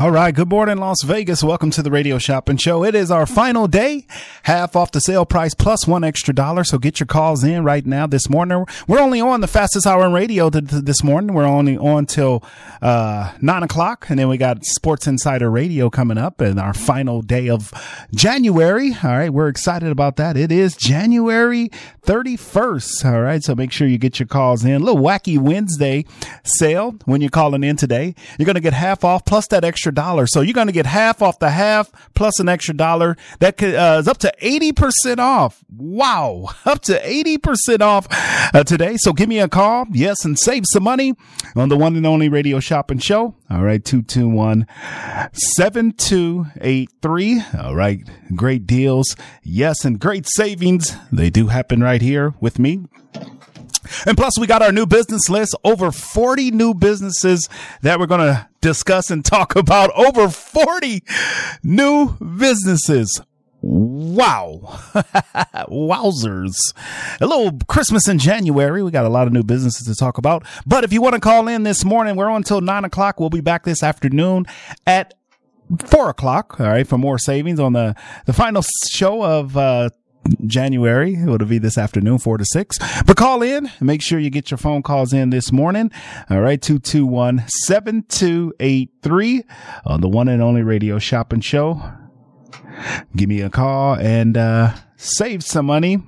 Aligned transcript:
All 0.00 0.10
right. 0.10 0.34
Good 0.34 0.48
morning, 0.48 0.78
Las 0.78 1.02
Vegas. 1.04 1.44
Welcome 1.44 1.70
to 1.72 1.82
the 1.82 1.90
Radio 1.90 2.16
Shopping 2.16 2.56
Show. 2.56 2.84
It 2.84 2.94
is 2.94 3.10
our 3.10 3.26
final 3.26 3.68
day, 3.68 4.06
half 4.44 4.74
off 4.74 4.92
the 4.92 4.98
sale 4.98 5.26
price 5.26 5.52
plus 5.52 5.86
one 5.86 6.04
extra 6.04 6.32
dollar. 6.32 6.64
So 6.64 6.78
get 6.78 7.00
your 7.00 7.06
calls 7.06 7.44
in 7.44 7.64
right 7.64 7.84
now 7.84 8.06
this 8.06 8.30
morning. 8.30 8.64
We're 8.88 8.98
only 8.98 9.20
on 9.20 9.42
the 9.42 9.46
fastest 9.46 9.86
hour 9.86 10.06
in 10.06 10.14
radio 10.14 10.48
this 10.48 11.04
morning. 11.04 11.34
We're 11.34 11.44
only 11.44 11.76
on 11.76 12.06
till, 12.06 12.42
uh, 12.80 13.32
nine 13.42 13.62
o'clock. 13.62 14.06
And 14.08 14.18
then 14.18 14.30
we 14.30 14.38
got 14.38 14.64
Sports 14.64 15.06
Insider 15.06 15.50
Radio 15.50 15.90
coming 15.90 16.16
up 16.16 16.40
and 16.40 16.58
our 16.58 16.72
final 16.72 17.20
day 17.20 17.50
of 17.50 17.70
January. 18.14 18.96
All 19.04 19.10
right. 19.10 19.28
We're 19.28 19.48
excited 19.48 19.90
about 19.90 20.16
that. 20.16 20.34
It 20.34 20.50
is 20.50 20.76
January 20.76 21.70
31st. 22.06 23.04
All 23.04 23.20
right. 23.20 23.42
So 23.42 23.54
make 23.54 23.70
sure 23.70 23.86
you 23.86 23.98
get 23.98 24.18
your 24.18 24.28
calls 24.28 24.64
in. 24.64 24.76
A 24.76 24.78
little 24.78 25.02
wacky 25.02 25.38
Wednesday 25.38 26.06
sale 26.42 26.94
when 27.04 27.20
you're 27.20 27.28
calling 27.28 27.62
in 27.62 27.76
today. 27.76 28.14
You're 28.38 28.46
going 28.46 28.54
to 28.54 28.62
get 28.62 28.72
half 28.72 29.04
off 29.04 29.26
plus 29.26 29.46
that 29.48 29.62
extra 29.62 29.89
extra 29.90 30.04
dollar. 30.04 30.26
So 30.26 30.40
you're 30.40 30.54
going 30.54 30.68
to 30.68 30.72
get 30.72 30.86
half 30.86 31.20
off 31.22 31.38
the 31.38 31.50
half 31.50 31.90
plus 32.14 32.40
an 32.40 32.48
extra 32.48 32.74
dollar. 32.74 33.16
That 33.40 33.56
could, 33.56 33.74
uh, 33.74 33.98
is 34.00 34.08
up 34.08 34.18
to 34.18 34.32
80% 34.40 35.18
off. 35.18 35.64
Wow. 35.76 36.48
Up 36.66 36.80
to 36.82 37.00
80% 37.00 37.80
off 37.80 38.06
uh, 38.54 38.62
today. 38.64 38.96
So 38.96 39.12
give 39.12 39.28
me 39.28 39.40
a 39.40 39.48
call. 39.48 39.86
Yes. 39.92 40.24
And 40.24 40.38
save 40.38 40.64
some 40.66 40.84
money 40.84 41.14
on 41.56 41.68
the 41.68 41.76
one 41.76 41.96
and 41.96 42.06
only 42.06 42.28
radio 42.28 42.60
shopping 42.60 42.98
show. 42.98 43.34
All 43.50 43.64
right. 43.64 43.84
221 43.84 44.66
7283. 45.32 47.42
All 47.58 47.74
right. 47.74 48.00
Great 48.34 48.66
deals. 48.66 49.16
Yes. 49.42 49.84
And 49.84 49.98
great 49.98 50.28
savings. 50.28 50.96
They 51.10 51.30
do 51.30 51.46
happen 51.48 51.82
right 51.82 52.02
here 52.02 52.34
with 52.40 52.58
me. 52.58 52.84
And 54.06 54.16
plus, 54.16 54.38
we 54.38 54.46
got 54.46 54.62
our 54.62 54.72
new 54.72 54.86
business 54.86 55.28
list 55.28 55.56
over 55.64 55.90
40 55.90 56.50
new 56.50 56.74
businesses 56.74 57.48
that 57.82 57.98
we're 57.98 58.06
going 58.06 58.20
to 58.20 58.48
discuss 58.60 59.10
and 59.10 59.24
talk 59.24 59.56
about. 59.56 59.90
Over 59.96 60.28
40 60.28 61.02
new 61.62 62.16
businesses. 62.18 63.20
Wow. 63.62 64.60
Wowzers. 65.68 66.54
A 67.20 67.26
little 67.26 67.58
Christmas 67.68 68.08
in 68.08 68.18
January. 68.18 68.82
We 68.82 68.90
got 68.90 69.04
a 69.04 69.10
lot 69.10 69.26
of 69.26 69.32
new 69.32 69.42
businesses 69.42 69.86
to 69.86 69.94
talk 69.94 70.18
about. 70.18 70.46
But 70.66 70.84
if 70.84 70.92
you 70.92 71.02
want 71.02 71.14
to 71.14 71.20
call 71.20 71.48
in 71.48 71.62
this 71.62 71.84
morning, 71.84 72.16
we're 72.16 72.30
on 72.30 72.36
until 72.36 72.60
nine 72.60 72.84
o'clock. 72.84 73.20
We'll 73.20 73.30
be 73.30 73.40
back 73.40 73.64
this 73.64 73.82
afternoon 73.82 74.46
at 74.86 75.14
four 75.86 76.08
o'clock. 76.08 76.58
All 76.58 76.68
right. 76.68 76.86
For 76.86 76.96
more 76.96 77.18
savings 77.18 77.60
on 77.60 77.74
the, 77.74 77.94
the 78.24 78.32
final 78.32 78.64
show 78.90 79.22
of, 79.22 79.56
uh, 79.56 79.90
January. 80.46 81.14
It'll 81.14 81.38
be 81.38 81.58
this 81.58 81.78
afternoon, 81.78 82.18
four 82.18 82.36
to 82.38 82.44
six. 82.44 82.78
But 83.06 83.16
call 83.16 83.42
in. 83.42 83.70
Make 83.80 84.02
sure 84.02 84.18
you 84.18 84.30
get 84.30 84.50
your 84.50 84.58
phone 84.58 84.82
calls 84.82 85.12
in 85.12 85.30
this 85.30 85.52
morning. 85.52 85.92
All 86.28 86.40
right. 86.40 86.60
221 86.60 87.44
7283 87.48 89.44
on 89.84 90.00
the 90.00 90.08
one 90.08 90.26
and 90.28 90.42
only 90.42 90.62
radio 90.62 90.98
shopping 90.98 91.40
show. 91.40 91.80
Give 93.16 93.28
me 93.28 93.40
a 93.42 93.50
call 93.50 93.94
and, 93.96 94.36
uh, 94.36 94.74
save 94.96 95.42
some 95.44 95.66
money. 95.66 96.02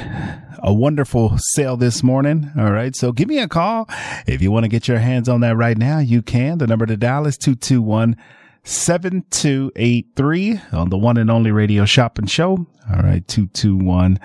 a 0.62 0.75
wonderful 0.75 1.38
sale 1.38 1.76
this 1.76 2.03
morning. 2.03 2.50
All 2.59 2.70
right. 2.70 2.94
So 2.94 3.12
give 3.12 3.28
me 3.28 3.38
a 3.38 3.49
call. 3.49 3.88
If 4.26 4.43
you 4.43 4.50
want 4.50 4.65
to 4.65 4.69
get 4.69 4.88
your 4.88 4.99
hands 4.99 5.28
on 5.28 5.41
that 5.41 5.56
right 5.56 5.78
now, 5.78 5.99
you 5.99 6.22
can. 6.22 6.59
The 6.59 6.66
number 6.66 6.87
to 6.87 6.99
dial 6.99 7.26
is 7.26 7.38
221 7.38 8.16
7283 8.62 10.60
on 10.72 10.91
the 10.91 10.98
one 10.98 11.16
and 11.16 11.31
only 11.31 11.50
radio 11.50 11.84
shopping 11.84 12.26
show. 12.26 12.66
All 12.91 13.03
right. 13.03 13.26
221 13.26 14.19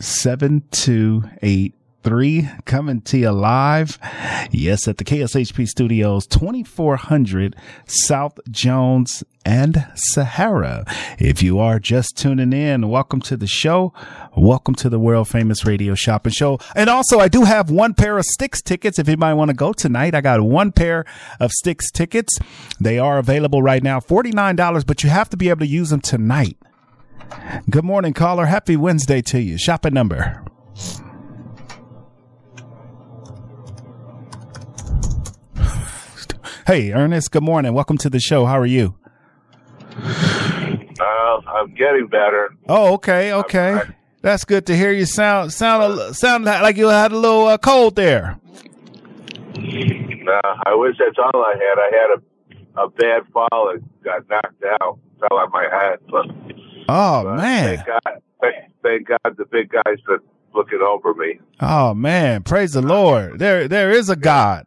7283 0.00 1.83
three 2.04 2.48
coming 2.66 3.00
to 3.00 3.18
you 3.18 3.32
live. 3.32 3.98
Yes, 4.52 4.86
at 4.86 4.98
the 4.98 5.04
KSHP 5.04 5.66
studios, 5.66 6.26
2400 6.26 7.56
South 7.86 8.38
Jones 8.50 9.24
and 9.44 9.86
Sahara. 9.94 10.84
If 11.18 11.42
you 11.42 11.58
are 11.58 11.80
just 11.80 12.16
tuning 12.16 12.52
in, 12.52 12.90
welcome 12.90 13.20
to 13.22 13.36
the 13.38 13.46
show. 13.46 13.94
Welcome 14.36 14.74
to 14.76 14.90
the 14.90 14.98
world 14.98 15.28
famous 15.28 15.64
radio 15.64 15.94
shopping 15.94 16.32
show. 16.32 16.58
And 16.76 16.90
also, 16.90 17.18
I 17.18 17.28
do 17.28 17.44
have 17.44 17.70
one 17.70 17.94
pair 17.94 18.18
of 18.18 18.26
Styx 18.26 18.60
tickets. 18.60 18.98
If 18.98 19.08
anybody 19.08 19.34
want 19.34 19.48
to 19.48 19.56
go 19.56 19.72
tonight, 19.72 20.14
I 20.14 20.20
got 20.20 20.42
one 20.42 20.72
pair 20.72 21.06
of 21.40 21.52
Styx 21.52 21.90
tickets. 21.90 22.38
They 22.78 22.98
are 22.98 23.18
available 23.18 23.62
right 23.62 23.82
now, 23.82 23.98
$49, 23.98 24.86
but 24.86 25.02
you 25.02 25.08
have 25.08 25.30
to 25.30 25.38
be 25.38 25.48
able 25.48 25.60
to 25.60 25.66
use 25.66 25.88
them 25.88 26.00
tonight. 26.00 26.58
Good 27.70 27.84
morning, 27.84 28.12
caller. 28.12 28.46
Happy 28.46 28.76
Wednesday 28.76 29.22
to 29.22 29.40
you. 29.40 29.56
Shopping 29.56 29.94
number. 29.94 30.44
Hey, 36.66 36.92
Ernest, 36.92 37.30
good 37.30 37.42
morning. 37.42 37.74
Welcome 37.74 37.98
to 37.98 38.08
the 38.08 38.18
show. 38.18 38.46
How 38.46 38.58
are 38.58 38.64
you? 38.64 38.94
Uh, 39.98 41.40
I'm 41.46 41.74
getting 41.74 42.06
better. 42.06 42.54
Oh, 42.68 42.94
okay, 42.94 43.34
okay. 43.34 43.82
That's 44.22 44.46
good 44.46 44.64
to 44.68 44.76
hear 44.76 44.90
you 44.90 45.04
sound 45.04 45.52
sound 45.52 46.16
sound 46.16 46.46
like 46.46 46.78
you 46.78 46.88
had 46.88 47.12
a 47.12 47.18
little 47.18 47.48
uh, 47.48 47.58
cold 47.58 47.96
there. 47.96 48.40
Uh, 49.54 50.56
I 50.64 50.74
wish 50.74 50.96
that's 50.98 51.18
all 51.18 51.42
I 51.42 51.52
had. 51.52 51.78
I 51.78 51.90
had 51.92 52.18
a 52.18 52.82
a 52.84 52.88
bad 52.88 53.22
fall 53.30 53.70
and 53.74 53.86
got 54.02 54.26
knocked 54.30 54.64
out, 54.80 54.98
fell 55.20 55.38
on 55.38 55.50
my 55.52 55.68
head. 55.70 55.98
But, 56.10 56.26
oh 56.88 57.36
man! 57.36 57.76
Thank 57.76 57.86
God, 57.86 58.22
thank 58.82 59.06
God 59.08 59.36
the 59.36 59.44
big 59.44 59.70
guy's 59.70 60.00
been 60.06 60.20
looking 60.54 60.80
over 60.80 61.12
me. 61.12 61.40
Oh 61.60 61.92
man, 61.92 62.42
praise 62.42 62.72
the 62.72 62.80
Lord. 62.80 63.38
There 63.38 63.68
there 63.68 63.90
is 63.90 64.08
a 64.08 64.16
God. 64.16 64.66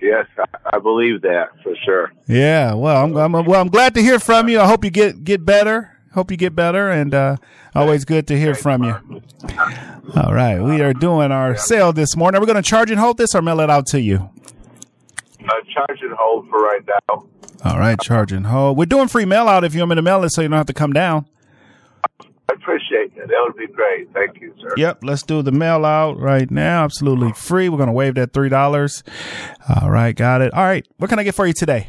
Yes, 0.00 0.26
I, 0.38 0.76
I 0.76 0.78
believe 0.78 1.22
that 1.22 1.48
for 1.62 1.74
sure. 1.84 2.12
Yeah, 2.26 2.74
well, 2.74 3.04
I'm, 3.04 3.16
I'm 3.16 3.32
well. 3.44 3.60
I'm 3.60 3.68
glad 3.68 3.94
to 3.94 4.02
hear 4.02 4.18
from 4.18 4.48
you. 4.48 4.60
I 4.60 4.66
hope 4.66 4.84
you 4.84 4.90
get 4.90 5.24
get 5.24 5.44
better. 5.44 5.92
Hope 6.14 6.30
you 6.30 6.36
get 6.36 6.54
better, 6.54 6.90
and 6.90 7.14
uh, 7.14 7.36
always 7.74 8.04
good 8.04 8.26
to 8.28 8.38
hear 8.38 8.54
from 8.54 8.82
you. 8.82 8.94
All 10.16 10.32
right, 10.32 10.60
we 10.60 10.80
are 10.80 10.92
doing 10.94 11.30
our 11.32 11.56
sale 11.56 11.92
this 11.92 12.16
morning. 12.16 12.38
Are 12.38 12.40
we 12.40 12.46
going 12.46 12.62
to 12.62 12.68
charge 12.68 12.90
and 12.90 12.98
hold 12.98 13.18
this, 13.18 13.34
or 13.34 13.42
mail 13.42 13.60
it 13.60 13.70
out 13.70 13.86
to 13.88 14.00
you? 14.00 14.30
Uh, 15.44 15.50
charge 15.72 16.00
and 16.02 16.12
hold 16.18 16.48
for 16.48 16.58
right 16.60 16.82
now. 16.86 17.24
All 17.64 17.78
right, 17.78 17.98
charge 18.00 18.32
and 18.32 18.46
hold. 18.46 18.78
We're 18.78 18.86
doing 18.86 19.08
free 19.08 19.24
mail 19.24 19.48
out 19.48 19.64
if 19.64 19.74
you 19.74 19.80
want 19.80 19.90
me 19.90 19.96
to 19.96 20.02
mail 20.02 20.24
it, 20.24 20.30
so 20.30 20.42
you 20.42 20.48
don't 20.48 20.56
have 20.56 20.66
to 20.66 20.72
come 20.72 20.92
down. 20.92 21.26
I 22.50 22.54
appreciate 22.54 23.14
that. 23.16 23.28
That 23.28 23.44
would 23.46 23.56
be 23.56 23.66
great. 23.72 24.12
Thank 24.14 24.40
you, 24.40 24.54
sir. 24.60 24.74
Yep, 24.76 25.00
let's 25.02 25.22
do 25.22 25.42
the 25.42 25.52
mail 25.52 25.84
out 25.84 26.18
right 26.18 26.50
now. 26.50 26.84
Absolutely 26.84 27.32
free. 27.32 27.68
We're 27.68 27.76
going 27.76 27.88
to 27.88 27.92
waive 27.92 28.14
that 28.14 28.32
three 28.32 28.48
dollars. 28.48 29.02
All 29.68 29.90
right, 29.90 30.14
got 30.16 30.40
it. 30.40 30.52
All 30.54 30.64
right, 30.64 30.86
what 30.96 31.10
can 31.10 31.18
I 31.18 31.24
get 31.24 31.34
for 31.34 31.46
you 31.46 31.52
today? 31.52 31.88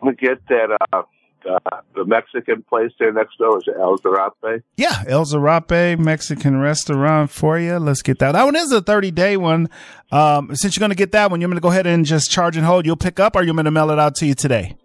We 0.00 0.14
get 0.14 0.38
that 0.48 0.78
uh, 0.92 1.02
uh, 1.48 1.58
the 1.94 2.04
Mexican 2.04 2.62
place 2.62 2.92
there 2.98 3.12
next 3.12 3.38
door 3.38 3.58
is 3.58 3.64
it 3.66 3.74
El 3.78 3.98
Zarape. 3.98 4.62
Yeah, 4.76 5.02
El 5.06 5.24
Zarape 5.24 5.98
Mexican 5.98 6.60
restaurant 6.60 7.30
for 7.30 7.58
you. 7.58 7.78
Let's 7.78 8.02
get 8.02 8.18
that. 8.20 8.32
That 8.32 8.44
one 8.44 8.56
is 8.56 8.70
a 8.72 8.80
30 8.80 9.10
day 9.10 9.36
one. 9.36 9.68
Um, 10.12 10.54
since 10.54 10.76
you're 10.76 10.80
going 10.80 10.90
to 10.90 10.96
get 10.96 11.12
that 11.12 11.30
one, 11.30 11.40
you're 11.40 11.48
going 11.48 11.56
to 11.56 11.62
go 11.62 11.70
ahead 11.70 11.86
and 11.86 12.04
just 12.04 12.30
charge 12.30 12.56
and 12.56 12.64
hold. 12.64 12.86
You'll 12.86 12.96
pick 12.96 13.18
up 13.18 13.36
or 13.36 13.42
you're 13.42 13.54
going 13.54 13.64
to 13.64 13.70
mail 13.70 13.90
it 13.90 13.98
out 13.98 14.14
to 14.16 14.26
you 14.26 14.34
today? 14.34 14.76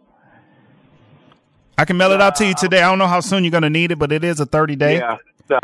I 1.78 1.86
can 1.86 1.98
mail 1.98 2.12
it 2.12 2.22
out 2.22 2.36
to 2.38 2.46
you 2.46 2.54
today. 2.54 2.82
I 2.82 2.90
don't 2.90 3.00
know 3.00 3.08
how 3.08 3.20
soon 3.20 3.44
you're 3.44 3.52
going 3.52 3.64
to 3.64 3.70
need 3.70 3.92
it, 3.92 4.00
but 4.00 4.12
it 4.12 4.24
is 4.24 4.40
a 4.40 4.46
30 4.46 4.76
day. 4.76 4.98
Yeah, 4.98 5.18
no, 5.50 5.60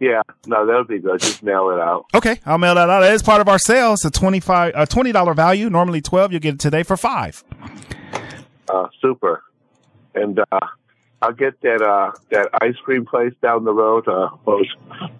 yeah, 0.00 0.22
no, 0.46 0.66
that 0.66 0.76
would 0.76 0.88
be 0.88 0.98
good. 0.98 1.20
Just 1.20 1.42
mail 1.42 1.70
it 1.70 1.80
out. 1.80 2.06
Okay, 2.14 2.40
I'll 2.46 2.58
mail 2.58 2.74
that 2.74 2.88
out. 2.88 3.02
It 3.04 3.12
is 3.12 3.22
part 3.22 3.40
of 3.40 3.48
our 3.48 3.58
sale. 3.58 3.94
It's 3.94 4.04
a 4.04 4.10
25 4.10 4.72
a 4.74 4.86
$20 4.86 5.36
value. 5.36 5.70
Normally 5.70 6.00
12, 6.00 6.32
you'll 6.32 6.40
get 6.40 6.54
it 6.54 6.60
today 6.60 6.82
for 6.82 6.96
5. 6.96 7.44
Uh, 8.68 8.88
super. 9.00 9.42
And 10.14 10.38
uh, 10.38 10.60
I'll 11.22 11.32
get 11.32 11.60
that 11.62 11.82
uh, 11.82 12.12
that 12.30 12.48
ice 12.60 12.76
cream 12.84 13.06
place 13.06 13.32
down 13.42 13.64
the 13.64 13.72
road. 13.72 14.06
Uh, 14.06 14.30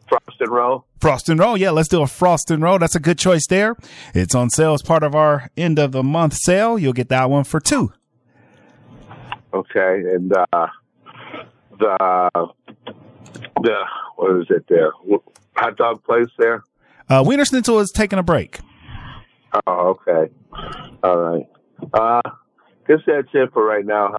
Frost 0.08 0.40
and 0.40 0.50
Roll? 0.50 0.84
Frost 1.00 1.28
and 1.28 1.38
roll. 1.38 1.56
Yeah, 1.56 1.70
let's 1.70 1.88
do 1.88 2.02
a 2.02 2.06
frost 2.06 2.50
and 2.50 2.62
roll. 2.62 2.78
That's 2.78 2.94
a 2.94 3.00
good 3.00 3.18
choice 3.18 3.46
there. 3.48 3.76
It's 4.14 4.34
on 4.34 4.50
sale 4.50 4.74
as 4.74 4.82
part 4.82 5.02
of 5.02 5.14
our 5.14 5.50
end 5.56 5.78
of 5.78 5.92
the 5.92 6.02
month 6.02 6.34
sale. 6.34 6.78
You'll 6.78 6.92
get 6.92 7.08
that 7.08 7.30
one 7.30 7.44
for 7.44 7.60
2. 7.60 7.92
Okay, 9.52 10.02
and 10.14 10.32
uh, 10.32 10.66
the 11.78 12.48
the 13.62 13.74
what 14.16 14.40
is 14.40 14.46
it 14.50 14.64
there? 14.68 14.92
Hot 15.56 15.76
dog 15.76 16.04
place 16.04 16.28
there. 16.38 16.64
Uh, 17.08 17.24
Wiener 17.26 17.44
Schnitzel 17.44 17.78
is 17.80 17.90
taking 17.90 18.18
a 18.18 18.22
break. 18.22 18.60
Oh, 19.66 19.98
okay. 20.06 20.32
All 21.02 21.16
right. 21.16 21.48
Uh, 21.92 22.20
guess 22.86 22.98
that's 23.06 23.28
it 23.32 23.52
for 23.52 23.64
right 23.64 23.86
now. 23.86 24.16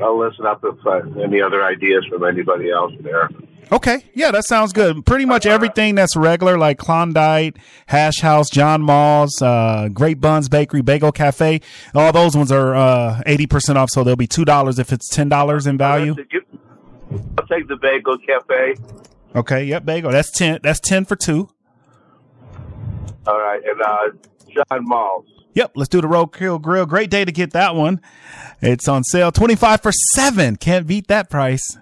I'll 0.00 0.18
listen 0.18 0.46
up 0.46 0.64
if 0.64 0.86
uh, 0.86 1.20
any 1.20 1.42
other 1.42 1.62
ideas 1.62 2.06
from 2.08 2.24
anybody 2.24 2.70
else 2.70 2.92
there. 3.00 3.28
Okay, 3.72 4.04
yeah, 4.14 4.30
that 4.30 4.44
sounds 4.44 4.72
good. 4.72 5.04
Pretty 5.04 5.24
much 5.24 5.46
everything 5.46 5.94
that's 5.94 6.16
regular, 6.16 6.56
like 6.56 6.78
Klondike, 6.78 7.58
Hash 7.86 8.20
House, 8.20 8.48
John 8.50 8.82
Mull's, 8.82 9.40
uh, 9.42 9.88
Great 9.92 10.20
Buns 10.20 10.48
Bakery, 10.48 10.82
Bagel 10.82 11.12
Cafe, 11.12 11.60
all 11.94 12.12
those 12.12 12.36
ones 12.36 12.52
are 12.52 12.74
uh, 12.74 13.22
eighty 13.26 13.46
percent 13.46 13.78
off, 13.78 13.90
so 13.90 14.04
they'll 14.04 14.16
be 14.16 14.26
two 14.26 14.44
dollars 14.44 14.78
if 14.78 14.92
it's 14.92 15.08
ten 15.08 15.28
dollars 15.28 15.66
in 15.66 15.78
value. 15.78 16.14
I'll 17.38 17.46
take 17.46 17.68
the 17.68 17.76
Bagel 17.76 18.18
Cafe. 18.18 18.76
Okay, 19.34 19.64
yep, 19.64 19.84
bagel. 19.84 20.12
That's 20.12 20.30
ten. 20.30 20.60
That's 20.62 20.78
ten 20.80 21.04
for 21.04 21.16
two. 21.16 21.48
All 23.26 23.38
right, 23.38 23.60
and 23.64 23.82
uh, 23.82 24.64
John 24.70 24.86
Mull's. 24.86 25.26
Yep, 25.54 25.72
let's 25.76 25.88
do 25.88 26.00
the 26.00 26.08
Roadkill 26.08 26.60
Grill. 26.60 26.86
Great 26.86 27.10
day 27.10 27.24
to 27.24 27.32
get 27.32 27.52
that 27.52 27.74
one. 27.74 28.00
It's 28.60 28.86
on 28.88 29.02
sale, 29.04 29.32
twenty 29.32 29.56
five 29.56 29.80
for 29.80 29.92
seven. 30.14 30.56
Can't 30.56 30.86
beat 30.86 31.08
that 31.08 31.30
price. 31.30 31.78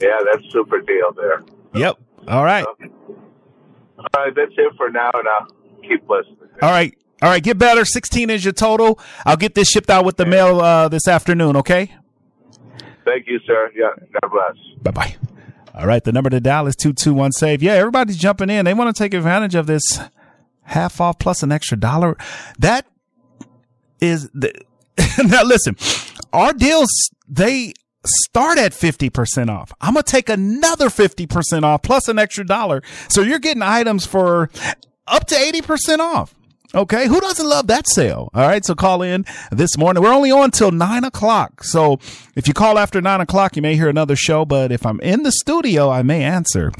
Yeah, 0.00 0.18
that's 0.24 0.44
super 0.52 0.80
deal 0.80 1.12
there. 1.16 1.42
Yep. 1.74 1.98
All 2.28 2.44
right. 2.44 2.64
Okay. 2.66 2.90
All 3.98 4.24
right, 4.24 4.34
that's 4.34 4.52
it 4.56 4.72
for 4.76 4.90
now, 4.90 5.10
and 5.14 5.26
I'll 5.28 5.46
keep 5.82 6.08
listening. 6.08 6.38
All 6.62 6.70
right. 6.70 6.96
All 7.22 7.30
right. 7.30 7.42
Get 7.42 7.58
better. 7.58 7.84
Sixteen 7.84 8.28
is 8.30 8.44
your 8.44 8.52
total. 8.52 8.98
I'll 9.24 9.36
get 9.36 9.54
this 9.54 9.68
shipped 9.68 9.90
out 9.90 10.04
with 10.04 10.16
the 10.16 10.26
mail 10.26 10.60
uh, 10.60 10.88
this 10.88 11.08
afternoon. 11.08 11.56
Okay. 11.56 11.94
Thank 13.04 13.26
you, 13.26 13.38
sir. 13.46 13.70
Yeah, 13.74 13.90
God 14.20 14.30
bless. 14.30 14.56
Bye 14.82 14.90
bye. 14.90 15.16
All 15.74 15.86
right, 15.86 16.02
the 16.04 16.12
number 16.12 16.30
to 16.30 16.40
dial 16.40 16.68
is 16.68 16.76
221 16.76 17.32
save. 17.32 17.62
Yeah, 17.62 17.72
everybody's 17.72 18.16
jumping 18.16 18.48
in. 18.48 18.64
They 18.64 18.74
want 18.74 18.94
to 18.94 18.98
take 19.02 19.12
advantage 19.12 19.56
of 19.56 19.66
this 19.66 19.82
half 20.62 21.00
off 21.00 21.18
plus 21.18 21.42
an 21.42 21.50
extra 21.50 21.76
dollar. 21.76 22.16
That 22.58 22.86
is 24.00 24.30
the 24.32 24.52
now 25.24 25.42
listen, 25.42 25.76
our 26.32 26.52
deals 26.52 26.88
they 27.28 27.74
start 28.04 28.58
at 28.58 28.72
50% 28.72 29.48
off. 29.48 29.72
I'm 29.80 29.94
going 29.94 30.04
to 30.04 30.10
take 30.10 30.28
another 30.28 30.88
50% 30.88 31.62
off 31.62 31.82
plus 31.82 32.08
an 32.08 32.18
extra 32.18 32.44
dollar. 32.44 32.82
So 33.08 33.22
you're 33.22 33.38
getting 33.38 33.62
items 33.62 34.06
for 34.06 34.50
up 35.06 35.26
to 35.28 35.34
80% 35.34 35.98
off. 35.98 36.34
Okay. 36.74 37.06
Who 37.06 37.20
doesn't 37.20 37.46
love 37.48 37.68
that 37.68 37.88
sale? 37.88 38.30
All 38.34 38.46
right. 38.46 38.64
So 38.64 38.74
call 38.74 39.02
in 39.02 39.24
this 39.52 39.78
morning. 39.78 40.02
We're 40.02 40.12
only 40.12 40.32
on 40.32 40.50
till 40.50 40.72
nine 40.72 41.04
o'clock. 41.04 41.62
So 41.62 41.98
if 42.34 42.48
you 42.48 42.54
call 42.54 42.78
after 42.78 43.00
nine 43.00 43.20
o'clock, 43.20 43.54
you 43.54 43.62
may 43.62 43.76
hear 43.76 43.88
another 43.88 44.16
show. 44.16 44.44
But 44.44 44.72
if 44.72 44.84
I'm 44.84 45.00
in 45.00 45.22
the 45.22 45.30
studio, 45.30 45.88
I 45.88 46.02
may 46.02 46.24
answer. 46.24 46.72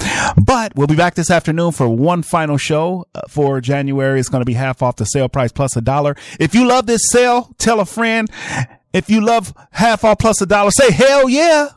But 0.44 0.75
we'll 0.75 0.88
be 0.88 0.97
back 0.97 1.15
this 1.15 1.31
afternoon 1.31 1.73
for 1.73 1.88
one 1.88 2.23
final 2.23 2.56
show 2.56 3.06
uh, 3.15 3.23
for 3.29 3.61
January. 3.61 4.19
It's 4.19 4.29
going 4.29 4.41
to 4.41 4.47
be 4.47 4.55
half 4.55 4.82
off 4.82 4.97
the 4.97 5.05
sale 5.05 5.29
price 5.29 5.53
plus 5.53 5.77
a 5.77 5.81
dollar. 5.81 6.17
If 6.41 6.55
you 6.56 6.67
love 6.67 6.87
this 6.87 7.03
sale, 7.11 7.55
tell 7.59 7.79
a 7.79 7.87
friend. 7.87 8.29
If 8.94 9.11
you 9.11 9.20
love 9.20 9.52
half 9.73 10.05
off 10.05 10.19
plus 10.19 10.41
a 10.41 10.46
dollar, 10.46 10.70
say 10.70 10.91
hell 10.91 11.29
yeah. 11.29 11.69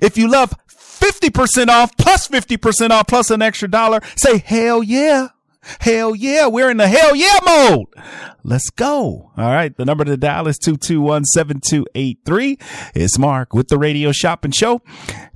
If 0.00 0.16
you 0.16 0.30
love 0.30 0.54
50% 0.68 1.68
off 1.68 1.96
plus 1.96 2.28
50% 2.28 2.90
off 2.90 3.08
plus 3.08 3.30
an 3.30 3.42
extra 3.42 3.68
dollar, 3.68 4.00
say 4.16 4.38
hell 4.38 4.82
yeah. 4.82 5.28
Hell 5.80 6.14
yeah, 6.14 6.46
we're 6.46 6.70
in 6.70 6.76
the 6.76 6.86
hell 6.86 7.16
yeah 7.16 7.40
mode. 7.44 7.86
Let's 8.44 8.70
go. 8.70 9.32
All 9.36 9.50
right. 9.50 9.76
The 9.76 9.84
number 9.84 10.04
to 10.04 10.16
dial 10.16 10.46
is 10.46 10.60
221-7283. 10.60 12.62
It's 12.94 13.18
Mark 13.18 13.52
with 13.52 13.66
the 13.66 13.76
Radio 13.76 14.12
Shopping 14.12 14.52
Show. 14.52 14.80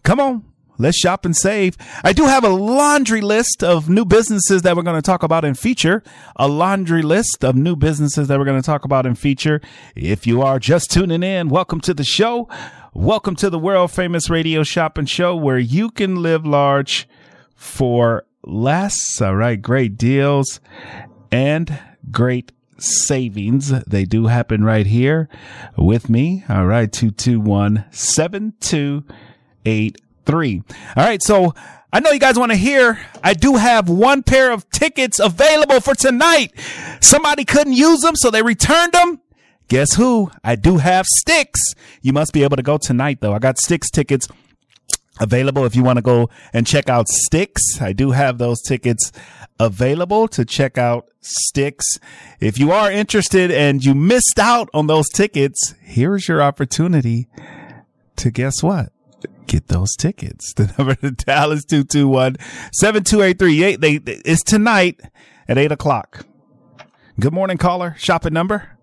Come 0.05 0.21
on. 0.21 0.45
Let's 0.81 0.97
shop 0.97 1.27
and 1.27 1.37
save. 1.37 1.77
I 2.03 2.15
do 2.15 2.25
have 2.25 2.43
a 2.43 2.49
laundry 2.49 3.21
list 3.21 3.63
of 3.63 3.91
new 3.91 4.07
businesses 4.07 4.63
that 4.63 4.75
we're 4.75 4.83
going 4.83 4.97
to 4.97 5.03
talk 5.03 5.23
about 5.23 5.45
and 5.45 5.59
feature. 5.59 6.03
A 6.37 6.49
laundry 6.49 7.03
list 7.03 7.45
of 7.45 7.55
new 7.55 7.77
businesses 7.77 8.29
that 8.29 8.39
we're 8.39 8.47
going 8.47 8.63
to 8.63 8.67
talk 8.67 8.87
about 8.87 9.05
and 9.05 9.19
feature. 9.19 9.61
If 9.95 10.27
you 10.27 10.41
are 10.41 10.59
just 10.59 10.91
tuning 10.91 11.23
in, 11.23 11.51
welcome 11.51 11.83
to 11.83 11.93
the 11.93 12.03
show. 12.03 12.49
Welcome 12.95 13.37
to 13.37 13.51
the 13.51 13.59
world 13.59 13.91
famous 13.91 14.31
radio 14.31 14.63
shopping 14.63 15.05
show 15.05 15.37
where 15.37 15.59
you 15.59 15.91
can 15.91 16.23
live 16.23 16.47
large 16.47 17.07
for 17.55 18.25
less. 18.43 19.21
All 19.21 19.37
right. 19.37 19.61
Great 19.61 19.99
deals 19.99 20.61
and 21.31 21.79
great 22.11 22.53
savings. 22.79 23.69
They 23.85 24.07
do 24.07 24.29
happen 24.29 24.65
right 24.65 24.87
here 24.87 25.29
with 25.77 26.09
me. 26.09 26.43
All 26.49 26.65
right. 26.65 26.91
221 26.91 27.85
7283. 30.27 30.63
All 30.97 31.05
right. 31.05 31.23
So 31.23 31.55
I 31.93 32.01
know 32.01 32.11
you 32.11 32.21
guys 32.21 32.39
want 32.39 32.53
to 32.53 32.59
hear. 32.59 32.99
I 33.23 33.35
do 33.35 33.57
have 33.57 33.89
one 33.89 34.23
pair 34.23 34.53
of 34.53 34.69
tickets 34.71 35.19
available 35.19 35.81
for 35.81 35.95
tonight. 35.95 36.53
Somebody 37.01 37.45
couldn't 37.45 37.73
use 37.73 38.01
them, 38.01 38.17
so 38.17 38.31
they 38.31 38.43
returned 38.43 38.93
them. 38.93 39.21
Guess 39.69 39.95
who? 39.95 40.31
I 40.43 40.57
do 40.57 40.79
have 40.79 41.07
Styx. 41.07 41.61
You 42.03 42.13
must 42.13 42.33
be 42.33 42.43
able 42.43 42.57
to 42.57 42.63
go 42.63 42.77
tonight 42.77 43.19
though. 43.21 43.33
I 43.33 43.39
got 43.39 43.59
Styx 43.59 43.89
tickets 43.91 44.27
available 45.21 45.65
if 45.65 45.77
you 45.77 45.85
want 45.85 45.99
to 45.99 46.03
go 46.03 46.29
and 46.53 46.67
check 46.67 46.89
out 46.89 47.07
Styx. 47.09 47.81
I 47.81 47.93
do 47.93 48.11
have 48.11 48.39
those 48.39 48.61
tickets 48.63 49.13
available 49.61 50.27
to 50.29 50.45
check 50.45 50.77
out 50.77 51.07
Styx. 51.21 51.99
If 52.41 52.59
you 52.59 52.73
are 52.73 52.91
interested 52.91 53.53
and 53.53 53.85
you 53.85 53.95
missed 53.95 54.39
out 54.41 54.69
on 54.75 54.89
those 54.89 55.09
tickets, 55.09 55.75
here's 55.83 56.27
your 56.27 56.43
opportunity 56.43 57.29
to 58.17 58.31
guess 58.31 58.63
what? 58.63 58.93
Get 59.51 59.67
those 59.67 59.95
tickets. 59.97 60.55
The 60.61 60.73
number 60.79 60.95
to 60.95 61.11
dial 61.11 61.51
is 61.51 61.67
221-7283. 61.67 63.81
They, 63.81 63.99
it's 64.25 64.45
tonight 64.45 65.01
at 65.49 65.59
eight 65.59 65.73
o'clock. 65.73 66.25
Good 67.19 67.33
morning, 67.33 67.59
caller. 67.59 67.97
Shopping 67.99 68.33
number. 68.33 68.79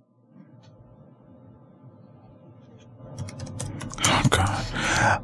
Oh 4.07 4.23
God. 4.29 5.23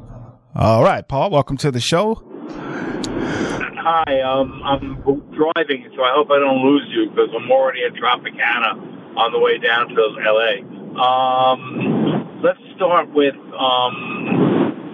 All 0.54 0.82
right, 0.82 1.06
Paul, 1.06 1.28
welcome 1.28 1.58
to 1.58 1.70
the 1.70 1.80
show. 1.80 2.22
Hi, 2.48 4.22
um, 4.22 4.62
I'm 4.64 5.02
driving, 5.04 5.90
so 5.94 6.02
I 6.02 6.14
hope 6.14 6.30
I 6.30 6.38
don't 6.38 6.64
lose 6.64 6.88
you 6.88 7.10
because 7.10 7.28
I'm 7.38 7.50
already 7.50 7.84
at 7.84 7.92
Tropicana 7.92 8.78
on 9.18 9.30
the 9.30 9.38
way 9.38 9.58
down 9.58 9.88
to 9.88 10.16
LA. 10.24 10.62
Um, 10.98 12.40
let's 12.42 12.60
start 12.76 13.12
with 13.12 13.34
um, 13.52 14.43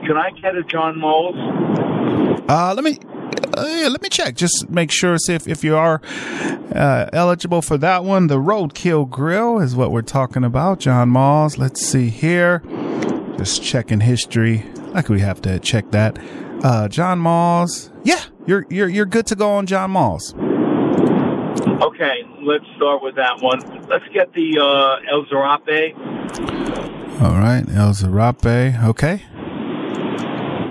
can 0.07 0.16
I 0.16 0.30
get 0.30 0.57
a 0.57 0.62
John 0.62 0.99
Mull's? 0.99 1.37
Uh, 2.49 2.75
let 2.75 2.85
me 2.85 2.99
uh, 3.57 3.66
yeah, 3.66 3.88
let 3.88 4.02
me 4.02 4.09
check. 4.09 4.35
Just 4.35 4.71
make 4.71 4.90
sure 4.90 5.19
see 5.19 5.35
if, 5.35 5.49
if 5.49 5.64
you 5.64 5.76
are 5.76 6.00
uh, 6.75 7.09
eligible 7.12 7.62
for 7.62 7.76
that 7.78 8.04
one. 8.04 8.26
The 8.28 8.38
Roadkill 8.38 9.09
Grill 9.09 9.59
is 9.59 9.75
what 9.75 9.90
we're 9.90 10.02
talking 10.02 10.45
about. 10.45 10.80
John 10.80 11.11
Mull's. 11.11 11.59
Let's 11.59 11.85
see 11.85 12.09
here. 12.09 12.62
Just 13.37 13.62
checking 13.62 14.00
history. 14.00 14.64
Like 14.88 15.09
we 15.09 15.21
have 15.21 15.40
to 15.42 15.59
check 15.59 15.90
that. 15.92 16.19
Uh, 16.62 16.88
John 16.88 17.19
Mull's. 17.19 17.90
Yeah, 18.04 18.21
you're 18.47 18.66
you're 18.71 18.88
you're 18.88 19.07
good 19.07 19.26
to 19.26 19.35
go 19.35 19.52
on 19.52 19.66
John 19.66 19.92
Mull's. 19.92 20.35
Okay, 20.35 22.23
let's 22.42 22.64
start 22.76 23.02
with 23.02 23.16
that 23.16 23.40
one. 23.40 23.61
Let's 23.88 24.07
get 24.12 24.33
the 24.33 24.59
uh, 24.59 25.12
El 25.12 25.25
Zarape. 25.26 25.95
All 27.21 27.37
right, 27.38 27.64
El 27.69 27.92
Zarape. 27.92 28.85
Okay. 28.85 29.23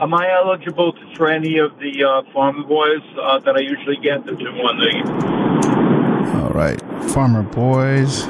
Am 0.02 0.14
I 0.14 0.32
eligible 0.32 0.94
to, 0.94 1.16
for 1.16 1.28
any 1.30 1.58
of 1.58 1.78
the 1.80 2.04
uh, 2.06 2.22
Farmer 2.34 2.64
Boys 2.64 3.02
uh, 3.22 3.40
that 3.40 3.56
I 3.56 3.60
usually 3.60 3.98
get? 3.98 4.26
The 4.26 4.32
two 4.32 4.46
on 4.48 4.80
the. 4.80 6.42
All 6.44 6.50
right, 6.52 6.80
Farmer 7.12 7.44
Boys. 7.44 8.24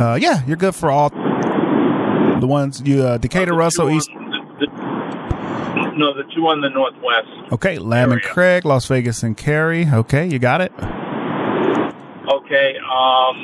Uh, 0.00 0.16
yeah, 0.20 0.42
you're 0.46 0.56
good 0.56 0.74
for 0.74 0.90
all 0.90 1.10
the 1.10 2.46
ones 2.46 2.80
you 2.84 3.02
uh, 3.02 3.16
Decatur, 3.18 3.52
the 3.52 3.56
Russell, 3.56 3.90
East. 3.90 4.08
the- 4.60 4.66
the- 4.66 4.86
no, 5.96 6.12
the 6.14 6.24
two 6.34 6.46
on 6.46 6.60
the 6.60 6.68
northwest. 6.68 7.52
Okay, 7.52 7.78
Lamb 7.78 8.12
and. 8.12 8.22
Craig, 8.22 8.64
Las 8.66 8.86
Vegas 8.86 9.22
and 9.22 9.36
Carey. 9.36 9.86
Okay, 9.90 10.26
you 10.26 10.38
got 10.38 10.60
it. 10.60 10.70
Okay, 12.28 12.76
um, 12.84 13.36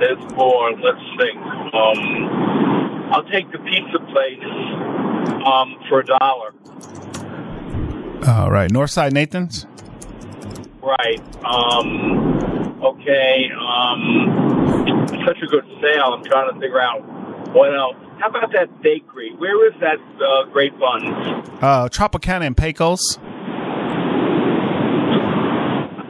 there's 0.00 0.18
more. 0.34 0.72
Let's 0.72 1.00
think. 1.18 1.36
Um, 1.74 3.12
I'll 3.12 3.24
take 3.30 3.50
the 3.52 3.58
pizza 3.58 3.98
place 4.12 4.40
um, 5.44 5.76
for 5.88 6.00
a 6.00 6.04
dollar. 6.04 6.52
All 8.26 8.50
right, 8.50 8.70
Northside 8.70 9.12
Nathan's. 9.12 9.66
Right. 10.82 11.20
Um, 11.44 12.82
okay. 12.82 13.50
Um, 13.58 15.06
such 15.26 15.38
a 15.42 15.46
good 15.46 15.64
sale. 15.82 16.14
I'm 16.14 16.24
trying 16.24 16.52
to 16.52 16.60
figure 16.60 16.80
out 16.80 17.00
what 17.54 17.74
else. 17.76 17.96
How 18.18 18.28
about 18.30 18.52
that 18.52 18.82
bakery? 18.82 19.32
Where 19.38 19.66
is 19.68 19.74
that 19.80 19.98
uh, 20.20 20.44
Great 20.50 20.72
Buns? 20.78 21.04
Uh, 21.62 21.88
Tropicana 21.88 22.46
and 22.46 22.56
Pecos. 22.56 23.18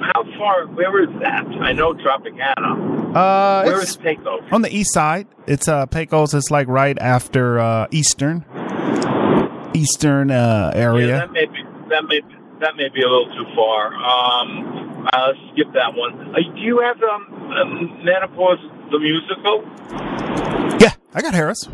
How 0.00 0.24
far? 0.38 0.66
Where 0.68 1.02
is 1.02 1.10
that? 1.20 1.44
I 1.60 1.72
know 1.72 1.92
Tropicana. 1.92 3.14
Uh, 3.14 3.64
Where 3.64 3.82
is 3.82 3.96
Pecos? 3.96 4.42
on 4.50 4.62
the 4.62 4.74
east 4.74 4.92
side. 4.94 5.26
It's 5.46 5.68
uh 5.68 5.86
Pecos. 5.86 6.34
It's 6.34 6.50
like 6.50 6.66
right 6.68 6.98
after 6.98 7.58
uh 7.60 7.86
Eastern, 7.90 8.44
Eastern 9.78 10.30
uh 10.30 10.72
Yeah, 10.74 10.80
area. 10.82 11.16
that 11.18 11.32
may 11.32 11.46
be 11.46 11.62
that 11.90 12.04
may 12.04 12.20
that 12.60 12.76
may 12.76 12.88
be 12.88 13.02
a 13.02 13.08
little 13.08 13.30
too 13.36 13.46
far. 13.54 13.94
Um, 13.94 15.06
uh, 15.12 15.28
let's 15.28 15.38
skip 15.52 15.72
that 15.74 15.94
one. 15.94 16.34
Uh, 16.34 16.38
do 16.54 16.60
you 16.60 16.80
have 16.80 17.00
um, 17.02 17.52
um 17.52 18.04
Menopause 18.04 18.58
the 18.90 18.98
musical? 18.98 19.62
yeah, 20.80 20.92
I 21.14 21.22
got 21.22 21.34
Harrah's. 21.34 21.68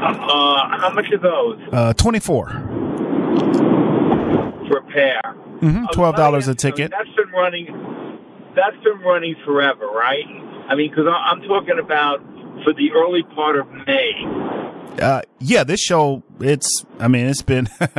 Uh, 0.00 0.78
how 0.78 0.90
much 0.94 1.06
are 1.12 1.18
those 1.18 1.58
Uh, 1.72 1.92
twenty 1.94 2.20
four. 2.20 2.48
for 4.68 4.78
a 4.78 4.82
pair? 4.92 5.20
Mm-hmm. 5.24 5.84
Uh, 5.86 5.92
Twelve 5.92 6.16
dollars 6.16 6.46
a 6.46 6.50
let 6.52 6.64
me 6.64 6.70
ask 6.70 6.78
you, 6.78 6.84
ticket. 6.86 6.90
That's 6.92 7.16
been 7.16 7.30
running. 7.32 7.66
That's 8.54 8.76
been 8.84 9.00
running 9.00 9.34
forever, 9.44 9.86
right? 9.86 10.24
I 10.68 10.74
mean, 10.76 10.90
because 10.90 11.06
I'm 11.08 11.42
talking 11.42 11.78
about 11.78 12.20
for 12.64 12.72
the 12.72 12.90
early 12.92 13.22
part 13.34 13.56
of 13.58 13.66
May. 13.86 14.12
Uh, 15.00 15.22
yeah, 15.40 15.64
this 15.64 15.80
show. 15.80 16.22
It's. 16.40 16.84
I 16.98 17.08
mean, 17.08 17.26
it's 17.26 17.42
been. 17.42 17.68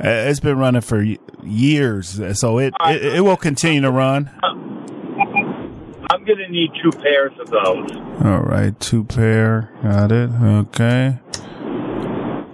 It's 0.00 0.40
been 0.40 0.58
running 0.58 0.80
for 0.80 1.00
years, 1.44 2.20
so 2.40 2.58
it, 2.58 2.74
it 2.84 3.14
it 3.14 3.20
will 3.20 3.36
continue 3.36 3.80
to 3.82 3.92
run. 3.92 4.28
I'm 4.42 6.24
going 6.24 6.38
to 6.38 6.48
need 6.48 6.70
two 6.82 6.90
pairs 6.90 7.30
of 7.40 7.48
those. 7.48 7.90
All 8.24 8.40
right, 8.40 8.78
two 8.80 9.04
pair, 9.04 9.70
got 9.84 10.10
it. 10.10 10.30
Okay. 10.32 11.20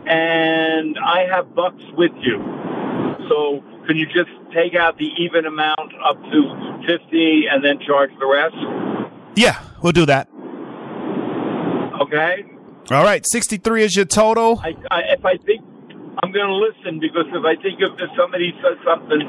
and 0.06 0.98
I 0.98 1.26
have 1.30 1.54
bucks 1.54 1.82
with 1.96 2.12
you. 2.20 2.38
So 3.30 3.64
can 3.86 3.96
you 3.96 4.04
just 4.06 4.30
take 4.52 4.74
out 4.74 4.98
the 4.98 5.08
even 5.18 5.46
amount 5.46 5.92
up 6.04 6.22
to 6.22 6.82
50 6.86 7.44
and 7.50 7.64
then 7.64 7.80
charge 7.80 8.10
the 8.18 8.26
rest? 8.26 8.54
Yeah, 9.34 9.58
we'll 9.82 9.92
do 9.92 10.04
that. 10.06 10.28
Okay? 12.02 12.44
All 12.90 13.04
right, 13.04 13.24
sixty 13.24 13.56
three 13.56 13.84
is 13.84 13.94
your 13.94 14.04
total. 14.04 14.58
I, 14.58 14.74
I, 14.90 15.00
if 15.16 15.24
I 15.24 15.36
think 15.36 15.62
I'm 16.22 16.32
going 16.32 16.48
to 16.48 16.54
listen 16.54 16.98
because 16.98 17.26
if 17.28 17.44
I 17.44 17.54
think 17.62 17.80
if 17.80 18.10
somebody 18.16 18.52
says 18.62 18.78
something, 18.84 19.20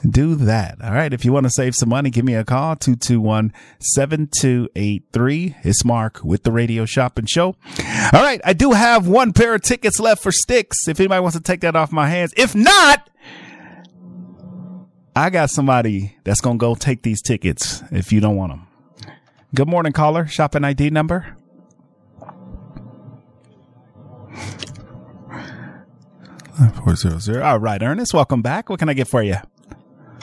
do 0.09 0.37
that? 0.37 0.77
All 0.81 0.93
right, 0.93 1.13
if 1.13 1.25
you 1.25 1.33
want 1.33 1.47
to 1.47 1.51
save 1.51 1.75
some 1.75 1.89
money, 1.89 2.09
give 2.11 2.25
me 2.25 2.35
a 2.35 2.45
call 2.45 2.77
221-7283. 2.77 5.55
It's 5.65 5.85
Mark 5.85 6.21
with 6.23 6.45
the 6.45 6.53
Radio 6.53 6.85
Shopping 6.85 7.27
Show. 7.27 7.57
All 8.13 8.23
right, 8.23 8.41
I 8.45 8.53
do 8.53 8.71
have 8.71 9.09
one 9.09 9.33
pair 9.33 9.57
of 9.57 9.63
tickets 9.63 9.99
left 9.99 10.23
for 10.23 10.31
Styx 10.31 10.87
if 10.87 11.01
anybody 11.01 11.21
wants 11.21 11.37
to 11.37 11.43
take 11.43 11.63
that 11.63 11.75
off 11.75 11.91
my 11.91 12.07
hands. 12.09 12.33
If 12.37 12.55
not, 12.55 13.09
I 15.15 15.31
got 15.31 15.51
somebody 15.51 16.17
that's 16.25 16.41
going 16.41 16.59
to 16.59 16.61
go 16.61 16.75
take 16.75 17.03
these 17.03 17.21
tickets 17.21 17.83
if 17.91 18.13
you 18.13 18.21
don't 18.21 18.37
want 18.37 18.53
them. 18.53 18.67
Good 19.55 19.69
morning, 19.69 19.93
caller. 19.93 20.27
Shopping 20.27 20.65
ID 20.65 20.91
number. 20.91 21.37
Four 26.85 26.97
zero 26.97 27.19
zero. 27.19 27.43
All 27.45 27.59
right, 27.59 27.83
Ernest. 27.83 28.15
Welcome 28.15 28.41
back. 28.41 28.71
What 28.71 28.79
can 28.79 28.89
I 28.89 28.95
get 28.95 29.09
for 29.09 29.23
you? 29.23 29.37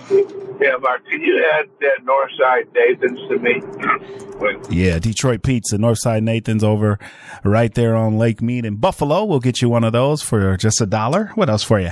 Yeah, 0.10 0.76
Mark, 0.82 1.06
can 1.10 1.22
you 1.22 1.46
add 1.54 1.70
that 1.80 2.04
Northside 2.04 2.68
Nathan's 2.74 3.20
to 3.30 3.40
me? 3.40 4.76
Yeah, 4.76 5.00
Detroit 5.00 5.42
Pizza, 5.44 5.78
Northside 5.78 6.24
Nathan's 6.24 6.64
over 6.64 7.00
right 7.44 7.74
there 7.74 7.96
on 7.96 8.18
Lake 8.18 8.42
Mead 8.42 8.66
in 8.66 8.76
Buffalo. 8.76 9.24
We'll 9.24 9.40
get 9.40 9.62
you 9.62 9.70
one 9.70 9.84
of 9.84 9.94
those 9.94 10.22
for 10.22 10.58
just 10.58 10.82
a 10.82 10.86
dollar. 10.86 11.32
What 11.36 11.50
else 11.50 11.64
for 11.64 11.80
you? 11.80 11.92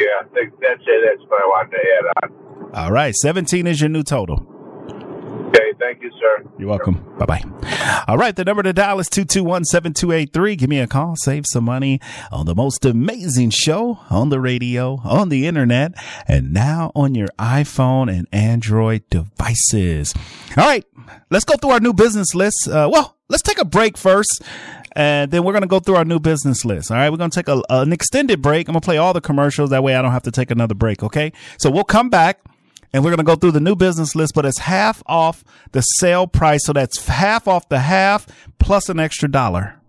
Yeah, 0.00 0.24
I 0.24 0.44
that's 0.60 0.82
it. 0.86 1.18
That's 1.18 1.30
what 1.30 1.42
I 1.42 1.46
wanted 1.46 1.70
to 1.70 1.82
add 1.98 2.30
on. 2.30 2.74
All 2.74 2.92
right, 2.92 3.14
17 3.14 3.66
is 3.66 3.80
your 3.80 3.90
new 3.90 4.02
total. 4.02 4.46
Okay, 5.48 5.72
thank 5.80 6.00
you, 6.00 6.10
sir. 6.12 6.44
You're 6.58 6.68
welcome. 6.68 7.04
Bye 7.18 7.26
bye. 7.26 7.42
All 8.06 8.16
right. 8.16 8.34
The 8.36 8.44
number 8.44 8.62
to 8.62 8.72
dial 8.72 9.00
is 9.00 9.08
221 9.08 9.64
7283. 9.64 10.56
Give 10.56 10.70
me 10.70 10.78
a 10.78 10.86
call. 10.86 11.16
Save 11.16 11.44
some 11.46 11.64
money 11.64 12.00
on 12.30 12.46
the 12.46 12.54
most 12.54 12.84
amazing 12.84 13.50
show 13.50 13.98
on 14.10 14.28
the 14.28 14.40
radio, 14.40 15.00
on 15.02 15.28
the 15.28 15.48
internet, 15.48 15.92
and 16.28 16.52
now 16.52 16.92
on 16.94 17.16
your 17.16 17.28
iPhone 17.38 18.08
and 18.16 18.28
Android 18.32 19.02
devices. 19.10 20.14
All 20.56 20.66
right. 20.66 20.84
Let's 21.30 21.44
go 21.44 21.56
through 21.56 21.70
our 21.70 21.80
new 21.80 21.94
business 21.94 22.34
list. 22.34 22.68
Uh, 22.68 22.88
well, 22.92 23.16
let's 23.28 23.42
take 23.42 23.58
a 23.58 23.64
break 23.64 23.96
first. 23.98 24.42
And 25.00 25.30
then 25.30 25.44
we're 25.44 25.54
going 25.54 25.62
to 25.62 25.66
go 25.66 25.80
through 25.80 25.96
our 25.96 26.04
new 26.04 26.18
business 26.18 26.62
list. 26.62 26.90
All 26.90 26.98
right. 26.98 27.08
We're 27.08 27.16
going 27.16 27.30
to 27.30 27.34
take 27.34 27.48
a, 27.48 27.62
an 27.70 27.90
extended 27.90 28.42
break. 28.42 28.68
I'm 28.68 28.74
going 28.74 28.82
to 28.82 28.84
play 28.84 28.98
all 28.98 29.14
the 29.14 29.22
commercials. 29.22 29.70
That 29.70 29.82
way 29.82 29.94
I 29.94 30.02
don't 30.02 30.12
have 30.12 30.24
to 30.24 30.30
take 30.30 30.50
another 30.50 30.74
break. 30.74 31.02
Okay. 31.02 31.32
So 31.58 31.70
we'll 31.70 31.84
come 31.84 32.10
back 32.10 32.40
and 32.92 33.02
we're 33.02 33.08
going 33.08 33.16
to 33.16 33.24
go 33.24 33.34
through 33.34 33.52
the 33.52 33.60
new 33.60 33.74
business 33.74 34.14
list, 34.14 34.34
but 34.34 34.44
it's 34.44 34.58
half 34.58 35.02
off 35.06 35.42
the 35.72 35.80
sale 35.80 36.26
price. 36.26 36.66
So 36.66 36.74
that's 36.74 37.06
half 37.06 37.48
off 37.48 37.66
the 37.70 37.78
half 37.78 38.26
plus 38.58 38.90
an 38.90 39.00
extra 39.00 39.26
dollar. 39.30 39.79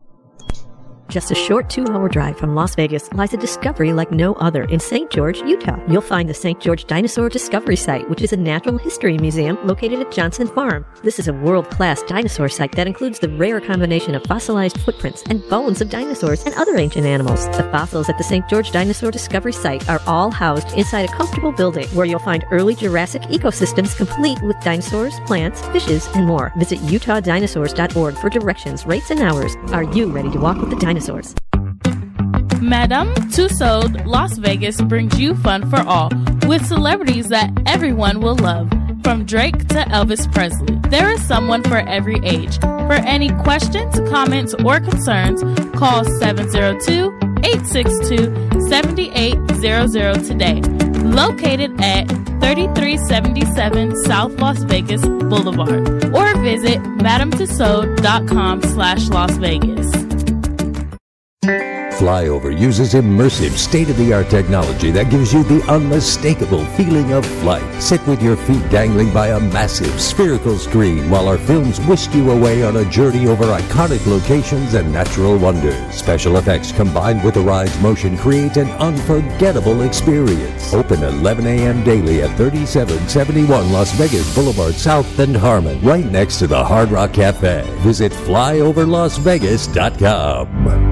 Just 1.11 1.29
a 1.29 1.35
short 1.35 1.69
two 1.69 1.85
hour 1.87 2.07
drive 2.07 2.37
from 2.37 2.55
Las 2.55 2.73
Vegas 2.73 3.11
lies 3.11 3.33
a 3.33 3.37
discovery 3.37 3.91
like 3.91 4.13
no 4.13 4.31
other 4.35 4.63
in 4.63 4.79
St. 4.79 5.11
George, 5.11 5.39
Utah. 5.41 5.77
You'll 5.89 5.99
find 5.99 6.29
the 6.29 6.33
St. 6.33 6.57
George 6.61 6.85
Dinosaur 6.85 7.27
Discovery 7.27 7.75
Site, 7.75 8.09
which 8.09 8.21
is 8.21 8.31
a 8.31 8.37
natural 8.37 8.77
history 8.77 9.17
museum 9.17 9.57
located 9.67 9.99
at 9.99 10.09
Johnson 10.09 10.47
Farm. 10.47 10.85
This 11.03 11.19
is 11.19 11.27
a 11.27 11.33
world 11.33 11.69
class 11.69 12.01
dinosaur 12.03 12.47
site 12.47 12.71
that 12.77 12.87
includes 12.87 13.19
the 13.19 13.27
rare 13.27 13.59
combination 13.59 14.15
of 14.15 14.23
fossilized 14.23 14.79
footprints 14.79 15.21
and 15.23 15.43
bones 15.49 15.81
of 15.81 15.89
dinosaurs 15.89 16.45
and 16.45 16.55
other 16.55 16.77
ancient 16.77 17.05
animals. 17.05 17.45
The 17.57 17.69
fossils 17.73 18.07
at 18.07 18.17
the 18.17 18.23
St. 18.23 18.47
George 18.47 18.71
Dinosaur 18.71 19.11
Discovery 19.11 19.51
Site 19.51 19.89
are 19.89 19.99
all 20.07 20.31
housed 20.31 20.71
inside 20.77 21.09
a 21.09 21.13
comfortable 21.13 21.51
building 21.51 21.89
where 21.89 22.05
you'll 22.05 22.19
find 22.19 22.45
early 22.51 22.73
Jurassic 22.73 23.23
ecosystems 23.23 23.97
complete 23.97 24.41
with 24.43 24.57
dinosaurs, 24.61 25.19
plants, 25.25 25.59
fishes, 25.73 26.07
and 26.15 26.25
more. 26.25 26.53
Visit 26.55 26.79
UtahDinosaurs.org 26.79 28.15
for 28.15 28.29
directions, 28.29 28.85
rates, 28.85 29.11
and 29.11 29.19
hours. 29.19 29.57
Are 29.73 29.83
you 29.83 30.09
ready 30.09 30.31
to 30.31 30.39
walk 30.39 30.55
with 30.55 30.69
the 30.69 30.77
dinosaurs? 30.77 31.00
Madame 32.61 33.13
Tussauds 33.31 34.05
Las 34.05 34.37
Vegas 34.37 34.79
brings 34.81 35.19
you 35.19 35.35
fun 35.35 35.67
for 35.69 35.81
all 35.81 36.09
with 36.47 36.65
celebrities 36.65 37.29
that 37.29 37.51
everyone 37.65 38.21
will 38.21 38.35
love. 38.35 38.69
From 39.03 39.25
Drake 39.25 39.67
to 39.69 39.79
Elvis 39.89 40.31
Presley, 40.31 40.77
there 40.89 41.09
is 41.11 41.21
someone 41.25 41.63
for 41.63 41.77
every 41.77 42.19
age. 42.23 42.59
For 42.59 42.93
any 42.93 43.29
questions, 43.41 43.99
comments, 44.11 44.53
or 44.63 44.79
concerns, 44.79 45.41
call 45.75 46.03
702 46.03 47.11
862 47.43 48.69
7800 48.69 50.23
today. 50.23 50.61
Located 51.01 51.81
at 51.81 52.07
3377 52.41 53.95
South 54.03 54.39
Las 54.39 54.59
Vegas 54.63 55.01
Boulevard 55.01 56.05
or 56.13 56.37
visit 56.41 56.79
madametussauds.com 56.99 58.61
slash 58.61 59.09
Las 59.09 59.31
Vegas. 59.37 60.20
Flyover 62.01 62.57
uses 62.57 62.95
immersive, 62.95 63.57
state-of-the-art 63.57 64.29
technology 64.29 64.89
that 64.91 65.09
gives 65.11 65.33
you 65.33 65.43
the 65.43 65.61
unmistakable 65.71 66.65
feeling 66.77 67.11
of 67.13 67.25
flight. 67.25 67.63
Sit 67.81 68.05
with 68.07 68.21
your 68.23 68.35
feet 68.35 68.67
dangling 68.69 69.13
by 69.13 69.27
a 69.27 69.39
massive 69.39 70.01
spherical 70.01 70.57
screen 70.57 71.07
while 71.11 71.27
our 71.27 71.37
films 71.37 71.79
whisk 71.81 72.15
you 72.15 72.31
away 72.31 72.63
on 72.63 72.77
a 72.77 72.85
journey 72.85 73.27
over 73.27 73.43
iconic 73.45 74.07
locations 74.07 74.73
and 74.73 74.91
natural 74.91 75.37
wonders. 75.37 75.93
Special 75.93 76.37
effects 76.37 76.71
combined 76.71 77.23
with 77.23 77.35
the 77.35 77.41
ride's 77.41 77.79
motion 77.81 78.17
create 78.17 78.57
an 78.57 78.71
unforgettable 78.71 79.83
experience. 79.83 80.73
Open 80.73 81.03
11 81.03 81.45
a.m. 81.45 81.83
daily 81.83 82.23
at 82.23 82.35
3771 82.37 83.71
Las 83.71 83.91
Vegas 83.93 84.33
Boulevard 84.33 84.73
South 84.73 85.19
and 85.19 85.35
Harmon, 85.35 85.79
right 85.81 86.05
next 86.05 86.39
to 86.39 86.47
the 86.47 86.63
Hard 86.63 86.89
Rock 86.89 87.13
Cafe. 87.13 87.61
Visit 87.81 88.11
flyoverlasvegas.com. 88.11 90.90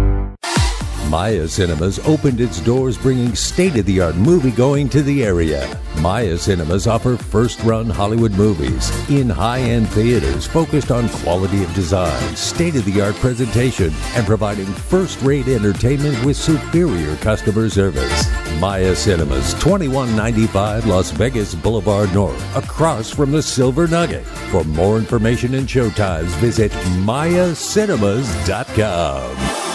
Maya 1.09 1.47
Cinemas 1.47 1.97
opened 2.07 2.39
its 2.39 2.61
doors 2.61 2.95
bringing 2.95 3.33
state-of-the-art 3.33 4.15
movie-going 4.15 4.89
to 4.89 5.01
the 5.01 5.23
area. 5.23 5.67
Maya 6.01 6.37
Cinemas 6.37 6.85
offer 6.85 7.17
first-run 7.17 7.89
Hollywood 7.89 8.33
movies 8.33 8.91
in 9.09 9.27
high-end 9.27 9.89
theaters 9.89 10.45
focused 10.45 10.91
on 10.91 11.09
quality 11.09 11.63
of 11.63 11.73
design, 11.73 12.35
state-of-the-art 12.35 13.15
presentation, 13.15 13.91
and 14.13 14.27
providing 14.27 14.67
first-rate 14.67 15.47
entertainment 15.47 16.23
with 16.23 16.37
superior 16.37 17.15
customer 17.17 17.69
service. 17.69 18.29
Maya 18.59 18.95
Cinemas, 18.95 19.55
2195 19.55 20.85
Las 20.85 21.09
Vegas 21.09 21.55
Boulevard 21.55 22.13
North, 22.13 22.55
across 22.55 23.09
from 23.09 23.31
the 23.31 23.41
Silver 23.41 23.87
Nugget. 23.87 24.27
For 24.51 24.63
more 24.63 24.99
information 24.99 25.55
and 25.55 25.67
showtimes, 25.67 26.29
visit 26.37 26.71
mayacinemas.com. 26.71 29.68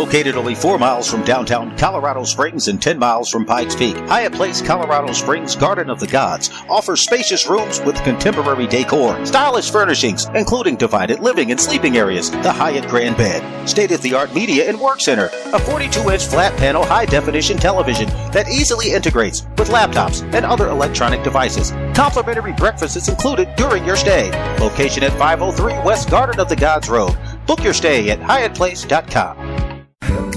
Located 0.00 0.34
only 0.34 0.54
four 0.54 0.78
miles 0.78 1.10
from 1.10 1.22
downtown 1.24 1.76
Colorado 1.76 2.24
Springs 2.24 2.68
and 2.68 2.80
10 2.80 2.98
miles 2.98 3.28
from 3.28 3.44
Pikes 3.44 3.76
Peak, 3.76 3.94
Hyatt 3.94 4.32
Place 4.32 4.62
Colorado 4.62 5.12
Springs 5.12 5.54
Garden 5.54 5.90
of 5.90 6.00
the 6.00 6.06
Gods 6.06 6.48
offers 6.70 7.02
spacious 7.02 7.46
rooms 7.46 7.82
with 7.82 8.02
contemporary 8.02 8.66
decor, 8.66 9.26
stylish 9.26 9.70
furnishings, 9.70 10.26
including 10.34 10.76
divided 10.76 11.20
living 11.20 11.50
and 11.50 11.60
sleeping 11.60 11.98
areas, 11.98 12.30
the 12.30 12.50
Hyatt 12.50 12.88
Grand 12.88 13.18
Bed, 13.18 13.68
state 13.68 13.92
of 13.92 14.00
the 14.00 14.14
art 14.14 14.34
media 14.34 14.70
and 14.70 14.80
work 14.80 15.02
center, 15.02 15.28
a 15.52 15.58
42 15.58 16.08
inch 16.08 16.24
flat 16.24 16.56
panel 16.56 16.82
high 16.82 17.04
definition 17.04 17.58
television 17.58 18.08
that 18.32 18.48
easily 18.48 18.92
integrates 18.92 19.42
with 19.58 19.68
laptops 19.68 20.22
and 20.32 20.46
other 20.46 20.68
electronic 20.68 21.22
devices. 21.22 21.72
Complimentary 21.94 22.54
breakfast 22.54 22.96
is 22.96 23.10
included 23.10 23.54
during 23.54 23.84
your 23.84 23.96
stay. 23.96 24.30
Location 24.60 25.02
at 25.02 25.12
503 25.18 25.74
West 25.84 26.08
Garden 26.08 26.40
of 26.40 26.48
the 26.48 26.56
Gods 26.56 26.88
Road. 26.88 27.14
Book 27.46 27.62
your 27.62 27.74
stay 27.74 28.08
at 28.08 28.20
HyattPlace.com. 28.20 29.49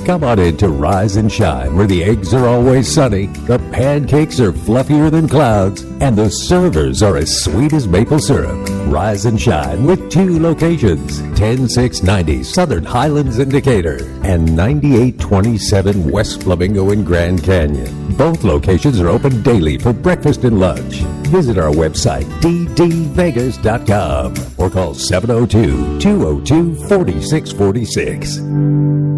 Come 0.05 0.23
on 0.25 0.37
in 0.37 0.57
to 0.57 0.67
Rise 0.67 1.15
and 1.15 1.31
Shine, 1.31 1.77
where 1.77 1.87
the 1.87 2.03
eggs 2.03 2.33
are 2.33 2.45
always 2.45 2.91
sunny, 2.91 3.27
the 3.47 3.57
pancakes 3.71 4.37
are 4.41 4.51
fluffier 4.51 5.09
than 5.09 5.29
clouds, 5.29 5.83
and 6.01 6.17
the 6.17 6.29
servers 6.29 7.01
are 7.01 7.15
as 7.15 7.41
sweet 7.43 7.71
as 7.71 7.87
maple 7.87 8.19
syrup. 8.19 8.67
Rise 8.87 9.23
and 9.25 9.41
Shine 9.41 9.85
with 9.85 10.11
two 10.11 10.39
locations 10.39 11.19
10690 11.37 12.43
Southern 12.43 12.83
Highlands 12.83 13.39
Indicator 13.39 13.99
and 14.23 14.53
9827 14.55 16.11
West 16.11 16.43
Flamingo 16.43 16.91
in 16.91 17.05
Grand 17.05 17.41
Canyon. 17.41 18.13
Both 18.17 18.43
locations 18.43 18.99
are 18.99 19.07
open 19.07 19.41
daily 19.41 19.77
for 19.77 19.93
breakfast 19.93 20.43
and 20.43 20.59
lunch. 20.59 20.95
Visit 21.31 21.57
our 21.57 21.71
website, 21.71 22.25
ddvegas.com, 22.41 24.33
or 24.57 24.69
call 24.69 24.93
702 24.93 25.99
202 25.99 26.75
4646. 26.89 29.12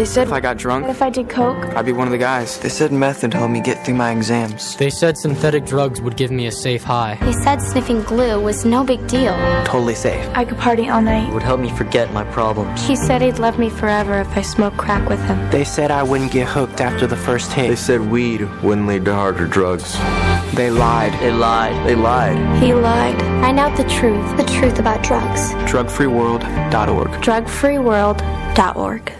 They 0.00 0.06
said 0.06 0.28
if 0.28 0.32
I 0.32 0.40
got 0.40 0.56
drunk, 0.56 0.88
if 0.88 1.02
I 1.02 1.10
did 1.10 1.28
coke? 1.28 1.62
I'd 1.76 1.84
be 1.84 1.92
one 1.92 2.08
of 2.08 2.10
the 2.10 2.16
guys. 2.16 2.58
They 2.58 2.70
said 2.70 2.90
meth 2.90 3.20
would 3.20 3.34
help 3.34 3.50
me 3.50 3.60
get 3.60 3.84
through 3.84 3.96
my 3.96 4.12
exams. 4.12 4.74
They 4.78 4.88
said 4.88 5.18
synthetic 5.18 5.66
drugs 5.66 6.00
would 6.00 6.16
give 6.16 6.30
me 6.30 6.46
a 6.46 6.50
safe 6.50 6.82
high. 6.82 7.18
They 7.20 7.34
said 7.34 7.60
sniffing 7.60 8.00
glue 8.04 8.40
was 8.40 8.64
no 8.64 8.82
big 8.82 9.06
deal. 9.08 9.34
Totally 9.66 9.94
safe. 9.94 10.26
I 10.34 10.46
could 10.46 10.56
party 10.56 10.88
all 10.88 11.02
night. 11.02 11.28
It 11.28 11.34
would 11.34 11.42
help 11.42 11.60
me 11.60 11.68
forget 11.68 12.14
my 12.14 12.24
problems. 12.24 12.82
He 12.86 12.96
said 12.96 13.20
he'd 13.20 13.38
love 13.38 13.58
me 13.58 13.68
forever 13.68 14.18
if 14.22 14.34
I 14.34 14.40
smoked 14.40 14.78
crack 14.78 15.06
with 15.06 15.22
him. 15.26 15.50
They 15.50 15.64
said 15.64 15.90
I 15.90 16.02
wouldn't 16.02 16.32
get 16.32 16.48
hooked 16.48 16.80
after 16.80 17.06
the 17.06 17.18
first 17.18 17.52
hit. 17.52 17.68
They 17.68 17.76
said 17.76 18.00
weed 18.00 18.48
wouldn't 18.62 18.86
lead 18.86 19.04
to 19.04 19.14
harder 19.14 19.46
drugs. 19.46 19.98
They 20.54 20.70
lied. 20.70 21.12
They 21.20 21.30
lied. 21.30 21.76
They 21.86 21.94
lied. 21.94 22.38
He 22.62 22.72
lied. 22.72 23.20
Find 23.44 23.60
out 23.60 23.76
the 23.76 23.84
truth. 23.84 24.34
The 24.38 24.44
truth 24.44 24.78
about 24.78 25.02
drugs. 25.02 25.52
Drugfreeworld.org. 25.68 27.10
Drugfreeworld.org. 27.20 29.19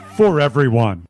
for 0.21 0.39
everyone. 0.39 1.03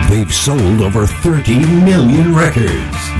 They've 0.09 0.33
sold 0.33 0.81
over 0.81 1.07
30 1.07 1.59
million 1.85 2.35
records. 2.35 2.69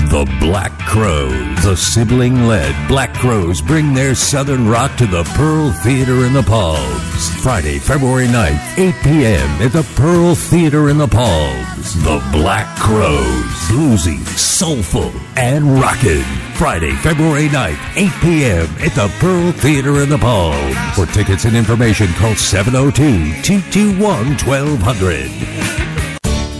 The 0.09 0.25
Black 0.39 0.77
Crowes, 0.79 1.63
the 1.63 1.75
sibling 1.75 2.47
led 2.47 2.75
Black 2.87 3.13
Crowes 3.15 3.61
bring 3.61 3.93
their 3.93 4.13
Southern 4.13 4.67
rock 4.67 4.95
to 4.97 5.07
the 5.07 5.23
Pearl 5.35 5.71
Theater 5.71 6.25
in 6.25 6.33
the 6.33 6.43
Palms. 6.43 7.29
Friday, 7.41 7.79
February 7.79 8.27
9th, 8.27 8.77
8 8.77 8.95
p.m. 9.03 9.49
at 9.61 9.71
the 9.71 9.83
Pearl 9.95 10.35
Theater 10.35 10.89
in 10.89 10.97
the 10.97 11.07
Palms. 11.07 11.95
The 12.03 12.23
Black 12.31 12.67
Crowes, 12.77 13.43
bluesy, 13.69 14.19
soulful, 14.37 15.11
and 15.35 15.79
rockin'. 15.79 16.23
Friday, 16.53 16.91
February 16.97 17.47
9th, 17.47 17.97
8 17.97 18.11
p.m. 18.21 18.67
at 18.79 18.93
the 18.93 19.11
Pearl 19.19 19.51
Theater 19.51 20.01
in 20.01 20.09
the 20.09 20.17
Palms. 20.17 20.75
For 20.95 21.05
tickets 21.07 21.45
and 21.45 21.55
information, 21.55 22.07
call 22.13 22.35
702 22.35 23.41
221 23.41 24.37
1200. 24.45 25.92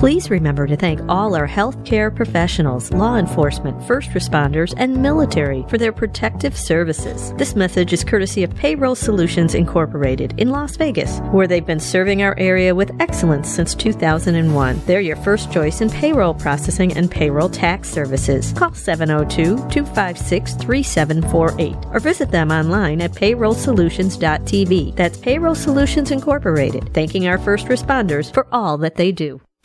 Please 0.00 0.30
remember 0.30 0.66
to 0.66 0.78
thank 0.78 0.98
all 1.10 1.34
our 1.34 1.46
healthcare 1.46 2.10
professionals, 2.16 2.90
law 2.90 3.18
enforcement, 3.18 3.86
first 3.86 4.08
responders, 4.12 4.72
and 4.78 5.02
military 5.02 5.62
for 5.68 5.76
their 5.76 5.92
protective 5.92 6.56
services. 6.56 7.34
This 7.34 7.54
message 7.54 7.92
is 7.92 8.02
courtesy 8.02 8.42
of 8.42 8.56
Payroll 8.56 8.94
Solutions 8.94 9.54
Incorporated 9.54 10.32
in 10.38 10.48
Las 10.48 10.76
Vegas, 10.76 11.18
where 11.32 11.46
they've 11.46 11.66
been 11.66 11.78
serving 11.78 12.22
our 12.22 12.34
area 12.38 12.74
with 12.74 12.98
excellence 12.98 13.46
since 13.46 13.74
2001. 13.74 14.80
They're 14.86 15.02
your 15.02 15.16
first 15.16 15.52
choice 15.52 15.82
in 15.82 15.90
payroll 15.90 16.32
processing 16.32 16.96
and 16.96 17.10
payroll 17.10 17.50
tax 17.50 17.90
services. 17.90 18.54
Call 18.54 18.72
702 18.72 19.56
256 19.68 20.54
3748 20.54 21.76
or 21.92 22.00
visit 22.00 22.30
them 22.30 22.50
online 22.50 23.02
at 23.02 23.12
payrollsolutions.tv. 23.12 24.96
That's 24.96 25.18
Payroll 25.18 25.54
Solutions 25.54 26.10
Incorporated, 26.10 26.94
thanking 26.94 27.28
our 27.28 27.36
first 27.36 27.66
responders 27.66 28.32
for 28.32 28.46
all 28.50 28.78
that 28.78 28.94
they 28.94 29.12
do. 29.12 29.42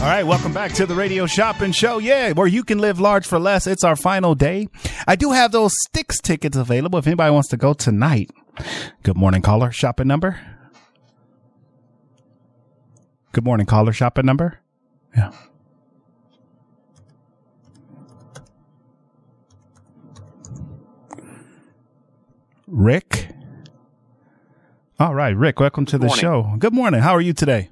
All 0.00 0.04
right, 0.04 0.22
welcome 0.24 0.52
back 0.52 0.72
to 0.74 0.86
the 0.86 0.94
Radio 0.94 1.26
Shopping 1.26 1.72
Show. 1.72 1.98
Yeah, 1.98 2.30
where 2.32 2.46
you 2.46 2.62
can 2.62 2.78
live 2.78 3.00
large 3.00 3.26
for 3.26 3.40
less. 3.40 3.66
It's 3.66 3.82
our 3.82 3.96
final 3.96 4.36
day. 4.36 4.68
I 5.08 5.16
do 5.16 5.32
have 5.32 5.50
those 5.50 5.72
Styx 5.76 6.20
tickets 6.20 6.56
available 6.56 7.00
if 7.00 7.06
anybody 7.08 7.32
wants 7.32 7.48
to 7.48 7.56
go 7.56 7.72
tonight. 7.74 8.30
Good 9.02 9.16
morning, 9.16 9.42
caller. 9.42 9.72
Shopping 9.72 10.06
number? 10.06 10.38
Good 13.32 13.42
morning, 13.42 13.66
caller. 13.66 13.92
Shopping 13.92 14.24
number? 14.24 14.60
Yeah. 15.16 15.32
Rick? 22.68 23.30
All 25.00 25.14
right, 25.14 25.36
Rick, 25.36 25.58
welcome 25.58 25.86
to 25.86 25.98
the 25.98 26.08
show. 26.08 26.54
Good 26.56 26.72
morning. 26.72 27.00
How 27.00 27.14
are 27.16 27.20
you 27.20 27.32
today? 27.32 27.70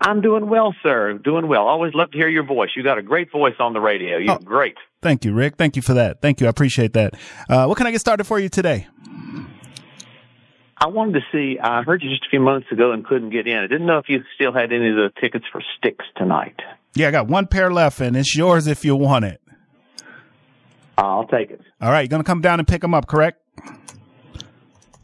I'm 0.00 0.22
doing 0.22 0.48
well, 0.48 0.74
sir. 0.82 1.18
Doing 1.18 1.46
well. 1.46 1.66
Always 1.66 1.92
love 1.94 2.10
to 2.12 2.16
hear 2.16 2.28
your 2.28 2.44
voice. 2.44 2.70
You 2.74 2.82
got 2.82 2.98
a 2.98 3.02
great 3.02 3.30
voice 3.30 3.56
on 3.58 3.74
the 3.74 3.80
radio. 3.80 4.16
You're 4.16 4.38
great. 4.38 4.76
Thank 5.02 5.24
you, 5.24 5.34
Rick. 5.34 5.56
Thank 5.56 5.76
you 5.76 5.82
for 5.82 5.94
that. 5.94 6.22
Thank 6.22 6.40
you. 6.40 6.46
I 6.46 6.50
appreciate 6.50 6.94
that. 6.94 7.14
Uh, 7.48 7.66
what 7.66 7.76
can 7.76 7.86
I 7.86 7.90
get 7.90 8.00
started 8.00 8.24
for 8.24 8.38
you 8.38 8.48
today? 8.48 8.86
I 10.82 10.86
wanted 10.86 11.20
to 11.20 11.20
see. 11.30 11.58
I 11.58 11.82
heard 11.82 12.02
you 12.02 12.08
just 12.08 12.24
a 12.26 12.30
few 12.30 12.40
months 12.40 12.72
ago 12.72 12.92
and 12.92 13.04
couldn't 13.04 13.30
get 13.30 13.46
in. 13.46 13.58
I 13.58 13.66
didn't 13.66 13.86
know 13.86 13.98
if 13.98 14.08
you 14.08 14.22
still 14.34 14.52
had 14.52 14.72
any 14.72 14.88
of 14.88 14.96
the 14.96 15.12
tickets 15.20 15.44
for 15.52 15.62
Styx 15.76 16.02
tonight. 16.16 16.58
Yeah, 16.94 17.08
I 17.08 17.10
got 17.10 17.28
one 17.28 17.46
pair 17.46 17.70
left, 17.70 18.00
and 18.00 18.16
it's 18.16 18.34
yours 18.34 18.66
if 18.66 18.84
you 18.84 18.96
want 18.96 19.26
it. 19.26 19.42
I'll 20.96 21.26
take 21.26 21.50
it. 21.50 21.60
All 21.80 21.90
right, 21.90 22.00
you're 22.00 22.08
gonna 22.08 22.24
come 22.24 22.40
down 22.40 22.58
and 22.58 22.66
pick 22.66 22.80
them 22.80 22.94
up, 22.94 23.06
correct? 23.06 23.42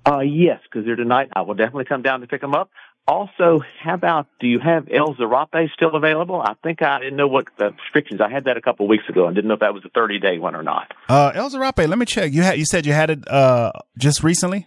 Uh, 0.06 0.20
yes, 0.20 0.60
because 0.62 0.86
they're 0.86 0.96
tonight. 0.96 1.28
I 1.34 1.42
will 1.42 1.54
definitely 1.54 1.84
come 1.84 2.02
down 2.02 2.20
to 2.20 2.26
pick 2.26 2.40
them 2.40 2.54
up. 2.54 2.70
Also, 3.08 3.62
how 3.80 3.94
about 3.94 4.26
do 4.40 4.48
you 4.48 4.58
have 4.58 4.88
El 4.90 5.14
Zarape 5.14 5.70
still 5.72 5.94
available? 5.94 6.40
I 6.42 6.54
think 6.64 6.82
I 6.82 6.98
didn't 6.98 7.16
know 7.16 7.28
what 7.28 7.46
the 7.56 7.70
restrictions. 7.70 8.20
I 8.20 8.28
had 8.28 8.44
that 8.44 8.56
a 8.56 8.60
couple 8.60 8.86
of 8.86 8.90
weeks 8.90 9.08
ago 9.08 9.26
and 9.26 9.34
didn't 9.34 9.46
know 9.46 9.54
if 9.54 9.60
that 9.60 9.74
was 9.74 9.84
a 9.84 9.90
30 9.90 10.18
day 10.18 10.38
one 10.38 10.56
or 10.56 10.64
not. 10.64 10.92
Uh, 11.08 11.30
El 11.34 11.48
Zarape, 11.48 11.88
let 11.88 11.98
me 11.98 12.06
check. 12.06 12.32
You 12.32 12.42
had 12.42 12.58
you 12.58 12.64
said 12.64 12.84
you 12.84 12.92
had 12.92 13.10
it 13.10 13.28
uh 13.28 13.70
just 13.96 14.24
recently. 14.24 14.66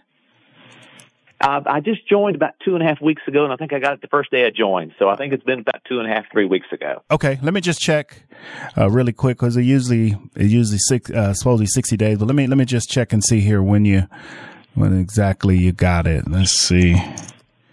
Uh, 1.40 1.62
I 1.64 1.80
just 1.80 2.06
joined 2.06 2.36
about 2.36 2.54
two 2.62 2.74
and 2.74 2.82
a 2.82 2.86
half 2.86 3.00
weeks 3.00 3.22
ago, 3.26 3.44
and 3.44 3.52
I 3.52 3.56
think 3.56 3.72
I 3.72 3.78
got 3.78 3.94
it 3.94 4.02
the 4.02 4.08
first 4.08 4.30
day 4.30 4.44
I 4.44 4.50
joined. 4.50 4.92
So 4.98 5.08
I 5.08 5.16
think 5.16 5.32
it's 5.32 5.42
been 5.42 5.60
about 5.60 5.82
two 5.88 5.98
and 5.98 6.10
a 6.10 6.14
half, 6.14 6.30
three 6.30 6.44
weeks 6.44 6.66
ago. 6.70 7.02
Okay, 7.10 7.38
let 7.42 7.54
me 7.54 7.62
just 7.62 7.80
check 7.80 8.24
uh, 8.76 8.90
really 8.90 9.12
quick 9.12 9.38
because 9.38 9.56
it 9.56 9.62
usually 9.62 10.18
it 10.36 10.46
usually 10.46 10.78
six 10.78 11.10
uh, 11.10 11.32
supposedly 11.34 11.66
sixty 11.66 11.96
days. 11.96 12.18
But 12.18 12.26
let 12.26 12.34
me 12.34 12.46
let 12.46 12.56
me 12.56 12.64
just 12.64 12.90
check 12.90 13.12
and 13.12 13.22
see 13.22 13.40
here 13.40 13.62
when 13.62 13.84
you 13.84 14.06
when 14.74 14.98
exactly 14.98 15.58
you 15.58 15.72
got 15.72 16.06
it. 16.06 16.26
Let's 16.30 16.52
see. 16.52 16.96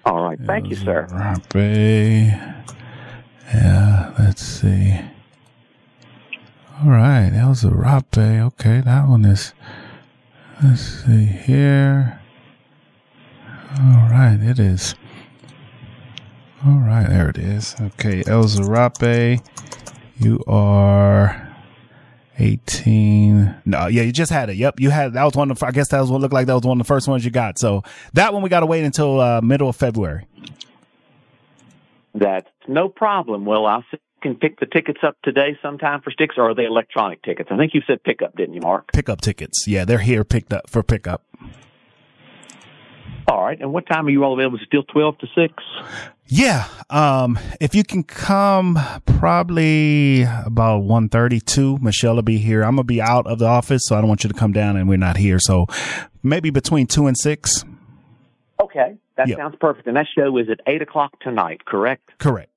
All 0.08 0.24
right, 0.24 0.40
thank 0.40 0.70
you, 0.70 0.76
sir. 0.78 1.06
Zarape. 1.10 2.64
Yeah, 3.54 4.14
let's 4.18 4.42
see. 4.42 4.98
All 6.80 6.92
right, 6.92 7.30
El 7.34 7.54
Zarape. 7.54 8.40
Okay, 8.46 8.80
that 8.80 9.06
one 9.10 9.26
is. 9.26 9.54
Let's 10.64 10.82
see 10.82 11.26
here. 11.26 12.22
All 13.82 14.08
right, 14.10 14.40
it 14.42 14.60
is. 14.60 14.96
All 16.66 16.80
right, 16.80 17.10
there 17.10 17.28
it 17.30 17.38
is. 17.38 17.76
Okay, 17.82 18.24
El 18.28 18.46
Zarape, 18.46 19.46
you 20.18 20.42
are 20.48 21.47
18. 22.40 23.62
No, 23.66 23.88
yeah, 23.88 24.04
you 24.04 24.12
just 24.12 24.32
had 24.32 24.50
it. 24.50 24.58
Yep, 24.58 24.80
you 24.80 24.90
had 24.90 25.14
that 25.14 25.24
was 25.24 25.36
one 25.36 25.52
of 25.52 25.60
the, 25.60 25.66
I 25.66 25.72
guess 25.72 25.90
that 25.90 26.00
was 26.02 26.12
what 26.12 26.22
looked 26.22 26.34
like 26.34 26.48
that 26.48 26.54
was 26.54 26.64
one 26.64 26.80
of 26.80 26.86
the 26.86 26.88
first 26.88 27.08
ones 27.08 27.26
you 27.26 27.32
got. 27.32 27.58
So 27.60 27.84
that 28.14 28.34
one 28.34 28.42
we 28.44 28.50
got 28.50 28.62
to 28.62 28.66
wait 28.66 28.84
until 28.84 29.20
uh, 29.20 29.42
middle 29.42 29.70
of 29.70 29.76
February. 29.76 30.26
That's 32.14 32.48
no 32.68 32.90
problem. 32.90 33.46
Well, 33.46 33.66
I 33.66 33.82
can 34.22 34.36
pick 34.36 34.60
the 34.60 34.66
tickets 34.66 35.00
up 35.06 35.16
today 35.24 35.58
sometime 35.62 36.02
for 36.02 36.12
Styx, 36.12 36.36
or 36.38 36.50
are 36.50 36.56
they 36.56 36.66
electronic 36.66 37.22
tickets? 37.24 37.50
I 37.52 37.58
think 37.58 37.74
you 37.74 37.82
said 37.86 38.04
pickup, 38.04 38.36
didn't 38.36 38.56
you, 38.56 38.62
Mark? 38.62 38.92
Pickup 38.92 39.22
tickets. 39.22 39.66
Yeah, 39.68 39.86
they're 39.86 40.00
here 40.00 40.24
picked 40.24 40.54
up 40.54 40.70
for 40.70 40.84
pickup. 40.84 41.24
All 43.30 43.44
right. 43.44 43.60
And 43.60 43.74
what 43.74 43.86
time 43.88 44.08
are 44.08 44.10
you 44.10 44.24
all 44.24 44.34
available? 44.34 44.58
Still 44.66 44.84
12 44.84 45.18
to 45.20 45.28
6? 45.36 45.54
Yeah. 46.28 46.66
Um, 46.90 47.38
if 47.60 47.76
you 47.76 47.84
can 47.84 48.04
come 48.04 48.80
probably 49.06 50.24
about 50.24 50.80
132, 50.84 51.80
Michelle 51.80 52.16
will 52.16 52.22
be 52.22 52.38
here. 52.38 52.62
I'm 52.64 52.76
going 52.76 52.78
to 52.78 52.84
be 52.86 53.02
out 53.02 53.28
of 53.28 53.40
the 53.40 53.46
office, 53.48 53.82
so 53.86 53.98
I 53.98 54.00
don't 54.02 54.08
want 54.08 54.24
you 54.24 54.30
to 54.30 54.34
come 54.34 54.54
down 54.54 54.78
and 54.78 54.88
we're 54.88 54.98
not 54.98 55.18
here. 55.18 55.40
So 55.40 55.68
maybe 56.24 56.50
between 56.52 56.88
two 56.88 57.08
and 57.08 57.18
six. 57.18 57.66
Okay. 58.62 58.96
That 59.18 59.28
Yep. 59.28 59.38
sounds 59.38 59.56
perfect. 59.60 59.88
And 59.88 59.98
that 59.98 60.06
show 60.18 60.38
is 60.38 60.48
at 60.50 60.62
8 60.66 60.82
o'clock 60.82 61.20
tonight, 61.22 61.66
correct? 61.66 62.12
Correct. 62.20 62.50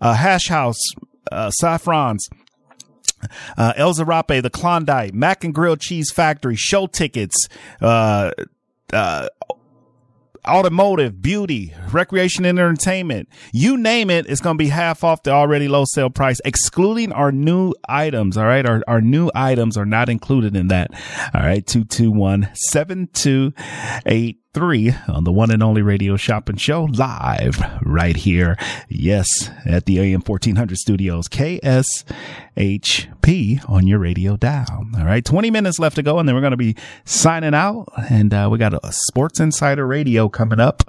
uh, 0.00 0.14
Hash 0.14 0.48
House, 0.48 0.80
uh, 1.32 1.50
Saffrons, 1.50 2.28
uh, 3.56 3.72
El 3.76 3.94
Zarape, 3.94 4.42
the 4.42 4.50
Klondike, 4.50 5.14
Mac 5.14 5.44
and 5.44 5.54
Grill 5.54 5.76
Cheese 5.76 6.10
Factory, 6.12 6.56
show 6.56 6.86
tickets, 6.86 7.48
uh, 7.80 8.30
uh, 8.92 9.28
automotive, 10.48 11.20
beauty, 11.20 11.74
recreation 11.90 12.44
and 12.44 12.58
entertainment. 12.58 13.28
You 13.52 13.76
name 13.76 14.10
it, 14.10 14.26
it's 14.28 14.40
going 14.40 14.58
to 14.58 14.62
be 14.62 14.68
half 14.68 15.04
off 15.04 15.22
the 15.22 15.30
already 15.30 15.68
low 15.68 15.84
sale 15.86 16.10
price, 16.10 16.38
excluding 16.44 17.12
our 17.12 17.32
new 17.32 17.74
items. 17.88 18.36
All 18.36 18.44
right. 18.44 18.66
Our, 18.66 18.82
our 18.86 19.00
new 19.00 19.30
items 19.34 19.76
are 19.76 19.86
not 19.86 20.08
included 20.08 20.56
in 20.56 20.68
that. 20.68 20.90
All 21.34 21.42
right. 21.42 21.66
221 21.66 22.50
728 22.54 24.43
three 24.54 24.94
on 25.08 25.24
the 25.24 25.32
one 25.32 25.50
and 25.50 25.62
only 25.62 25.82
radio 25.82 26.16
shopping 26.16 26.56
show 26.56 26.84
live 26.84 27.60
right 27.82 28.16
here. 28.16 28.56
Yes, 28.88 29.50
at 29.66 29.84
the 29.84 29.98
AM 29.98 30.22
1400 30.22 30.78
studios, 30.78 31.28
KSHP 31.28 32.08
on 33.68 33.86
your 33.86 33.98
radio 33.98 34.36
dial. 34.36 34.86
All 34.96 35.04
right. 35.04 35.24
20 35.24 35.50
minutes 35.50 35.78
left 35.80 35.96
to 35.96 36.02
go 36.02 36.18
and 36.20 36.28
then 36.28 36.34
we're 36.36 36.40
going 36.40 36.52
to 36.52 36.56
be 36.56 36.76
signing 37.04 37.52
out 37.54 37.88
and 38.08 38.32
uh, 38.32 38.48
we 38.50 38.58
got 38.58 38.72
a 38.72 38.92
sports 38.92 39.40
insider 39.40 39.86
radio 39.86 40.28
coming 40.28 40.60
up. 40.60 40.84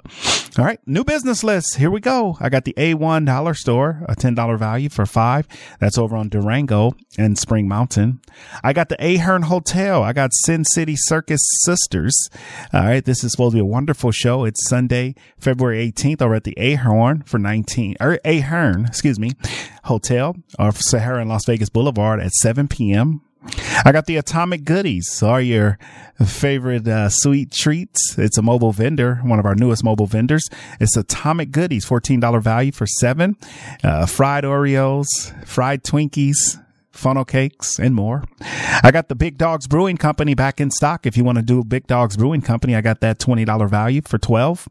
All 0.58 0.64
right. 0.64 0.80
New 0.86 1.04
business 1.04 1.44
list. 1.44 1.76
Here 1.76 1.90
we 1.90 2.00
go. 2.00 2.38
I 2.40 2.48
got 2.48 2.64
the 2.64 2.72
A1 2.78 3.26
dollar 3.26 3.52
store, 3.52 4.02
a 4.08 4.16
$10 4.16 4.58
value 4.58 4.88
for 4.88 5.04
five. 5.04 5.46
That's 5.80 5.98
over 5.98 6.16
on 6.16 6.30
Durango 6.30 6.92
and 7.18 7.38
Spring 7.38 7.68
Mountain. 7.68 8.20
I 8.64 8.72
got 8.72 8.88
the 8.88 8.96
Ahern 8.98 9.42
Hotel. 9.42 10.02
I 10.02 10.14
got 10.14 10.30
Sin 10.32 10.64
City 10.64 10.94
Circus 10.96 11.42
Sisters. 11.64 12.30
All 12.72 12.84
right. 12.84 13.04
This 13.04 13.22
is 13.22 13.32
supposed 13.32 13.52
to 13.52 13.56
be 13.56 13.60
a 13.60 13.66
wonderful 13.66 14.12
show. 14.12 14.46
It's 14.46 14.66
Sunday, 14.66 15.14
February 15.38 15.92
18th 15.92 16.22
over 16.22 16.34
at 16.34 16.44
the 16.44 16.56
Ahern 16.56 17.22
for 17.24 17.38
19 17.38 17.96
or 18.00 18.18
Ahern, 18.24 18.86
excuse 18.86 19.18
me, 19.18 19.32
Hotel 19.84 20.36
or 20.58 20.72
Sahara 20.72 21.20
in 21.20 21.28
Las 21.28 21.44
Vegas 21.44 21.68
Boulevard 21.68 22.18
at 22.18 22.32
7 22.32 22.66
p.m. 22.66 23.20
I 23.84 23.92
got 23.92 24.06
the 24.06 24.16
Atomic 24.16 24.64
Goodies, 24.64 25.22
are 25.22 25.40
your 25.40 25.78
favorite 26.24 26.88
uh, 26.88 27.08
sweet 27.08 27.52
treats. 27.52 28.18
It's 28.18 28.38
a 28.38 28.42
mobile 28.42 28.72
vendor, 28.72 29.16
one 29.16 29.38
of 29.38 29.46
our 29.46 29.54
newest 29.54 29.84
mobile 29.84 30.06
vendors. 30.06 30.48
It's 30.80 30.96
Atomic 30.96 31.50
Goodies, 31.50 31.84
$14 31.86 32.42
value 32.42 32.72
for 32.72 32.86
seven. 32.86 33.36
Uh, 33.84 34.06
fried 34.06 34.44
Oreos, 34.44 35.06
fried 35.46 35.84
Twinkies, 35.84 36.60
funnel 36.90 37.24
cakes, 37.24 37.78
and 37.78 37.94
more. 37.94 38.24
I 38.82 38.90
got 38.90 39.08
the 39.08 39.14
Big 39.14 39.38
Dogs 39.38 39.66
Brewing 39.66 39.96
Company 39.96 40.34
back 40.34 40.60
in 40.60 40.70
stock. 40.70 41.06
If 41.06 41.16
you 41.16 41.24
want 41.24 41.36
to 41.36 41.42
do 41.42 41.62
Big 41.62 41.86
Dogs 41.86 42.16
Brewing 42.16 42.42
Company, 42.42 42.74
I 42.74 42.80
got 42.80 43.00
that 43.00 43.18
$20 43.18 43.68
value 43.68 44.02
for 44.02 44.18
12. 44.18 44.68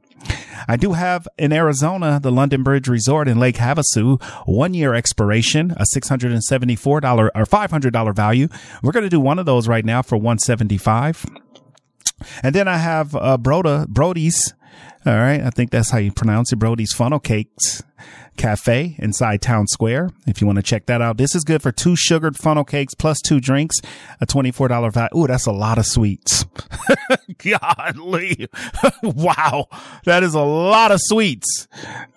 I 0.68 0.78
do 0.78 0.94
have 0.94 1.28
in 1.38 1.54
Arizona, 1.54 2.20
the 2.22 2.32
London 2.32 2.64
Bridge 2.64 2.88
Resort 2.88 3.28
in 3.28 3.40
Lake 3.40 3.58
Havasu, 3.58 4.22
one 4.48 4.74
year 4.74 4.94
expiration, 4.94 5.72
a 5.72 5.86
$674 5.96 7.30
or 7.36 7.46
$500 7.46 8.16
value. 8.16 8.48
We're 8.82 8.92
going 8.92 9.04
to 9.04 9.10
do 9.10 9.20
one 9.20 9.40
of 9.40 9.46
those 9.46 9.68
right 9.68 9.86
now 9.86 10.02
for 10.02 10.18
175. 10.18 11.26
And 12.42 12.56
then 12.56 12.68
I 12.68 12.78
have, 12.78 13.16
uh, 13.16 13.38
Broda, 13.40 13.88
Brody's. 13.88 14.54
All 15.06 15.14
right. 15.14 15.42
I 15.42 15.52
think 15.52 15.72
that's 15.72 15.92
how 15.92 16.00
you 16.00 16.12
pronounce 16.12 16.52
it. 16.52 16.58
Brody's 16.58 16.94
funnel 16.94 17.20
cakes. 17.20 17.84
Cafe 18.38 18.96
inside 19.00 19.42
Town 19.42 19.68
Square. 19.68 20.12
If 20.28 20.40
you 20.42 20.48
want 20.48 20.58
to 20.58 20.64
check 20.64 20.86
that 20.88 21.02
out, 21.02 21.16
this 21.18 21.36
is 21.36 21.44
good 21.44 21.62
for 21.62 21.72
two 21.72 21.96
sugared 21.96 22.36
funnel 22.38 22.66
cakes 22.66 22.94
plus 22.94 23.22
two 23.22 23.40
drinks, 23.40 23.78
a 24.20 24.26
$24 24.26 24.92
value. 24.92 25.08
Ooh, 25.16 25.26
that's 25.28 25.46
a 25.46 25.54
lot 25.54 25.78
of 25.78 25.86
sweets. 25.86 26.46
Godly. 27.38 28.50
wow. 29.04 29.68
That 30.06 30.24
is 30.24 30.34
a 30.34 30.42
lot 30.42 30.92
of 30.92 31.00
sweets. 31.02 31.68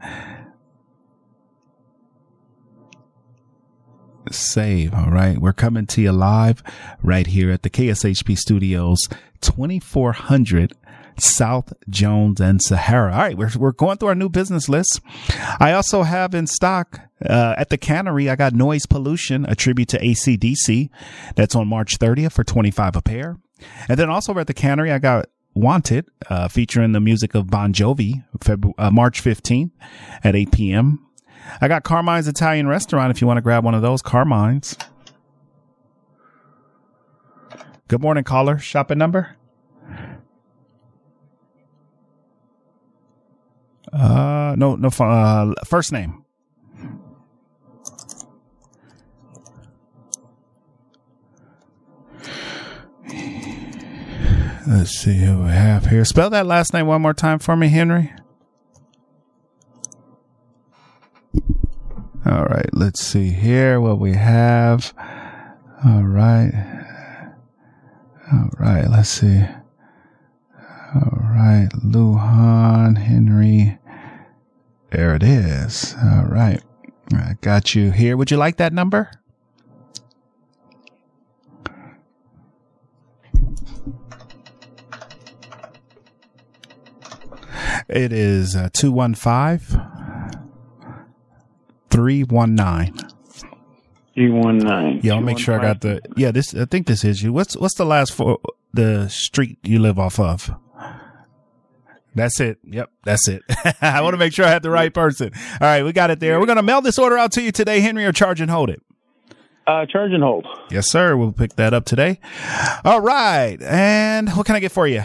save. 4.33 4.93
All 4.93 5.11
right. 5.11 5.39
We're 5.39 5.53
coming 5.53 5.87
to 5.87 6.03
you 6.03 6.11
live 6.11 6.63
right 7.01 7.29
here 7.29 7.53
at 7.53 7.63
the 7.63 7.71
KSHP 7.71 8.37
studios, 8.37 8.99
2400 9.41 10.73
South 11.19 11.73
Jones 11.89 12.41
and 12.41 12.61
Sahara. 12.61 13.13
All 13.13 13.19
right. 13.19 13.39
We're, 13.39 13.51
we're 13.57 13.73
going 13.73 13.99
through 13.99 14.09
our 14.09 14.15
new 14.17 14.29
business 14.29 14.69
list. 14.69 15.01
I 15.61 15.73
also 15.73 16.03
have 16.03 16.35
in 16.35 16.49
stock, 16.49 17.01
uh, 17.25 17.55
at 17.57 17.71
the 17.71 17.79
cannery, 17.79 18.29
I 18.29 18.37
got 18.37 18.53
noise 18.53 18.87
pollution, 18.87 19.47
a 19.47 19.55
tribute 19.55 19.89
to 19.91 19.99
ACDC. 19.99 20.91
That's 21.35 21.55
on 21.55 21.69
March 21.69 21.99
30th 21.99 22.33
for 22.33 22.45
25 22.45 22.97
a 22.97 23.03
pair. 23.03 23.39
And 23.89 23.99
then 23.99 24.11
also 24.11 24.39
at 24.39 24.47
the 24.47 24.55
cannery, 24.55 24.93
I 24.93 24.99
got 24.99 25.27
Wanted, 25.55 26.05
uh, 26.29 26.49
featuring 26.49 26.93
the 26.93 27.01
music 27.01 27.35
of 27.35 27.47
Bon 27.47 27.73
Jovi, 27.73 28.23
uh, 28.77 28.91
March 28.91 29.25
15th 29.25 29.71
at 30.23 30.37
8 30.37 30.53
p.m. 30.53 31.07
I 31.63 31.69
got 31.69 31.83
Carmine's 31.83 32.29
Italian 32.29 32.69
restaurant 32.69 33.11
if 33.11 33.23
you 33.23 33.27
want 33.27 33.39
to 33.39 33.43
grab 33.43 33.65
one 33.65 33.75
of 33.75 33.81
those. 33.81 34.03
Carmine's. 34.03 34.77
Good 37.89 38.03
morning, 38.03 38.23
caller. 38.23 38.59
Shopping 38.59 38.99
number? 38.99 39.35
Uh, 43.91 44.55
no, 44.59 44.77
no, 44.77 44.89
uh, 44.89 45.55
first 45.65 45.91
name. 45.91 46.26
Let's 54.67 54.91
see 54.91 55.19
who 55.19 55.45
we 55.45 55.51
have 55.51 55.87
here. 55.87 56.05
Spell 56.05 56.29
that 56.31 56.45
last 56.45 56.75
name 56.75 56.89
one 56.89 57.01
more 57.01 57.15
time 57.15 57.39
for 57.39 57.57
me, 57.57 57.69
Henry. 57.69 58.13
All 62.25 62.45
right, 62.47 62.69
let's 62.73 63.01
see 63.01 63.31
here 63.31 63.81
what 63.81 64.01
we 64.01 64.15
have. 64.15 64.93
All 65.85 66.03
right. 66.03 66.51
All 68.33 68.51
right, 68.59 68.91
let's 68.91 69.09
see. 69.09 69.45
All 70.95 71.21
right, 71.23 71.69
Luhan 71.85 72.99
Henry. 72.99 73.79
There 74.91 75.15
it 75.15 75.23
is. 75.23 75.95
All 76.03 76.25
right. 76.25 76.61
I 77.15 77.37
got 77.41 77.77
you 77.77 77.93
here. 77.93 78.17
Would 78.17 78.33
you 78.33 78.37
like 78.37 78.57
that 78.57 78.73
number? 78.73 79.11
It 87.89 88.13
is 88.13 88.57
uh, 88.57 88.69
215 88.73 89.83
319. 91.91 92.95
319. 94.15 95.01
Yeah, 95.03 95.15
I'll 95.15 95.21
make 95.21 95.39
sure 95.39 95.59
I 95.59 95.63
got 95.63 95.81
the. 95.83 96.01
Yeah, 96.17 96.31
this. 96.31 96.55
I 96.55 96.65
think 96.65 96.87
this 96.87 97.05
is 97.05 97.23
you. 97.23 97.33
What's 97.33 97.57
what's 97.57 97.75
the 97.75 97.85
last 97.85 98.13
for 98.13 98.39
the 98.73 99.09
street 99.09 99.59
you 99.63 99.79
live 99.79 99.99
off 99.99 100.19
of? 100.19 100.51
That's 102.15 102.41
it. 102.41 102.59
Yep, 102.65 102.91
that's 103.05 103.29
it. 103.29 103.43
I 103.83 104.01
want 104.01 104.15
to 104.15 104.19
make 104.19 104.33
sure 104.33 104.47
I 104.47 104.49
had 104.49 104.63
the 104.63 104.71
right 104.71 104.93
person. 104.93 105.33
All 105.35 105.59
right, 105.61 105.83
we 105.85 105.93
got 105.93 106.11
it 106.11 106.19
there. 106.19 106.41
We're 106.41 106.47
gonna 106.47 106.63
mail 106.63 106.81
this 106.81 106.99
order 106.99 107.19
out 107.19 107.33
to 107.33 107.43
you 107.43 107.53
today, 107.53 107.81
Henry, 107.81 108.07
or 108.07 108.13
charge 108.13 108.41
and 108.41 108.51
hold 108.51 108.71
it. 108.71 108.83
Uh, 109.67 109.85
charge 109.85 110.13
and 110.13 110.23
hold. 110.23 110.47
Yes, 110.71 110.91
sir. 110.91 111.15
We'll 111.17 111.33
pick 111.33 111.57
that 111.57 111.75
up 111.75 111.85
today. 111.85 112.19
All 112.85 113.03
right, 113.03 113.59
and 113.61 114.31
what 114.31 114.47
can 114.47 114.57
I 114.57 114.61
get 114.61 114.73
for 114.73 114.87
you? 114.89 115.05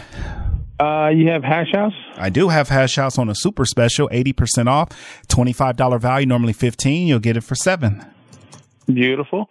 Uh, 0.80 1.08
you 1.14 1.28
have 1.28 1.44
Hash 1.44 1.72
House? 1.72 1.92
I 2.16 2.28
do 2.30 2.48
have 2.48 2.68
Hash 2.68 2.96
House 2.96 3.18
on 3.18 3.28
a 3.28 3.34
super 3.34 3.64
special, 3.64 4.08
80% 4.08 4.66
off, 4.66 4.88
$25 5.28 6.00
value, 6.00 6.26
normally 6.26 6.52
15 6.52 7.06
You'll 7.06 7.18
get 7.20 7.36
it 7.36 7.42
for 7.42 7.54
7 7.54 8.04
Beautiful. 8.86 9.48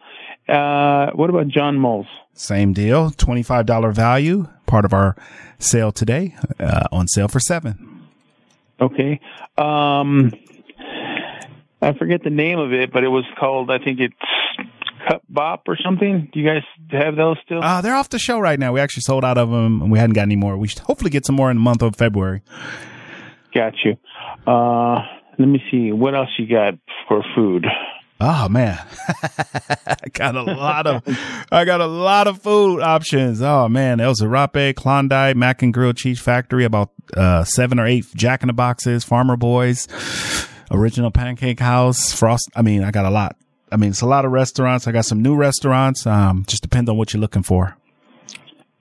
Uh, 0.49 1.11
what 1.11 1.29
about 1.29 1.47
John 1.47 1.77
Mull's? 1.77 2.07
Same 2.33 2.73
deal, 2.73 3.11
$25 3.11 3.93
value, 3.93 4.47
part 4.65 4.83
of 4.83 4.93
our 4.93 5.15
sale 5.59 5.91
today, 5.91 6.35
uh, 6.59 6.87
on 6.91 7.07
sale 7.07 7.27
for 7.27 7.39
7 7.39 7.87
Okay. 8.81 9.19
Um, 9.57 10.33
I 11.81 11.93
forget 11.93 12.23
the 12.23 12.31
name 12.31 12.57
of 12.59 12.73
it, 12.73 12.91
but 12.91 13.03
it 13.03 13.09
was 13.09 13.25
called, 13.39 13.69
I 13.71 13.77
think 13.77 13.99
it's 13.99 14.15
Cupbop 15.09 15.59
or 15.67 15.77
something. 15.83 16.29
Do 16.33 16.39
you 16.39 16.47
guys 16.47 16.63
have 16.91 17.15
those 17.15 17.37
still? 17.45 17.63
Uh, 17.63 17.81
they're 17.81 17.95
off 17.95 18.09
the 18.09 18.19
show 18.19 18.39
right 18.39 18.59
now. 18.59 18.73
We 18.73 18.79
actually 18.79 19.01
sold 19.01 19.25
out 19.25 19.37
of 19.37 19.49
them 19.49 19.81
and 19.81 19.91
we 19.91 19.99
hadn't 19.99 20.13
got 20.13 20.23
any 20.23 20.35
more. 20.35 20.57
We 20.57 20.67
should 20.67 20.79
hopefully 20.79 21.09
get 21.11 21.25
some 21.25 21.35
more 21.35 21.49
in 21.51 21.57
the 21.57 21.61
month 21.63 21.81
of 21.81 21.95
February. 21.95 22.41
Got 23.53 23.73
you. 23.83 23.97
Uh, 24.47 24.99
let 25.37 25.47
me 25.47 25.61
see. 25.71 25.91
What 25.91 26.15
else 26.15 26.29
you 26.37 26.47
got 26.47 26.75
for 27.07 27.23
food? 27.35 27.65
Oh 28.23 28.47
man, 28.49 28.77
I 29.87 29.95
got 30.13 30.35
a 30.35 30.43
lot 30.43 30.85
of, 30.85 31.01
I 31.51 31.65
got 31.65 31.81
a 31.81 31.87
lot 31.87 32.27
of 32.27 32.39
food 32.39 32.79
options. 32.79 33.41
Oh 33.41 33.67
man, 33.67 33.99
El 33.99 34.13
Zarape, 34.13 34.75
Klondike, 34.75 35.35
Mac 35.35 35.63
and 35.63 35.73
Grill 35.73 35.93
Cheese 35.93 36.19
Factory, 36.19 36.63
about 36.63 36.91
uh, 37.17 37.43
seven 37.45 37.79
or 37.79 37.87
eight 37.87 38.05
Jack 38.13 38.43
in 38.43 38.47
the 38.47 38.53
Boxes, 38.53 39.03
Farmer 39.03 39.37
Boys, 39.37 39.87
Original 40.69 41.09
Pancake 41.09 41.59
House, 41.59 42.13
Frost. 42.13 42.47
I 42.55 42.61
mean, 42.61 42.83
I 42.83 42.91
got 42.91 43.05
a 43.05 43.09
lot. 43.09 43.37
I 43.71 43.77
mean, 43.77 43.91
it's 43.91 44.01
a 44.01 44.07
lot 44.07 44.25
of 44.25 44.31
restaurants. 44.31 44.87
I 44.87 44.91
got 44.91 45.05
some 45.05 45.21
new 45.21 45.35
restaurants. 45.35 46.05
Um, 46.05 46.43
just 46.47 46.61
depends 46.61 46.89
on 46.89 46.97
what 46.97 47.13
you're 47.13 47.21
looking 47.21 47.43
for. 47.43 47.77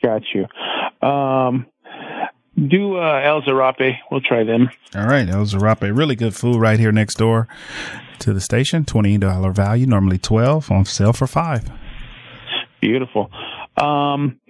Got 0.03 0.23
you. 0.35 0.47
Um, 1.07 1.67
do 2.57 2.97
uh, 2.97 3.21
El 3.25 3.43
Zarape. 3.43 3.97
We'll 4.11 4.21
try 4.21 4.45
them. 4.45 4.71
All 4.95 5.07
right, 5.07 5.29
El 5.29 5.45
Zarape. 5.45 5.97
Really 5.97 6.17
good 6.17 6.35
food 6.35 6.57
right 6.57 6.79
here 6.79 6.93
next 6.93 7.17
door 7.17 7.49
to 8.19 8.33
the 8.33 8.41
station. 8.41 8.85
$20 8.85 9.55
value, 9.55 9.87
normally 9.87 10.19
12 10.19 10.71
on 10.71 10.85
sale 10.85 11.13
for 11.13 11.27
5 11.27 11.71
Beautiful. 12.81 13.31
Um, 13.77 14.41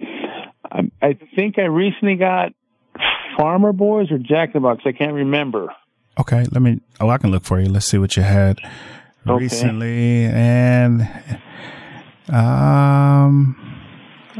I, 0.71 0.89
I 1.01 1.17
think 1.35 1.59
I 1.59 1.63
recently 1.63 2.15
got 2.15 2.53
Farmer 3.37 3.73
Boys 3.73 4.09
or 4.09 4.17
Jack 4.17 4.49
in 4.49 4.53
the 4.53 4.59
Box. 4.61 4.83
I 4.85 4.93
can't 4.93 5.13
remember. 5.13 5.67
Okay, 6.17 6.45
let 6.51 6.61
me. 6.61 6.79
Oh, 6.99 7.09
I 7.09 7.17
can 7.17 7.31
look 7.31 7.43
for 7.43 7.59
you. 7.59 7.67
Let's 7.67 7.87
see 7.87 7.97
what 7.97 8.15
you 8.15 8.23
had 8.23 8.59
Okay. 9.27 9.43
recently, 9.43 10.25
and 10.25 11.07
um, 12.29 13.55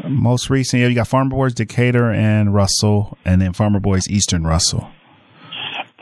most 0.07 0.49
recent, 0.49 0.81
yeah, 0.81 0.87
you 0.87 0.95
got 0.95 1.07
Farmer 1.07 1.29
Boys 1.29 1.53
Decatur 1.53 2.11
and 2.11 2.53
Russell, 2.53 3.17
and 3.23 3.41
then 3.41 3.53
Farmer 3.53 3.79
Boys 3.79 4.07
Eastern 4.09 4.45
Russell, 4.45 4.89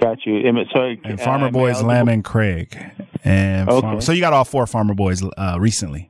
Got 0.02 0.26
you. 0.26 0.42
So, 0.74 0.96
and 1.04 1.20
Farmer 1.20 1.48
uh, 1.48 1.52
Boys 1.52 1.82
Lamb 1.82 2.08
and 2.08 2.24
Craig, 2.24 2.78
and 3.24 3.70
Okay. 3.70 3.82
Farm- 3.82 4.02
so 4.02 4.13
you 4.13 4.22
got 4.22 4.32
all 4.34 4.46
four 4.46 4.65
Farmer 4.65 4.94
Boys 4.94 5.22
uh, 5.38 5.58
recently. 5.60 6.10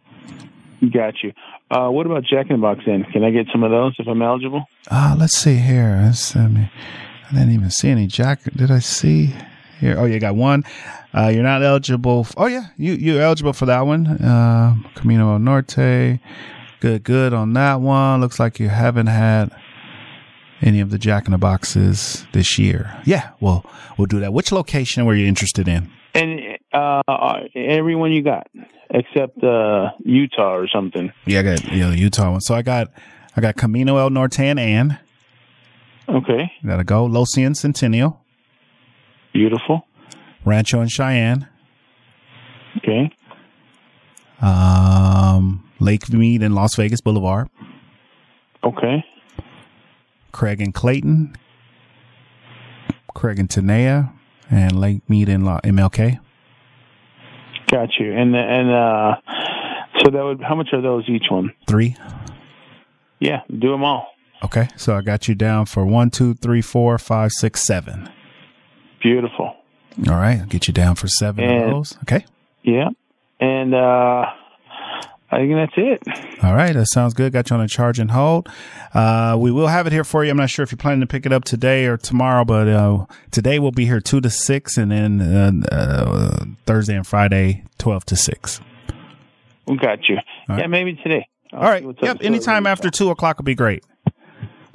Got 0.93 1.15
you. 1.23 1.34
Uh, 1.71 1.89
what 1.89 2.05
about 2.05 2.23
Jack 2.23 2.47
in 2.49 2.55
the 2.55 2.62
Box 2.62 2.82
then? 2.86 3.03
Can 3.12 3.23
I 3.23 3.32
get 3.32 3.47
some 3.51 3.63
of 3.63 3.71
those 3.71 3.95
if 3.99 4.08
I'm 4.08 4.21
eligible? 4.21 4.65
Uh, 4.89 5.15
let's 5.17 5.38
see 5.38 5.55
here. 5.55 6.12
I, 6.36 6.47
mean, 6.47 6.69
I 7.29 7.34
didn't 7.34 7.51
even 7.51 7.69
see 7.69 7.89
any 7.89 8.08
Jack. 8.08 8.43
Did 8.43 8.71
I 8.71 8.79
see 8.79 9.34
here? 9.79 9.95
Oh, 9.97 10.05
you 10.05 10.19
got 10.19 10.35
one. 10.35 10.63
Uh, 11.13 11.27
you're 11.27 11.43
not 11.43 11.63
eligible. 11.63 12.21
f- 12.21 12.33
oh, 12.37 12.45
yeah, 12.47 12.67
you 12.77 12.93
you're 12.93 13.21
eligible 13.21 13.53
for 13.53 13.65
that 13.65 13.81
one. 13.81 14.07
Uh, 14.07 14.75
Camino 14.95 15.37
Norte. 15.37 16.19
Good, 16.79 17.03
good 17.03 17.33
on 17.33 17.53
that 17.53 17.81
one. 17.81 18.21
Looks 18.21 18.39
like 18.39 18.60
you 18.60 18.69
haven't 18.69 19.08
had 19.08 19.51
any 20.62 20.79
of 20.79 20.91
the 20.91 20.97
Jack 20.97 21.25
in 21.25 21.31
the 21.31 21.37
Boxes 21.37 22.25
this 22.33 22.58
year. 22.58 23.01
Yeah, 23.06 23.31
well, 23.39 23.65
we'll 23.97 24.08
do 24.08 24.19
that. 24.19 24.33
Which 24.33 24.51
location 24.51 25.06
were 25.06 25.15
you 25.15 25.25
interested 25.27 25.67
in? 25.67 25.91
And 26.13 26.58
uh, 26.73 27.01
everyone 27.56 28.12
you 28.12 28.23
got 28.23 28.47
except 28.89 29.43
uh, 29.43 29.91
Utah 30.04 30.56
or 30.56 30.67
something. 30.67 31.12
Yeah, 31.25 31.39
I 31.39 31.43
got 31.43 31.71
yeah, 31.71 31.89
the 31.89 31.97
Utah 31.97 32.31
one. 32.31 32.41
So 32.41 32.56
I 32.56 32.62
got 32.62 32.91
I 33.35 33.41
got 33.41 33.56
Camino 33.56 33.97
El 33.97 34.10
Norte 34.10 34.39
and 34.39 34.60
Ann. 34.60 34.99
Okay. 36.08 36.51
Gotta 36.65 36.83
go. 36.83 37.06
Losee 37.06 37.43
and 37.45 37.56
Centennial. 37.56 38.21
Beautiful. 39.34 39.86
Rancho 40.46 40.80
and 40.82 40.90
Cheyenne. 40.92 41.48
Okay. 42.77 43.12
Um, 44.42 45.69
Lake 45.80 46.12
Mead 46.12 46.42
and 46.42 46.56
Las 46.56 46.75
Vegas 46.75 47.02
Boulevard. 47.02 47.50
Okay. 48.63 49.04
Craig 50.32 50.62
and 50.62 50.73
Clayton. 50.73 51.36
Craig 53.13 53.40
and 53.40 53.50
Tenaya. 53.50 54.13
And 54.50 54.80
Lake 54.80 55.08
Mead 55.10 55.30
and 55.30 55.46
La- 55.46 55.60
MLK. 55.62 56.19
Got 57.67 57.90
you. 58.00 58.13
And 58.13 58.36
and 58.36 58.71
uh, 58.71 59.15
so 60.00 60.10
that 60.10 60.23
would 60.23 60.42
how 60.42 60.56
much 60.56 60.69
are 60.73 60.82
those 60.82 61.08
each 61.08 61.25
one? 61.30 61.54
Three. 61.67 61.96
yeah, 63.19 63.42
do 63.48 63.71
them 63.71 63.84
all. 63.84 64.08
Okay, 64.44 64.69
so 64.77 64.96
I 64.96 65.02
got 65.02 65.27
you 65.27 65.36
down 65.36 65.65
for 65.65 65.86
one, 65.86 66.10
two, 66.10 66.34
three, 66.34 66.62
four, 66.62 66.98
five, 66.98 67.32
six, 67.34 67.65
seven. 67.67 68.10
Beautiful. 69.02 69.56
All 70.08 70.15
right, 70.15 70.39
I'll 70.39 70.45
get 70.45 70.67
you 70.67 70.73
down 70.73 70.95
for 70.95 71.08
seven 71.08 71.43
And- 71.43 71.63
of 71.63 71.69
those. 71.71 71.97
Okay. 72.04 72.25
Yeah, 72.63 72.89
and 73.39 73.73
uh, 73.73 74.25
I 75.31 75.37
think 75.37 75.54
that's 75.54 75.73
it. 75.77 76.43
All 76.43 76.54
right, 76.56 76.73
that 76.73 76.87
sounds 76.87 77.13
good. 77.13 77.31
Got 77.31 77.50
you 77.50 77.56
on 77.56 77.62
a 77.62 77.67
charge 77.67 78.00
and 78.00 78.12
hold. 78.12 78.50
Uh, 78.93 79.37
we 79.39 79.52
will 79.52 79.67
have 79.67 79.87
it 79.87 79.93
here 79.93 80.04
for 80.04 80.25
you. 80.25 80.31
I'm 80.31 80.37
not 80.37 80.50
sure 80.50 80.63
if 80.63 80.71
you're 80.71 80.77
planning 80.77 81.00
to 81.02 81.08
pick 81.08 81.25
it 81.25 81.31
up 81.31 81.45
today 81.45 81.85
or 81.85 81.95
tomorrow, 81.97 82.43
but 82.43 82.67
uh, 82.67 83.06
today 83.31 83.60
we'll 83.60 83.71
be 83.71 83.85
here 83.85 84.02
two 84.02 84.19
to 84.21 84.29
six, 84.29 84.77
and 84.77 84.91
then 84.91 85.21
uh, 85.21 85.52
uh, 85.71 86.45
Thursday 86.65 86.95
and 86.95 87.08
Friday 87.08 87.63
twelve 87.77 88.06
to 88.06 88.15
six. 88.15 88.60
We 89.67 89.77
got 89.77 90.00
you. 90.10 90.17
All 90.17 90.56
yeah, 90.58 90.62
right. 90.62 90.69
maybe 90.69 90.95
today. 90.95 91.27
All 91.54 91.62
right. 91.62 91.83
Yep. 92.02 92.17
Anytime 92.21 92.67
after 92.67 92.89
two 92.89 93.10
o'clock 93.10 93.37
will 93.37 93.45
be 93.45 93.56
great. 93.56 93.83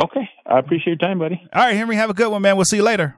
Okay. 0.03 0.29
I 0.47 0.59
appreciate 0.59 0.87
your 1.01 1.09
time, 1.09 1.19
buddy. 1.19 1.41
All 1.53 1.63
right, 1.65 1.77
Henry. 1.77 1.97
Have 1.97 2.11
a 2.11 2.15
good 2.15 2.29
one, 2.31 2.43
man. 2.43 2.57
We'll 2.57 2.65
see 2.65 2.77
you 2.77 2.83
later. 2.83 3.17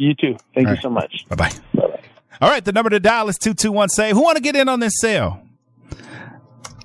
You 0.00 0.14
too. 0.14 0.36
Thank 0.54 0.66
All 0.66 0.72
you 0.72 0.76
right. 0.76 0.82
so 0.82 0.88
much. 0.88 1.26
Bye 1.28 1.36
bye. 1.36 1.52
Bye-bye. 1.74 2.00
All 2.40 2.48
right, 2.48 2.64
the 2.64 2.72
number 2.72 2.88
to 2.88 2.98
dial 2.98 3.28
is 3.28 3.36
221 3.36 3.90
save. 3.90 4.14
Who 4.14 4.22
want 4.22 4.36
to 4.36 4.42
get 4.42 4.56
in 4.56 4.66
on 4.66 4.80
this 4.80 4.94
sale? 4.98 5.42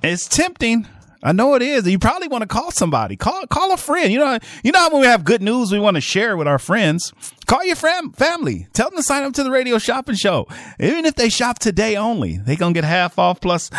It's 0.04 0.28
tempting. 0.28 0.86
I 1.24 1.32
know 1.32 1.56
it 1.56 1.62
is. 1.62 1.88
You 1.88 1.98
probably 1.98 2.28
want 2.28 2.42
to 2.42 2.48
call 2.48 2.72
somebody. 2.72 3.16
Call 3.16 3.48
call 3.48 3.72
a 3.72 3.78
friend. 3.78 4.12
You 4.12 4.20
know, 4.20 4.38
you 4.66 4.74
know 4.74 4.80
how 4.80 4.92
when 4.92 5.00
we 5.02 5.08
have 5.08 5.24
good 5.24 5.42
news 5.42 5.72
we 5.72 5.80
want 5.80 5.96
to 5.96 6.02
share 6.02 6.36
with 6.36 6.46
our 6.48 6.60
friends. 6.60 7.14
Call 7.48 7.64
your 7.64 7.78
fam- 7.78 8.12
family. 8.12 8.68
Tell 8.74 8.90
them 8.90 8.98
to 8.98 9.04
sign 9.04 9.24
up 9.24 9.32
to 9.36 9.44
the 9.44 9.50
radio 9.50 9.78
shopping 9.80 10.16
show. 10.16 10.46
Even 10.78 11.06
if 11.06 11.16
they 11.16 11.30
shop 11.30 11.58
today 11.58 11.96
only, 11.96 12.38
they 12.38 12.58
going 12.58 12.74
to 12.74 12.78
get 12.78 12.84
half 12.88 13.18
off 13.18 13.40
plus 13.40 13.72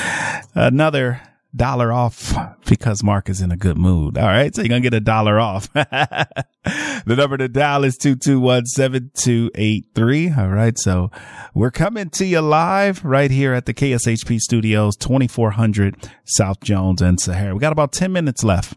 another 0.54 1.20
dollar 1.56 1.92
off 1.92 2.34
because 2.66 3.02
Mark 3.02 3.28
is 3.28 3.40
in 3.40 3.50
a 3.50 3.56
good 3.56 3.76
mood. 3.78 4.16
All 4.18 4.26
right. 4.26 4.54
So 4.54 4.62
you're 4.62 4.68
going 4.68 4.82
to 4.82 4.90
get 4.90 4.96
a 4.96 5.00
dollar 5.00 5.40
off. 5.40 5.72
the 5.74 6.44
number 7.06 7.36
to 7.36 7.48
dial 7.48 7.82
is 7.84 7.98
221-7283. 7.98 10.38
All 10.38 10.48
right. 10.48 10.78
So 10.78 11.10
we're 11.54 11.70
coming 11.70 12.10
to 12.10 12.26
you 12.26 12.40
live 12.40 13.04
right 13.04 13.30
here 13.30 13.54
at 13.54 13.66
the 13.66 13.74
KSHP 13.74 14.38
studios, 14.38 14.96
2400 14.96 16.10
South 16.24 16.60
Jones 16.60 17.02
and 17.02 17.20
Sahara. 17.20 17.54
We 17.54 17.60
got 17.60 17.72
about 17.72 17.92
10 17.92 18.12
minutes 18.12 18.44
left. 18.44 18.74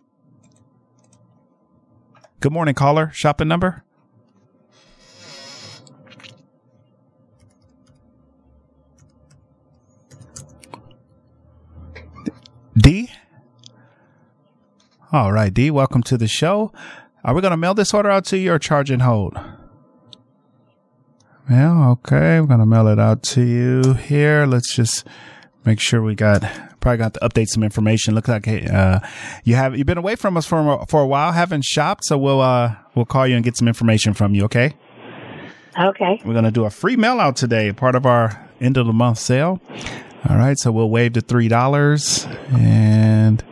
Good 2.39 2.53
morning, 2.53 2.73
caller. 2.73 3.11
Shopping 3.13 3.49
number? 3.49 3.83
D? 12.79 13.09
All 15.11 15.31
right, 15.31 15.53
D, 15.53 15.71
welcome 15.71 16.03
to 16.03 16.17
the 16.17 16.27
show. 16.27 16.71
Are 17.23 17.33
we 17.33 17.41
going 17.41 17.51
to 17.51 17.57
mail 17.57 17.73
this 17.73 17.93
order 17.93 18.09
out 18.09 18.25
to 18.25 18.37
you 18.37 18.53
or 18.53 18.59
charge 18.59 18.91
and 18.91 19.01
hold? 19.01 19.37
Well, 21.49 21.91
okay, 21.91 22.39
we're 22.39 22.45
going 22.47 22.59
to 22.59 22.65
mail 22.65 22.87
it 22.87 22.99
out 22.99 23.23
to 23.23 23.41
you 23.41 23.93
here. 23.93 24.45
Let's 24.45 24.73
just 24.75 25.05
make 25.65 25.79
sure 25.79 26.01
we 26.01 26.13
got 26.15 26.41
probably 26.79 26.97
got 26.97 27.15
to 27.15 27.19
update 27.21 27.47
some 27.47 27.63
information. 27.63 28.13
Looks 28.15 28.29
like 28.29 28.47
uh, 28.47 28.99
you 29.43 29.55
have 29.55 29.75
you've 29.75 29.87
been 29.87 29.97
away 29.97 30.15
from 30.15 30.37
us 30.37 30.45
for 30.45 30.59
a- 30.59 30.85
for 30.85 31.01
a 31.01 31.07
while, 31.07 31.31
haven't 31.31 31.65
shopped, 31.65 32.05
so 32.05 32.17
we'll 32.17 32.39
uh 32.39 32.75
we'll 32.95 33.05
call 33.05 33.27
you 33.27 33.35
and 33.35 33.43
get 33.43 33.57
some 33.57 33.67
information 33.67 34.13
from 34.13 34.35
you, 34.35 34.43
okay? 34.45 34.75
Okay. 35.77 36.21
We're 36.23 36.33
going 36.33 36.45
to 36.45 36.51
do 36.51 36.65
a 36.65 36.69
free 36.69 36.95
mail 36.95 37.19
out 37.19 37.35
today, 37.35 37.71
part 37.73 37.95
of 37.95 38.05
our 38.05 38.47
end 38.61 38.77
of 38.77 38.85
the 38.85 38.93
month 38.93 39.17
sale. 39.17 39.59
All 40.27 40.35
right, 40.37 40.57
so 40.57 40.71
we'll 40.71 40.89
waive 40.89 41.13
the 41.13 41.21
$3 41.21 42.53
and 42.53 43.43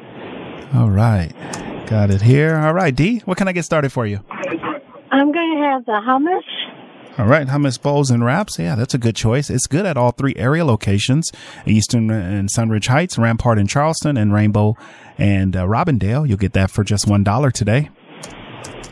all 0.74 0.90
right. 0.90 1.32
Got 1.88 2.12
it 2.12 2.22
here. 2.22 2.58
All 2.58 2.74
right, 2.74 2.94
D, 2.94 3.20
what 3.20 3.38
can 3.38 3.48
I 3.48 3.54
get 3.54 3.64
started 3.64 3.92
for 3.92 4.06
you? 4.06 4.20
I'm 5.12 5.32
going 5.32 5.58
to 5.58 5.64
have 5.64 5.86
the 5.86 6.02
hummus. 6.06 6.44
All 7.18 7.26
right, 7.26 7.48
hummus 7.48 7.82
bowls 7.82 8.12
and 8.12 8.24
wraps. 8.24 8.60
Yeah, 8.60 8.76
that's 8.76 8.94
a 8.94 8.98
good 8.98 9.16
choice. 9.16 9.50
It's 9.50 9.66
good 9.66 9.86
at 9.86 9.98
all 9.98 10.12
three 10.12 10.36
area 10.36 10.64
locations: 10.64 11.32
Eastern 11.66 12.12
and 12.12 12.48
Sunridge 12.50 12.88
Heights, 12.88 13.18
Rampart 13.18 13.58
and 13.58 13.68
Charleston, 13.68 14.18
and 14.18 14.32
Rainbow 14.32 14.76
and 15.18 15.56
uh, 15.56 15.66
Robindale. 15.66 16.28
You'll 16.28 16.38
get 16.38 16.54
that 16.54 16.70
for 16.70 16.84
just 16.84 17.08
one 17.08 17.24
dollar 17.24 17.50
today. 17.50 17.90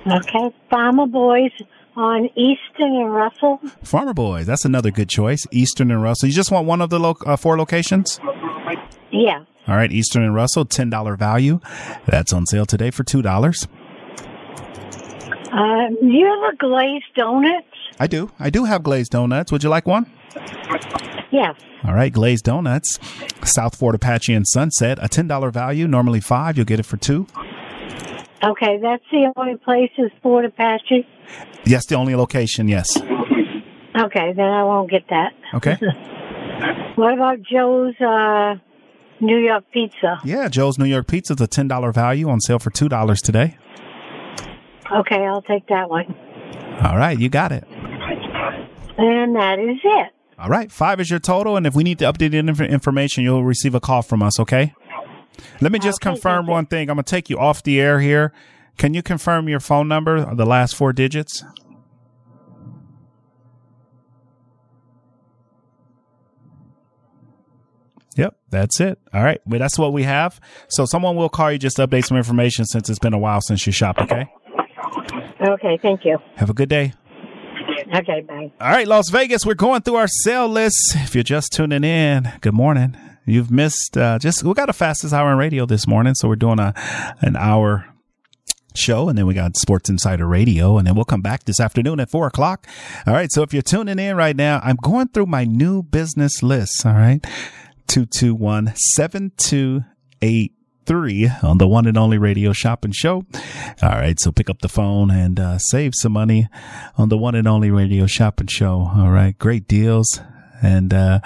Okay. 0.07 0.55
Farmer 0.71 1.05
Boys 1.05 1.51
on 1.95 2.25
Eastern 2.35 2.95
and 2.95 3.13
Russell. 3.13 3.59
Farmer 3.83 4.13
Boys, 4.13 4.45
that's 4.45 4.65
another 4.65 4.91
good 4.91 5.09
choice. 5.09 5.45
Eastern 5.51 5.91
and 5.91 6.01
Russell. 6.01 6.27
You 6.29 6.35
just 6.35 6.51
want 6.51 6.67
one 6.67 6.81
of 6.81 6.89
the 6.89 6.99
lo- 6.99 7.17
uh, 7.25 7.35
four 7.35 7.57
locations? 7.57 8.19
Yeah. 9.11 9.43
All 9.67 9.75
right, 9.75 9.91
Eastern 9.91 10.23
and 10.23 10.35
Russell, 10.35 10.65
ten 10.65 10.89
dollar 10.89 11.15
value. 11.15 11.59
That's 12.05 12.31
on 12.33 12.45
sale 12.45 12.65
today 12.65 12.91
for 12.91 13.03
two 13.03 13.21
dollars. 13.21 13.67
Uh, 15.51 15.87
you 16.01 16.25
have 16.25 16.53
a 16.53 16.57
glazed 16.57 17.05
donuts? 17.15 17.65
I 17.99 18.07
do. 18.07 18.29
I 18.39 18.49
do 18.49 18.65
have 18.65 18.83
glazed 18.83 19.11
donuts. 19.11 19.51
Would 19.51 19.63
you 19.63 19.69
like 19.69 19.87
one? 19.87 20.05
Yeah. 21.31 21.53
All 21.85 21.93
right, 21.93 22.11
glazed 22.11 22.43
donuts, 22.45 22.99
South 23.43 23.75
Fort 23.77 23.95
Apache 23.95 24.33
and 24.33 24.45
Sunset, 24.47 24.97
a 25.01 25.07
ten 25.07 25.27
dollar 25.27 25.49
value. 25.51 25.87
Normally 25.87 26.19
five. 26.19 26.57
You'll 26.57 26.65
get 26.65 26.79
it 26.79 26.85
for 26.85 26.97
two. 26.97 27.25
Okay, 28.43 28.77
that's 28.81 29.03
the 29.11 29.31
only 29.37 29.55
place 29.57 29.91
is 29.97 30.11
Fort 30.21 30.45
Apache. 30.45 31.07
Yes, 31.65 31.85
the 31.85 31.95
only 31.95 32.15
location. 32.15 32.67
Yes. 32.67 32.95
Okay, 32.97 34.33
then 34.33 34.45
I 34.45 34.63
won't 34.63 34.89
get 34.89 35.03
that. 35.09 35.33
Okay. 35.53 35.77
What 36.95 37.13
about 37.13 37.39
Joe's 37.41 37.99
uh, 37.99 38.55
New 39.19 39.37
York 39.37 39.65
Pizza? 39.73 40.19
Yeah, 40.23 40.47
Joe's 40.47 40.77
New 40.79 40.85
York 40.85 41.07
Pizza 41.07 41.33
is 41.33 41.41
a 41.41 41.47
ten 41.47 41.67
dollar 41.67 41.91
value 41.91 42.29
on 42.29 42.39
sale 42.39 42.59
for 42.59 42.69
two 42.69 42.87
dollars 42.87 43.21
today. 43.21 43.57
Okay, 44.89 45.25
I'll 45.25 45.41
take 45.41 45.67
that 45.67 45.89
one. 45.89 46.15
All 46.81 46.97
right, 46.97 47.19
you 47.19 47.27
got 47.27 47.51
it. 47.51 47.65
And 48.97 49.35
that 49.35 49.59
is 49.59 49.77
it. 49.83 50.11
All 50.39 50.47
right, 50.49 50.71
five 50.71 51.01
is 51.01 51.09
your 51.09 51.19
total, 51.19 51.57
and 51.57 51.67
if 51.67 51.75
we 51.75 51.83
need 51.83 51.99
to 51.99 52.05
update 52.05 52.33
inf- 52.33 52.61
information, 52.61 53.23
you'll 53.25 53.43
receive 53.43 53.75
a 53.75 53.81
call 53.81 54.01
from 54.01 54.23
us. 54.23 54.39
Okay. 54.39 54.73
Let 55.59 55.73
me 55.73 55.79
just 55.79 55.99
confirm 55.99 56.47
one 56.47 56.65
thing. 56.65 56.89
I'm 56.89 56.95
gonna 56.95 57.03
take 57.03 57.29
you 57.29 57.37
off 57.37 57.63
the 57.63 57.81
air 57.81 57.99
here. 57.99 58.31
Can 58.77 58.93
you 58.93 59.01
confirm 59.01 59.47
your 59.47 59.59
phone 59.59 59.87
number, 59.87 60.33
the 60.35 60.45
last 60.45 60.75
four 60.75 60.93
digits? 60.93 61.43
Yep, 68.17 68.37
that's 68.49 68.79
it. 68.79 68.97
All 69.13 69.23
right, 69.23 69.41
but 69.45 69.59
that's 69.59 69.77
what 69.77 69.91
we 69.91 70.03
have. 70.03 70.39
So 70.69 70.85
someone 70.85 71.15
will 71.15 71.29
call 71.29 71.51
you 71.51 71.57
just 71.57 71.75
to 71.77 71.87
update 71.87 72.05
some 72.05 72.17
information 72.17 72.65
since 72.65 72.89
it's 72.89 72.99
been 72.99 73.13
a 73.13 73.17
while 73.17 73.41
since 73.41 73.65
you 73.65 73.73
shopped. 73.73 73.99
Okay. 73.99 74.25
Okay, 75.41 75.77
thank 75.81 76.05
you. 76.05 76.17
Have 76.35 76.49
a 76.49 76.53
good 76.53 76.69
day. 76.69 76.93
Okay, 77.93 78.21
bye. 78.21 78.51
All 78.59 78.71
right, 78.71 78.87
Las 78.87 79.09
Vegas, 79.09 79.45
we're 79.45 79.53
going 79.53 79.81
through 79.81 79.95
our 79.95 80.07
sale 80.07 80.47
list. 80.47 80.95
If 80.95 81.13
you're 81.13 81.23
just 81.23 81.51
tuning 81.51 81.83
in, 81.83 82.31
good 82.41 82.53
morning. 82.53 82.97
You've 83.25 83.51
missed 83.51 83.97
uh, 83.97 84.17
just 84.19 84.43
we 84.43 84.53
got 84.53 84.69
a 84.69 84.73
fastest 84.73 85.13
hour 85.13 85.31
in 85.31 85.37
radio 85.37 85.65
this 85.65 85.87
morning, 85.87 86.13
so 86.15 86.27
we're 86.27 86.35
doing 86.35 86.59
a 86.59 86.73
an 87.21 87.35
hour 87.35 87.85
show, 88.77 89.09
and 89.09 89.17
then 89.17 89.25
we 89.25 89.33
got 89.33 89.57
Sports 89.57 89.89
Insider 89.89 90.27
Radio, 90.27 90.77
and 90.77 90.87
then 90.87 90.95
we'll 90.95 91.05
come 91.05 91.21
back 91.21 91.43
this 91.45 91.59
afternoon 91.59 91.99
at 91.99 92.09
four 92.09 92.27
o'clock. 92.27 92.67
All 93.05 93.13
right, 93.13 93.31
so 93.31 93.41
if 93.41 93.53
you're 93.53 93.61
tuning 93.61 93.99
in 93.99 94.15
right 94.15 94.35
now, 94.35 94.59
I'm 94.63 94.77
going 94.77 95.09
through 95.09 95.27
my 95.27 95.45
new 95.45 95.83
business 95.83 96.43
list. 96.43 96.85
All 96.85 96.93
right, 96.93 97.25
two 97.87 98.05
two 98.05 98.35
one 98.35 98.73
seven 98.75 99.31
two 99.37 99.83
eight 100.21 100.53
three 100.85 101.29
on 101.41 101.57
the 101.57 101.67
one 101.67 101.87
and 101.87 101.97
only 101.97 102.17
radio 102.17 102.53
shopping 102.53 102.91
show. 102.91 103.25
All 103.81 103.89
right. 103.89 104.19
So 104.19 104.31
pick 104.31 104.49
up 104.49 104.61
the 104.61 104.69
phone 104.69 105.09
and 105.09 105.39
uh, 105.39 105.57
save 105.57 105.93
some 105.95 106.11
money 106.11 106.47
on 106.97 107.09
the 107.09 107.17
one 107.17 107.35
and 107.35 107.47
only 107.47 107.71
radio 107.71 108.05
shopping 108.05 108.47
show. 108.47 108.91
All 108.95 109.09
right. 109.09 109.37
Great 109.37 109.67
deals 109.67 110.21
and 110.61 110.93
uh, 110.93 111.19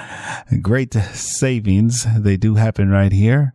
great 0.61 0.93
savings. 0.93 2.05
They 2.17 2.37
do 2.37 2.55
happen 2.55 2.89
right 2.89 3.11
here 3.11 3.53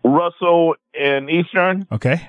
Russell 0.05 0.77
and 0.95 1.29
Eastern. 1.29 1.89
Okay. 1.91 2.21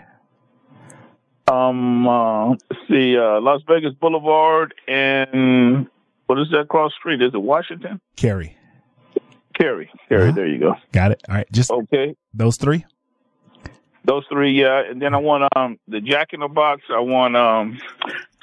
Um, 1.51 2.07
uh, 2.07 2.49
let's 2.49 2.61
see. 2.89 3.17
Uh, 3.17 3.41
Las 3.41 3.61
Vegas 3.67 3.93
Boulevard 3.99 4.73
and 4.87 5.87
what 6.27 6.39
is 6.39 6.47
that 6.51 6.67
cross 6.69 6.93
street? 6.97 7.21
Is 7.21 7.33
it 7.33 7.41
Washington? 7.41 7.99
Carey. 8.15 8.55
Carey. 9.57 9.89
Carey. 10.07 10.31
There 10.31 10.47
you 10.47 10.59
go. 10.59 10.75
Got 10.91 11.11
it. 11.11 11.21
All 11.27 11.35
right. 11.35 11.47
Just 11.51 11.71
Okay. 11.71 12.15
those 12.33 12.57
three. 12.57 12.85
Those 14.05 14.23
three, 14.31 14.53
yeah. 14.59 14.81
And 14.89 15.01
then 15.01 15.13
I 15.13 15.17
want 15.17 15.43
um 15.55 15.77
the 15.87 16.01
Jack 16.01 16.29
in 16.33 16.39
the 16.39 16.47
Box. 16.47 16.81
I 16.89 16.99
want 16.99 17.35
um 17.35 17.77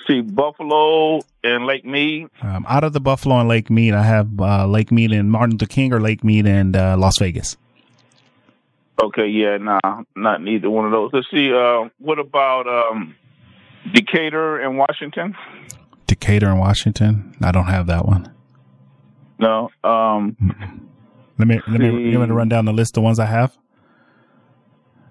see 0.07 0.21
Buffalo 0.21 1.21
and 1.43 1.67
Lake 1.67 1.85
Mead. 1.85 2.29
Um, 2.43 2.65
out 2.69 2.85
of 2.85 2.93
the 2.93 3.01
Buffalo 3.01 3.37
and 3.41 3.49
Lake 3.49 3.69
Mead, 3.71 3.93
I 3.95 4.05
have 4.05 4.39
uh, 4.41 4.67
Lake 4.67 4.93
Mead 4.93 5.13
and 5.13 5.31
Martin 5.33 5.53
Luther 5.53 5.67
King 5.67 5.93
or 5.93 6.01
Lake 6.01 6.23
Mead 6.23 6.47
and 6.47 6.77
uh, 6.77 6.97
Las 6.97 7.19
Vegas. 7.19 7.57
Okay, 9.01 9.29
yeah, 9.29 9.59
nah, 9.59 10.03
not 10.17 10.43
neither 10.43 10.69
one 10.69 10.85
of 10.85 10.91
those. 10.91 11.11
Let's 11.13 11.29
see. 11.31 11.53
Uh, 11.53 11.89
what 11.99 12.19
about 12.19 12.67
um 12.67 13.15
Decatur 13.93 14.59
and 14.59 14.77
Washington? 14.77 15.37
Decatur 16.09 16.49
and 16.49 16.59
Washington. 16.59 17.37
I 17.41 17.53
don't 17.53 17.67
have 17.67 17.87
that 17.87 18.07
one. 18.07 18.33
No. 19.39 19.71
Um. 19.85 20.37
Let 21.39 21.47
me 21.47 21.61
let 21.69 21.81
me 21.81 22.11
you 22.11 22.19
want 22.19 22.31
to 22.31 22.35
run 22.35 22.49
down 22.49 22.65
the 22.65 22.73
list 22.73 22.97
of 22.97 23.05
ones 23.05 23.21
I 23.21 23.27
have. 23.27 23.57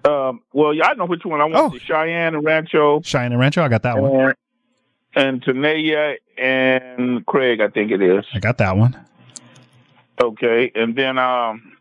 Um. 0.04 0.42
Well, 0.52 0.74
yeah, 0.74 0.88
I 0.88 0.94
know 0.94 1.06
which 1.06 1.24
one 1.24 1.40
I 1.40 1.46
want. 1.46 1.72
The 1.72 1.80
Cheyenne 1.80 2.34
and 2.34 2.44
Rancho. 2.44 3.00
Cheyenne 3.02 3.32
and 3.32 3.40
Rancho. 3.40 3.62
I 3.62 3.68
got 3.68 3.84
that 3.84 3.96
one. 3.96 4.20
And, 4.20 4.34
and 5.14 5.42
Tenaya 5.42 6.16
and 6.36 7.24
Craig, 7.24 7.62
I 7.62 7.68
think 7.68 7.90
it 7.90 8.02
is. 8.02 8.26
I 8.34 8.38
got 8.38 8.58
that 8.58 8.76
one. 8.76 9.02
Okay, 10.22 10.70
and 10.74 10.94
then 10.94 11.16
um. 11.16 11.72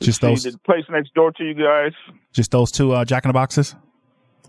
Just 0.00 0.20
see, 0.20 0.26
those. 0.26 0.42
The 0.42 0.58
place 0.58 0.84
next 0.90 1.14
door 1.14 1.32
to 1.32 1.44
you 1.44 1.54
guys. 1.54 1.92
Just 2.32 2.50
those 2.50 2.70
two 2.70 2.92
uh, 2.92 3.04
Jack 3.04 3.24
in 3.24 3.28
the 3.28 3.32
Boxes. 3.34 3.74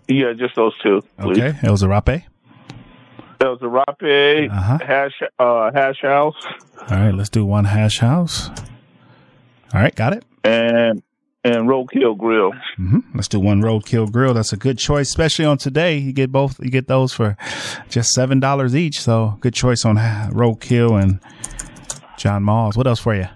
Yeah, 0.08 0.32
just 0.38 0.56
those 0.56 0.72
two. 0.82 1.02
Please. 1.18 1.38
Okay. 1.38 1.58
El 1.62 1.76
Zarape. 1.76 2.24
El 3.40 3.56
Zarape, 3.58 4.50
Uh-huh. 4.50 4.78
Hash, 4.84 5.20
uh, 5.38 5.70
Hash 5.72 6.00
House, 6.02 6.34
All 6.90 6.96
right. 6.98 7.14
Let's 7.14 7.28
do 7.28 7.44
one 7.44 7.66
hash 7.66 7.98
house. 7.98 8.48
All 9.72 9.80
right. 9.80 9.94
Got 9.94 10.12
it. 10.14 10.24
and 10.44 11.02
and 11.44 11.68
Roadkill 11.68 12.18
Grill. 12.18 12.50
hmm 12.76 12.98
Let's 13.14 13.28
do 13.28 13.38
one 13.38 13.62
Roadkill 13.62 14.10
Grill. 14.10 14.34
That's 14.34 14.52
a 14.52 14.56
good 14.56 14.76
choice, 14.76 15.08
especially 15.08 15.44
on 15.44 15.56
today. 15.56 15.96
You 15.98 16.12
get 16.12 16.32
both. 16.32 16.58
You 16.62 16.68
get 16.70 16.88
those 16.88 17.12
for 17.12 17.36
just 17.88 18.10
seven 18.10 18.40
dollars 18.40 18.74
each. 18.74 19.00
So 19.00 19.36
good 19.40 19.54
choice 19.54 19.84
on 19.84 19.96
Roadkill 19.96 21.00
and 21.00 21.20
John 22.18 22.42
Mull's. 22.42 22.76
What 22.76 22.86
else 22.88 22.98
for 22.98 23.14
you? 23.14 23.28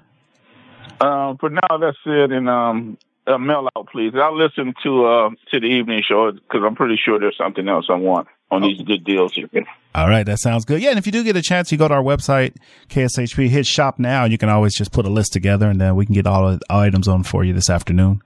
Um, 1.02 1.36
for 1.38 1.50
now, 1.50 1.78
that's 1.80 1.98
it. 2.06 2.30
And 2.32 2.48
um, 2.48 2.98
uh, 3.26 3.38
mail 3.38 3.68
out, 3.76 3.88
please. 3.90 4.12
I'll 4.14 4.36
listen 4.36 4.74
to 4.82 5.06
uh 5.06 5.30
to 5.52 5.60
the 5.60 5.66
evening 5.66 6.02
show 6.06 6.32
because 6.32 6.62
I'm 6.64 6.74
pretty 6.74 7.00
sure 7.02 7.18
there's 7.18 7.36
something 7.36 7.68
else 7.68 7.86
I 7.88 7.94
want 7.94 8.28
on 8.50 8.62
these 8.62 8.80
good 8.82 9.04
deals 9.04 9.32
here. 9.32 9.48
All 9.94 10.08
right, 10.08 10.24
that 10.24 10.38
sounds 10.38 10.64
good. 10.64 10.82
Yeah, 10.82 10.90
and 10.90 10.98
if 10.98 11.06
you 11.06 11.12
do 11.12 11.24
get 11.24 11.36
a 11.36 11.42
chance, 11.42 11.72
you 11.72 11.78
go 11.78 11.88
to 11.88 11.94
our 11.94 12.02
website, 12.02 12.54
KSHP, 12.88 13.48
hit 13.48 13.66
shop 13.66 13.98
now, 13.98 14.24
you 14.24 14.38
can 14.38 14.48
always 14.48 14.74
just 14.74 14.92
put 14.92 15.06
a 15.06 15.10
list 15.10 15.32
together, 15.32 15.70
and 15.70 15.80
then 15.80 15.96
we 15.96 16.04
can 16.04 16.14
get 16.14 16.26
all 16.26 16.50
the 16.50 16.60
items 16.68 17.08
on 17.08 17.22
for 17.22 17.44
you 17.44 17.54
this 17.54 17.70
afternoon. 17.70 18.22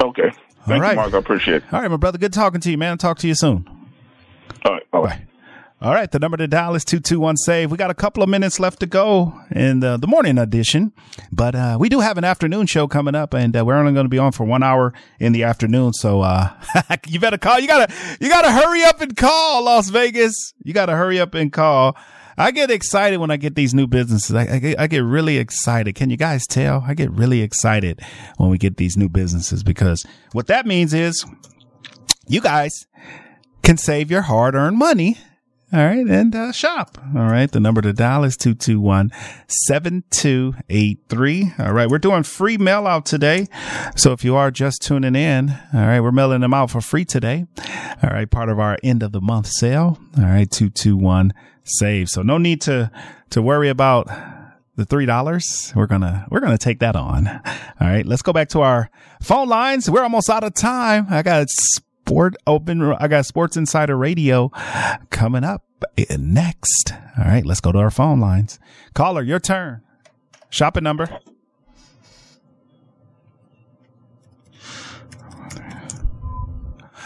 Okay. 0.00 0.30
Thank 0.66 0.82
right. 0.82 0.90
you, 0.90 0.96
Mark. 0.96 1.14
I 1.14 1.18
appreciate 1.18 1.56
it. 1.56 1.64
All 1.72 1.80
right, 1.80 1.90
my 1.90 1.96
brother, 1.96 2.18
good 2.18 2.32
talking 2.32 2.60
to 2.60 2.70
you, 2.70 2.78
man. 2.78 2.98
Talk 2.98 3.18
to 3.18 3.28
you 3.28 3.34
soon. 3.34 3.66
All 4.64 4.72
right. 4.72 4.90
Bye. 4.90 5.26
All 5.82 5.92
right, 5.92 6.08
the 6.08 6.20
number 6.20 6.36
to 6.36 6.46
dial 6.46 6.76
is 6.76 6.84
221 6.84 7.36
save. 7.38 7.72
We 7.72 7.76
got 7.76 7.90
a 7.90 7.94
couple 7.94 8.22
of 8.22 8.28
minutes 8.28 8.60
left 8.60 8.78
to 8.80 8.86
go 8.86 9.34
in 9.50 9.80
the, 9.80 9.96
the 9.96 10.06
morning 10.06 10.38
edition, 10.38 10.92
but 11.32 11.56
uh, 11.56 11.76
we 11.80 11.88
do 11.88 11.98
have 11.98 12.16
an 12.18 12.22
afternoon 12.22 12.66
show 12.66 12.86
coming 12.86 13.16
up, 13.16 13.34
and 13.34 13.56
uh, 13.56 13.64
we're 13.64 13.74
only 13.74 13.92
going 13.92 14.04
to 14.04 14.08
be 14.08 14.18
on 14.18 14.30
for 14.30 14.44
one 14.44 14.62
hour 14.62 14.94
in 15.18 15.32
the 15.32 15.42
afternoon. 15.42 15.92
So 15.92 16.20
uh, 16.20 16.50
you 17.08 17.18
better 17.18 17.36
call. 17.36 17.58
You 17.58 17.66
gotta 17.66 17.92
you 18.20 18.28
gotta 18.28 18.52
hurry 18.52 18.84
up 18.84 19.00
and 19.00 19.16
call 19.16 19.64
Las 19.64 19.88
Vegas. 19.88 20.54
You 20.62 20.72
gotta 20.72 20.92
hurry 20.92 21.18
up 21.18 21.34
and 21.34 21.52
call. 21.52 21.96
I 22.38 22.52
get 22.52 22.70
excited 22.70 23.16
when 23.16 23.32
I 23.32 23.36
get 23.36 23.56
these 23.56 23.74
new 23.74 23.88
businesses. 23.88 24.36
I, 24.36 24.42
I, 24.42 24.58
get, 24.60 24.78
I 24.78 24.86
get 24.86 25.00
really 25.00 25.38
excited. 25.38 25.96
Can 25.96 26.10
you 26.10 26.16
guys 26.16 26.46
tell? 26.46 26.84
I 26.86 26.94
get 26.94 27.10
really 27.10 27.42
excited 27.42 28.00
when 28.36 28.50
we 28.50 28.56
get 28.56 28.76
these 28.76 28.96
new 28.96 29.08
businesses 29.08 29.64
because 29.64 30.06
what 30.30 30.46
that 30.46 30.64
means 30.64 30.94
is 30.94 31.26
you 32.28 32.40
guys 32.40 32.86
can 33.64 33.76
save 33.76 34.12
your 34.12 34.22
hard 34.22 34.54
earned 34.54 34.76
money. 34.76 35.18
All 35.72 35.84
right. 35.84 36.06
And 36.06 36.34
uh, 36.34 36.52
shop. 36.52 36.98
All 37.16 37.28
right. 37.28 37.50
The 37.50 37.60
number 37.60 37.80
to 37.80 37.94
dial 37.94 38.24
is 38.24 38.36
221 38.36 39.10
7283. 39.46 41.52
All 41.58 41.72
right. 41.72 41.88
We're 41.88 41.98
doing 41.98 42.24
free 42.24 42.58
mail 42.58 42.86
out 42.86 43.06
today. 43.06 43.46
So 43.96 44.12
if 44.12 44.22
you 44.22 44.36
are 44.36 44.50
just 44.50 44.82
tuning 44.82 45.16
in, 45.16 45.48
all 45.72 45.80
right, 45.80 46.00
we're 46.00 46.12
mailing 46.12 46.42
them 46.42 46.52
out 46.52 46.70
for 46.70 46.82
free 46.82 47.06
today. 47.06 47.46
All 48.02 48.10
right. 48.10 48.30
Part 48.30 48.50
of 48.50 48.58
our 48.58 48.76
end 48.82 49.02
of 49.02 49.12
the 49.12 49.22
month 49.22 49.46
sale. 49.46 49.98
All 50.18 50.24
right. 50.24 50.50
221 50.50 51.32
save. 51.64 52.10
So 52.10 52.20
no 52.22 52.36
need 52.36 52.60
to, 52.62 52.90
to 53.30 53.40
worry 53.40 53.68
about 53.70 54.08
the 54.76 54.84
three 54.84 55.06
dollars. 55.06 55.72
We're 55.76 55.86
gonna 55.86 56.26
we're 56.30 56.40
gonna 56.40 56.58
take 56.58 56.80
that 56.80 56.96
on. 56.96 57.28
All 57.28 57.40
right, 57.80 58.06
let's 58.06 58.22
go 58.22 58.32
back 58.32 58.48
to 58.50 58.60
our 58.60 58.90
phone 59.20 59.48
lines. 59.48 59.90
We're 59.90 60.02
almost 60.02 60.30
out 60.30 60.44
of 60.44 60.54
time. 60.54 61.06
I 61.10 61.22
got 61.22 61.46
sport 62.04 62.34
open. 62.46 62.82
I 62.82 63.08
got 63.08 63.26
Sports 63.26 63.56
Insider 63.56 63.96
Radio 63.96 64.48
coming 65.10 65.44
up 65.44 65.64
eh, 65.96 66.16
next. 66.18 66.92
All 67.16 67.24
right, 67.24 67.46
let's 67.46 67.60
go 67.60 67.72
to 67.72 67.78
our 67.78 67.90
phone 67.90 68.20
lines. 68.20 68.58
Caller, 68.94 69.22
your 69.22 69.38
turn. 69.38 69.82
Shopping 70.50 70.82
number. 70.82 71.08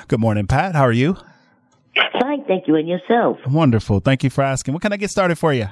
Good 0.08 0.20
morning, 0.20 0.46
Pat. 0.46 0.74
How 0.74 0.82
are 0.82 0.92
you? 0.92 1.16
Fine, 2.20 2.44
thank 2.46 2.66
you. 2.68 2.76
And 2.76 2.88
yourself? 2.88 3.38
Wonderful. 3.46 4.00
Thank 4.00 4.24
you 4.24 4.30
for 4.30 4.42
asking. 4.42 4.72
What 4.72 4.82
can 4.82 4.92
I 4.92 4.96
get 4.96 5.10
started 5.10 5.36
for 5.36 5.52
you? 5.52 5.66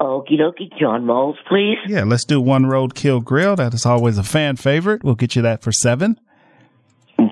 Okie 0.00 0.32
dokie, 0.32 0.70
John 0.80 1.06
Mull's, 1.06 1.36
please. 1.48 1.76
Yeah, 1.86 2.02
let's 2.04 2.24
do 2.24 2.40
one 2.40 2.64
roadkill 2.64 3.22
grill. 3.22 3.54
That 3.54 3.72
is 3.72 3.86
always 3.86 4.18
a 4.18 4.24
fan 4.24 4.56
favorite. 4.56 5.04
We'll 5.04 5.14
get 5.14 5.36
you 5.36 5.42
that 5.42 5.62
for 5.62 5.70
seven. 5.70 6.18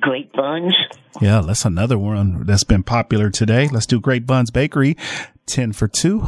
Great 0.01 0.33
buns. 0.33 0.75
Yeah, 1.21 1.43
that's 1.45 1.65
another 1.65 1.99
one 1.99 2.45
that's 2.47 2.65
been 2.65 2.83
popular 2.83 3.31
today. 3.31 3.69
Let's 3.69 3.87
do 3.87 4.01
Great 4.01 4.27
Buns 4.27 4.51
Bakery, 4.51 4.97
10 5.47 5.73
for 5.73 5.89
two. 5.89 6.27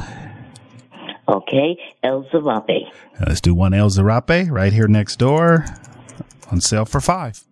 Okay, 1.28 1.78
El 2.02 2.24
Zarape. 2.24 2.90
Let's 3.26 3.40
do 3.40 3.54
one 3.54 3.72
El 3.72 3.88
Zarape 3.88 4.50
right 4.50 4.72
here 4.72 4.88
next 4.88 5.16
door 5.16 5.64
on 6.50 6.60
sale 6.60 6.84
for 6.84 7.00
five. 7.00 7.44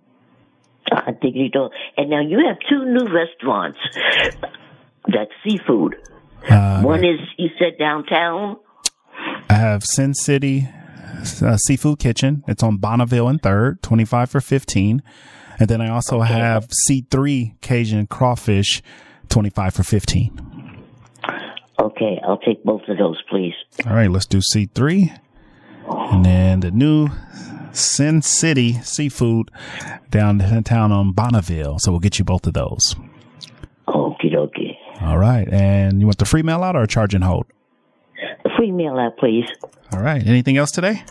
I 0.91 1.13
think 1.13 1.37
you 1.37 1.49
do. 1.49 1.71
And 1.97 2.11
now 2.11 2.21
you 2.21 2.45
have 2.47 2.57
two 2.69 2.85
new 2.85 3.07
restaurants. 3.15 3.79
That's 5.07 5.31
seafood. 5.45 5.97
Uh, 6.49 6.83
One 6.83 7.05
is, 7.05 7.21
you 7.37 7.49
said 7.59 7.79
downtown. 7.79 8.57
I 9.49 9.55
have 9.55 9.85
Sin 9.85 10.15
City 10.15 10.69
uh, 11.43 11.57
Seafood 11.57 11.99
Kitchen. 11.99 12.43
It's 12.49 12.63
on 12.63 12.79
Bonneville 12.79 13.29
and 13.29 13.41
Third, 13.41 13.83
25 13.83 14.31
for 14.31 14.41
15. 14.41 15.03
And 15.61 15.69
then 15.69 15.81
I 15.83 15.91
also 15.91 16.21
have 16.21 16.69
C3 16.89 17.61
Cajun 17.61 18.07
Crawfish, 18.07 18.83
25 19.29 19.75
for 19.75 19.83
15. 19.83 20.85
Okay, 21.79 22.19
I'll 22.27 22.39
take 22.39 22.65
both 22.65 22.83
of 22.89 22.99
those, 22.99 23.23
please. 23.29 23.55
All 23.87 23.95
right, 23.95 24.11
let's 24.11 24.27
do 24.27 24.39
C3. 24.39 25.19
And 25.87 26.25
then 26.25 26.61
the 26.61 26.71
new 26.71 27.11
Sin 27.73 28.23
City 28.23 28.75
Seafood 28.83 29.51
down 30.11 30.39
downtown 30.39 30.93
on 30.93 31.13
Bonneville. 31.13 31.79
So 31.79 31.91
we'll 31.91 32.01
get 32.01 32.19
you 32.19 32.25
both 32.25 32.47
of 32.47 32.55
those. 32.55 32.97
Okie 33.87 34.33
dokie. 34.33 34.77
All 35.01 35.19
right. 35.19 35.49
And 35.49 36.01
you 36.01 36.07
want 36.07 36.19
the 36.19 36.25
free 36.25 36.43
mail 36.43 36.63
out 36.63 36.77
or 36.77 36.83
a 36.83 36.87
charge 36.89 37.15
and 37.15 37.25
hold? 37.25 37.47
Free 38.57 38.73
mail 38.73 38.99
out, 38.99 39.17
please. 39.19 39.47
All 39.93 40.01
right. 40.01 40.27
Anything 40.27 40.57
else 40.57 40.71
today? 40.71 41.05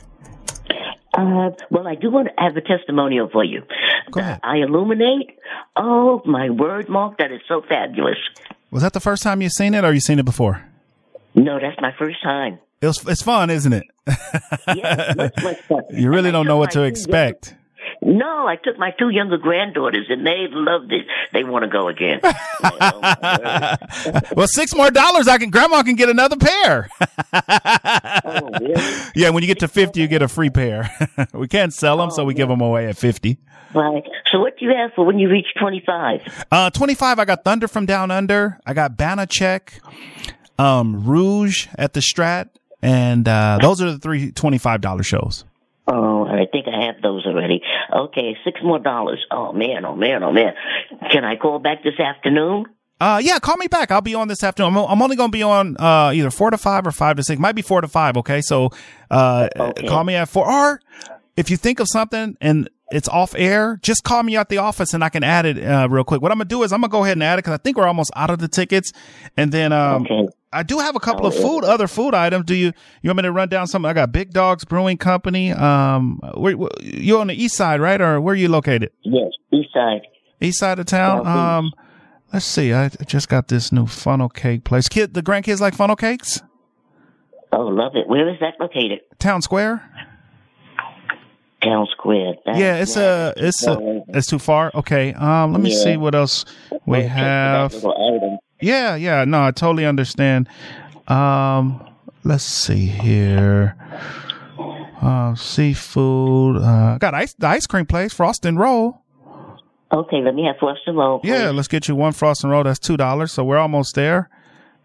Uh, 1.14 1.50
well, 1.70 1.88
I 1.88 1.96
do 1.96 2.12
want 2.12 2.28
to 2.28 2.34
have 2.38 2.56
a 2.56 2.62
testimonial 2.62 3.30
for 3.32 3.44
you. 3.44 3.64
Go 4.12 4.20
ahead. 4.20 4.40
I 4.44 4.58
illuminate. 4.58 5.38
Oh, 5.76 6.22
my 6.26 6.50
word, 6.50 6.90
Mark, 6.90 7.18
that 7.20 7.32
is 7.32 7.42
so 7.48 7.62
fabulous. 7.68 8.18
Was 8.72 8.84
that 8.84 8.94
the 8.94 9.00
first 9.00 9.24
time 9.24 9.42
you've 9.42 9.52
seen 9.54 9.74
it 9.74 9.84
or 9.84 9.94
you 9.94 10.00
seen 10.00 10.20
it 10.20 10.26
before? 10.26 10.64
No, 11.36 11.60
that's 11.60 11.80
my 11.82 11.94
first 11.98 12.22
time. 12.24 12.60
It 12.82 12.88
was, 12.88 13.06
it's 13.08 13.22
fun, 13.22 13.50
isn't 13.50 13.74
it? 13.74 13.84
Yes, 14.76 15.16
much, 15.16 15.34
much 15.44 15.62
fun. 15.62 15.84
you 15.92 16.10
really 16.10 16.32
don't 16.32 16.46
know 16.46 16.58
what 16.58 16.72
to 16.72 16.84
expect. 16.84 17.56
No, 18.02 18.48
I 18.48 18.56
took 18.56 18.78
my 18.78 18.92
two 18.98 19.10
younger 19.10 19.38
granddaughters, 19.38 20.06
and 20.10 20.26
they 20.26 20.48
loved 20.50 20.94
it. 20.94 21.06
They 21.34 21.44
want 21.44 21.64
to 21.64 21.70
go 21.70 21.90
again. 21.90 22.22
well, 24.36 24.48
six 24.48 24.74
more 24.74 24.90
dollars, 24.90 25.28
I 25.28 25.38
can. 25.38 25.50
Grandma 25.50 25.84
can 25.84 25.96
get 25.96 26.08
another 26.08 26.38
pair. 26.38 26.90
oh, 27.34 28.50
really? 28.62 28.94
Yeah, 29.16 29.32
when 29.32 29.44
you 29.44 29.48
get 29.48 29.60
to 29.60 29.68
fifty, 29.68 30.00
you 30.00 30.08
get 30.08 30.22
a 30.22 30.30
free 30.30 30.50
pair. 30.50 30.90
we 31.34 31.50
can't 31.50 31.74
sell 31.74 31.98
them, 31.98 32.10
so 32.10 32.24
we 32.24 32.34
give 32.34 32.48
them 32.48 32.62
away 32.62 32.88
at 32.88 32.98
fifty. 32.98 33.38
Right. 33.74 34.04
So, 34.32 34.40
what 34.40 34.58
do 34.58 34.66
you 34.66 34.72
have 34.76 34.92
for 34.96 35.06
when 35.06 35.20
you 35.20 35.30
reach 35.30 35.48
twenty-five? 35.60 36.46
Uh, 36.52 36.70
twenty-five. 36.70 37.20
I 37.20 37.26
got 37.26 37.44
Thunder 37.44 37.68
from 37.68 37.86
Down 37.86 38.12
Under. 38.12 38.60
I 38.66 38.74
got 38.74 38.98
Banachek, 38.98 39.82
um, 40.58 41.06
Rouge 41.06 41.68
at 41.76 41.94
the 41.94 42.00
Strat, 42.00 42.50
and 42.82 43.28
uh, 43.28 43.60
those 43.62 43.82
are 43.82 43.92
the 43.92 44.00
three 44.00 44.32
twenty-five 44.32 44.80
dollar 44.80 45.04
shows. 45.04 45.44
I 46.30 46.46
think 46.52 46.68
I 46.68 46.86
have 46.86 47.02
those 47.02 47.26
already. 47.26 47.62
Okay, 47.94 48.38
six 48.44 48.60
more 48.64 48.80
dollars. 48.80 49.26
Oh 49.32 49.52
man, 49.54 49.86
oh 49.86 49.96
man, 49.96 50.24
oh 50.24 50.32
man. 50.32 50.54
Can 51.12 51.24
I 51.26 51.36
call 51.36 51.60
back 51.60 51.84
this 51.84 52.00
afternoon? 52.00 52.66
Uh, 53.02 53.20
yeah, 53.24 53.40
call 53.40 53.56
me 53.56 53.68
back. 53.68 53.92
I'll 53.92 54.02
be 54.02 54.14
on 54.14 54.28
this 54.28 54.44
afternoon. 54.44 54.76
I'm, 54.76 54.86
I'm 54.86 55.02
only 55.02 55.16
going 55.16 55.32
to 55.32 55.36
be 55.38 55.42
on, 55.42 55.78
uh, 55.80 56.12
either 56.14 56.30
four 56.30 56.52
to 56.52 56.58
five 56.58 56.86
or 56.86 56.92
five 56.92 57.16
to 57.16 57.24
six. 57.24 57.40
Might 57.40 57.56
be 57.56 57.62
four 57.62 57.80
to 57.80 57.88
five. 57.88 58.18
Okay. 58.18 58.42
So, 58.42 58.72
uh, 59.10 59.48
Okay. 59.58 59.88
call 59.88 60.04
me 60.04 60.16
at 60.16 60.28
four. 60.28 60.46
Or 60.52 60.82
if 61.38 61.50
you 61.50 61.56
think 61.56 61.80
of 61.80 61.88
something 61.90 62.36
and 62.42 62.70
it's 62.92 63.08
off 63.08 63.34
air, 63.38 63.80
just 63.82 64.04
call 64.04 64.22
me 64.24 64.36
at 64.36 64.50
the 64.50 64.58
office 64.58 64.94
and 64.94 65.02
I 65.02 65.08
can 65.08 65.24
add 65.24 65.46
it, 65.46 65.64
uh, 65.64 65.88
real 65.90 66.04
quick. 66.04 66.22
What 66.22 66.34
I'm 66.34 66.40
going 66.40 66.50
to 66.50 66.54
do 66.54 66.64
is 66.64 66.74
I'm 66.74 66.82
going 66.82 66.90
to 66.90 66.92
go 66.92 67.06
ahead 67.06 67.16
and 67.16 67.24
add 67.24 67.36
it 67.36 67.44
because 67.46 67.54
I 67.54 67.58
think 67.64 67.78
we're 67.78 67.88
almost 67.88 68.12
out 68.18 68.32
of 68.32 68.40
the 68.40 68.50
tickets. 68.50 68.92
And 69.38 69.54
then, 69.54 69.72
um, 69.72 70.06
I 70.52 70.64
do 70.64 70.80
have 70.80 70.96
a 70.96 71.00
couple 71.00 71.28
of 71.28 71.36
food, 71.36 71.64
other 71.64 71.88
food 71.88 72.16
items. 72.16 72.46
Do 72.46 72.56
you, 72.56 72.74
you 73.02 73.10
want 73.10 73.18
me 73.18 73.24
to 73.24 73.32
run 73.32 73.50
down 73.50 73.68
some? 73.68 73.86
I 73.86 73.94
got 73.94 74.12
Big 74.12 74.32
Dogs 74.32 74.66
Brewing 74.66 74.98
Company. 74.98 75.52
Um, 75.52 76.20
where, 76.36 76.58
where, 76.58 76.72
you're 76.82 77.22
on 77.22 77.28
the 77.28 77.36
east 77.36 77.56
side, 77.56 77.80
right? 77.80 78.02
Or 78.02 78.20
where 78.20 78.34
are 78.34 78.38
you 78.38 78.50
located? 78.50 78.92
Yes, 79.04 79.32
east 79.52 79.70
side. 79.74 80.02
East 80.42 80.60
side 80.60 80.80
of 80.80 80.88
town. 80.88 81.28
Um, 81.28 81.72
let's 82.34 82.46
see. 82.46 82.74
I 82.74 82.90
just 82.90 83.30
got 83.30 83.48
this 83.50 83.72
new 83.72 83.86
funnel 83.86 84.30
cake 84.30 84.64
place. 84.64 84.88
Kid, 84.90 85.14
the 85.14 85.22
grandkids 85.22 85.60
like 85.60 85.76
funnel 85.76 85.96
cakes. 85.96 86.42
Oh, 87.52 87.62
love 87.62 87.96
it. 87.96 88.08
Where 88.08 88.28
is 88.30 88.40
that 88.40 88.54
located? 88.60 89.02
Town 89.20 89.42
Square. 89.42 89.84
Town 91.64 91.88
Square. 91.92 92.36
Yeah, 92.48 92.78
it's 92.78 92.96
a, 92.96 93.34
it's 93.38 93.68
a, 93.68 94.04
it's 94.08 94.28
too 94.28 94.40
far. 94.40 94.72
Okay. 94.74 95.14
Um, 95.14 95.52
let 95.52 95.62
me 95.62 95.72
Yeah. 95.72 95.84
see 95.84 95.98
what 95.98 96.16
else 96.16 96.46
we 96.86 97.02
have. 97.04 97.74
Yeah, 98.62 98.96
yeah. 98.96 99.26
No, 99.26 99.44
I 99.44 99.52
totally 99.52 99.86
understand. 99.86 100.48
Um, 101.08 101.84
let's 102.24 102.44
see 102.44 102.86
here. 102.88 103.76
Uh, 105.02 105.34
seafood. 105.36 106.58
Uh, 106.58 106.98
got 106.98 107.14
ice, 107.14 107.34
the 107.34 107.48
ice 107.48 107.66
cream 107.68 107.86
place, 107.86 108.14
Frost 108.14 108.46
and 108.46 108.60
Roll. 108.60 109.02
Okay, 109.92 110.22
let 110.22 110.36
me 110.36 110.46
have 110.46 110.58
first 110.60 110.82
and 110.86 110.96
roll. 110.98 111.20
please. 111.20 111.30
Yeah, 111.30 111.50
let's 111.50 111.68
get 111.68 111.88
you 111.88 111.96
one 111.96 112.12
frost 112.14 112.44
and 112.44 112.52
roll. 112.52 112.64
That's 112.64 112.78
two 112.78 112.96
dollars. 112.96 113.32
So 113.32 113.44
we're 113.44 113.58
almost 113.58 113.96
there. 113.96 114.30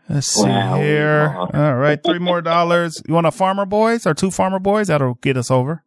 Let's 0.09 0.29
see 0.33 0.49
Wow. 0.49 0.77
here. 0.81 1.37
All 1.53 1.75
right, 1.77 1.99
three 2.03 2.19
more 2.19 2.41
dollars. 2.41 3.03
You 3.07 3.13
want 3.13 3.27
a 3.27 3.31
farmer 3.31 3.67
boys 3.67 4.07
or 4.07 4.15
two 4.15 4.31
farmer 4.31 4.59
boys? 4.59 4.87
That'll 4.89 5.15
get 5.15 5.37
us 5.37 5.51
over. 5.51 5.83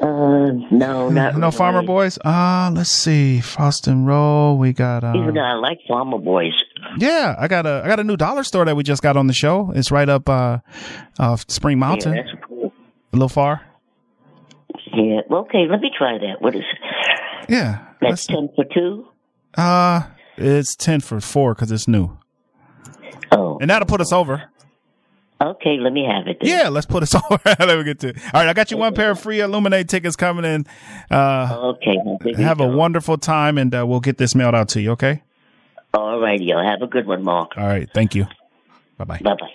Uh, 0.00 0.50
no, 0.70 1.08
not 1.08 1.36
No 1.36 1.50
farmer 1.50 1.78
really. 1.78 1.86
boys. 1.86 2.18
Uh, 2.24 2.70
let's 2.74 2.90
see. 2.90 3.40
Frost 3.40 3.86
and 3.86 4.06
roll. 4.06 4.58
We 4.58 4.72
got. 4.72 5.04
Uh, 5.04 5.12
Even 5.16 5.34
though 5.34 5.40
I 5.40 5.54
like 5.54 5.78
farmer 5.88 6.18
boys. 6.18 6.52
yeah, 6.98 7.36
I 7.38 7.46
got 7.48 7.64
a 7.66 7.80
I 7.84 7.88
got 7.88 8.00
a 8.00 8.04
new 8.04 8.16
dollar 8.16 8.42
store 8.44 8.64
that 8.64 8.76
we 8.76 8.82
just 8.82 9.02
got 9.02 9.16
on 9.16 9.28
the 9.28 9.32
show. 9.32 9.70
It's 9.74 9.90
right 9.90 10.08
up 10.08 10.28
uh, 10.28 10.58
off 11.18 11.44
Spring 11.48 11.78
Mountain. 11.78 12.14
Yeah, 12.14 12.22
that's 12.24 12.44
cool. 12.46 12.72
a 13.12 13.16
little 13.16 13.28
far. 13.28 13.62
Yeah. 14.92 15.20
Okay, 15.30 15.66
let 15.70 15.80
me 15.80 15.90
try 15.96 16.18
that. 16.18 16.40
What 16.42 16.54
is 16.54 16.62
it? 16.62 17.50
Yeah. 17.50 17.84
That's 18.00 18.26
ten 18.26 18.48
for 18.54 18.64
two. 18.64 19.06
Uh, 19.56 20.02
it's 20.36 20.74
ten 20.76 21.00
for 21.00 21.20
four 21.20 21.54
because 21.54 21.70
it's 21.70 21.86
new. 21.88 22.18
Oh. 23.30 23.58
And 23.60 23.70
that'll 23.70 23.86
put 23.86 24.00
us 24.00 24.12
over. 24.12 24.50
Okay, 25.44 25.76
let 25.78 25.92
me 25.92 26.04
have 26.10 26.26
it. 26.26 26.38
Then. 26.40 26.48
Yeah, 26.50 26.68
let's 26.70 26.86
put 26.86 27.02
us 27.02 27.14
over. 27.30 27.38
Let 27.44 27.78
me 27.78 27.84
get 27.84 28.00
to. 28.00 28.08
It. 28.08 28.16
All 28.32 28.40
right, 28.40 28.48
I 28.48 28.52
got 28.52 28.70
you 28.70 28.76
one 28.78 28.94
pair 28.94 29.10
of 29.10 29.20
free 29.20 29.40
Illuminate 29.40 29.88
tickets 29.88 30.16
coming 30.16 30.44
in. 30.44 30.66
Uh, 31.10 31.74
Okay. 31.74 31.98
have 32.42 32.60
a 32.60 32.66
wonderful 32.68 33.18
time, 33.18 33.58
and 33.58 33.74
uh, 33.74 33.84
we'll 33.86 34.00
get 34.00 34.16
this 34.18 34.34
mailed 34.34 34.54
out 34.54 34.68
to 34.70 34.80
you. 34.80 34.92
Okay. 34.92 35.22
All 35.92 36.18
righty. 36.18 36.46
Y'all 36.46 36.64
have 36.66 36.82
a 36.82 36.86
good 36.86 37.06
one, 37.06 37.22
Mark. 37.22 37.52
All 37.56 37.66
right. 37.66 37.88
Thank 37.92 38.14
you. 38.14 38.26
Bye 38.98 39.04
bye. 39.04 39.18
Bye 39.22 39.34
bye. 39.38 39.50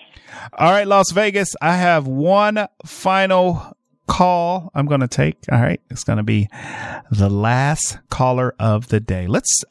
All 0.58 0.70
right, 0.70 0.86
Las 0.86 1.10
Vegas. 1.12 1.54
I 1.60 1.76
have 1.76 2.06
one 2.06 2.66
final 2.86 3.76
call 4.10 4.72
I'm 4.74 4.86
going 4.86 5.00
to 5.00 5.08
take. 5.08 5.36
All 5.52 5.60
right. 5.60 5.80
It's 5.88 6.02
going 6.02 6.16
to 6.16 6.24
be 6.24 6.48
the 7.10 7.30
last 7.30 7.98
caller 8.10 8.54
of 8.58 8.88
the 8.88 8.98
day. 8.98 9.28
Let's, 9.28 9.64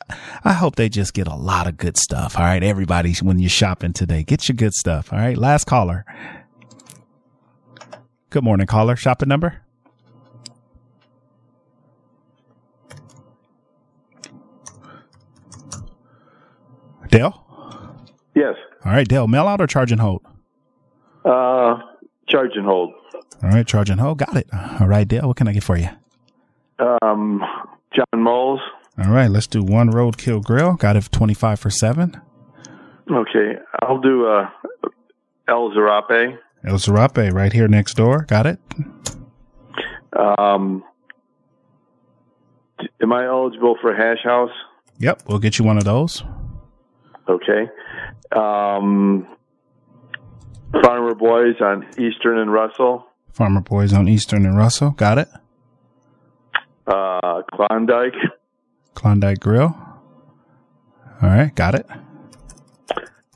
I 0.46 0.54
hope 0.54 0.78
they 0.78 0.88
just 0.88 1.14
get 1.14 1.28
a 1.28 1.36
lot 1.36 1.68
of 1.68 1.76
good 1.76 1.98
stuff. 1.98 2.40
All 2.40 2.46
right. 2.46 2.64
Everybody, 2.64 3.14
when 3.22 3.38
you're 3.38 3.50
shopping 3.50 3.92
today, 3.92 4.24
get 4.24 4.48
your 4.48 4.56
good 4.56 4.74
stuff. 4.74 5.12
All 5.12 5.20
right. 5.20 5.38
Last 5.38 5.66
caller. 5.66 6.06
Good 8.30 8.44
morning, 8.44 8.66
caller. 8.66 8.96
Shopping 8.96 9.28
number? 9.28 9.62
Dale? 17.10 17.44
Yes. 18.36 18.56
All 18.86 18.92
right, 18.92 19.08
Dale, 19.08 19.28
mail 19.28 19.48
out 19.48 19.60
or 19.60 19.68
charge 19.68 19.92
and 19.92 20.00
hold? 20.00 20.22
Uh, 21.26 21.80
charge 22.28 22.52
and 22.56 22.66
hold. 22.66 22.94
All 23.44 23.50
right, 23.50 23.66
charge 23.66 23.90
and 23.90 24.00
hold. 24.00 24.20
Got 24.20 24.36
it. 24.36 24.48
All 24.80 24.88
right, 24.88 25.08
Dale, 25.08 25.28
what 25.28 25.38
can 25.38 25.48
I 25.48 25.54
get 25.54 25.64
for 25.64 25.78
you? 25.78 25.90
Um, 26.80 27.42
John 27.94 28.22
Mull's. 28.24 28.60
All 28.98 29.12
right, 29.12 29.30
let's 29.30 29.48
do 29.48 29.64
one 29.64 29.90
roadkill 29.92 30.44
grill. 30.44 30.74
Got 30.74 30.98
it 30.98 31.10
25 31.12 31.60
for 31.60 31.70
7. 31.70 32.20
Okay, 33.10 33.54
I'll 33.82 34.00
do 34.02 34.28
uh, 34.28 34.50
El 35.48 35.72
Zarape. 35.72 36.38
El 36.66 36.76
Zarape 36.76 37.32
right 37.34 37.54
here 37.54 37.68
next 37.68 37.96
door. 37.96 38.26
Got 38.28 38.46
it? 38.46 38.60
Um, 40.18 40.84
am 43.02 43.14
I 43.14 43.26
eligible 43.26 43.78
for 43.82 43.96
Hash 43.96 44.24
House? 44.24 44.52
Yep, 45.00 45.24
we'll 45.28 45.40
get 45.40 45.58
you 45.58 45.66
one 45.66 45.78
of 45.78 45.86
those. 45.86 46.24
Okay. 47.28 47.70
Um, 48.36 49.28
Farmer 50.84 51.16
Boys 51.16 51.56
on 51.62 51.86
Eastern 52.00 52.38
and 52.38 52.52
Russell. 52.52 53.06
Farmer 53.34 53.62
Boys 53.62 53.94
on 53.94 54.08
Eastern 54.08 54.46
and 54.46 54.58
Russell. 54.58 54.92
Got 54.92 55.18
it? 55.20 55.28
Uh, 56.88 57.42
Klondike. 57.52 58.14
Klondike 58.96 59.40
Grill. 59.40 59.76
All 61.22 61.30
right, 61.30 61.54
got 61.56 61.76
it. 61.76 61.86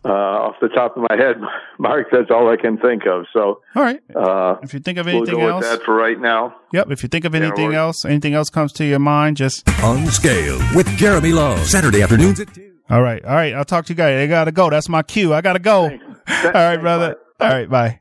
Uh, 0.05 0.09
off 0.09 0.55
the 0.61 0.67
top 0.69 0.97
of 0.97 1.05
my 1.09 1.15
head, 1.15 1.37
Mark, 1.79 2.07
that's 2.11 2.29
all 2.29 2.49
I 2.51 2.57
can 2.57 2.77
think 2.77 3.03
of. 3.05 3.25
So, 3.33 3.61
all 3.75 3.83
right. 3.83 4.01
Uh, 4.13 4.57
if 4.61 4.73
you 4.73 4.79
think 4.81 4.97
of 4.97 5.07
anything 5.07 5.21
we'll 5.21 5.29
anything 5.29 5.47
go 5.47 5.55
else, 5.55 5.63
with 5.69 5.79
that 5.79 5.85
for 5.85 5.95
right 5.95 6.19
now. 6.19 6.55
Yep, 6.73 6.91
if 6.91 7.03
you 7.03 7.09
think 7.09 7.23
of 7.25 7.33
anything 7.35 7.67
we're- 7.67 7.77
else, 7.77 8.03
anything 8.05 8.33
else 8.33 8.49
comes 8.49 8.73
to 8.73 8.85
your 8.85 8.99
mind, 8.99 9.37
just 9.37 9.63
Unscaled 9.81 10.61
with 10.75 10.87
Jeremy 10.97 11.31
Love. 11.31 11.59
Saturday 11.65 12.01
afternoons 12.01 12.39
at 12.41 12.53
2. 12.53 12.73
All 12.89 13.01
right, 13.01 13.23
all 13.23 13.33
right. 13.33 13.53
I'll 13.53 13.63
talk 13.65 13.85
to 13.85 13.93
you 13.93 13.97
guys. 13.97 14.21
I 14.21 14.27
gotta 14.27 14.51
go. 14.51 14.69
That's 14.69 14.89
my 14.89 15.03
cue. 15.03 15.33
I 15.33 15.39
gotta 15.41 15.59
go. 15.59 15.83
All 16.27 16.51
right, 16.53 16.77
brother. 16.77 17.17
All 17.43 17.49
right, 17.49 17.69
bye. 17.69 17.99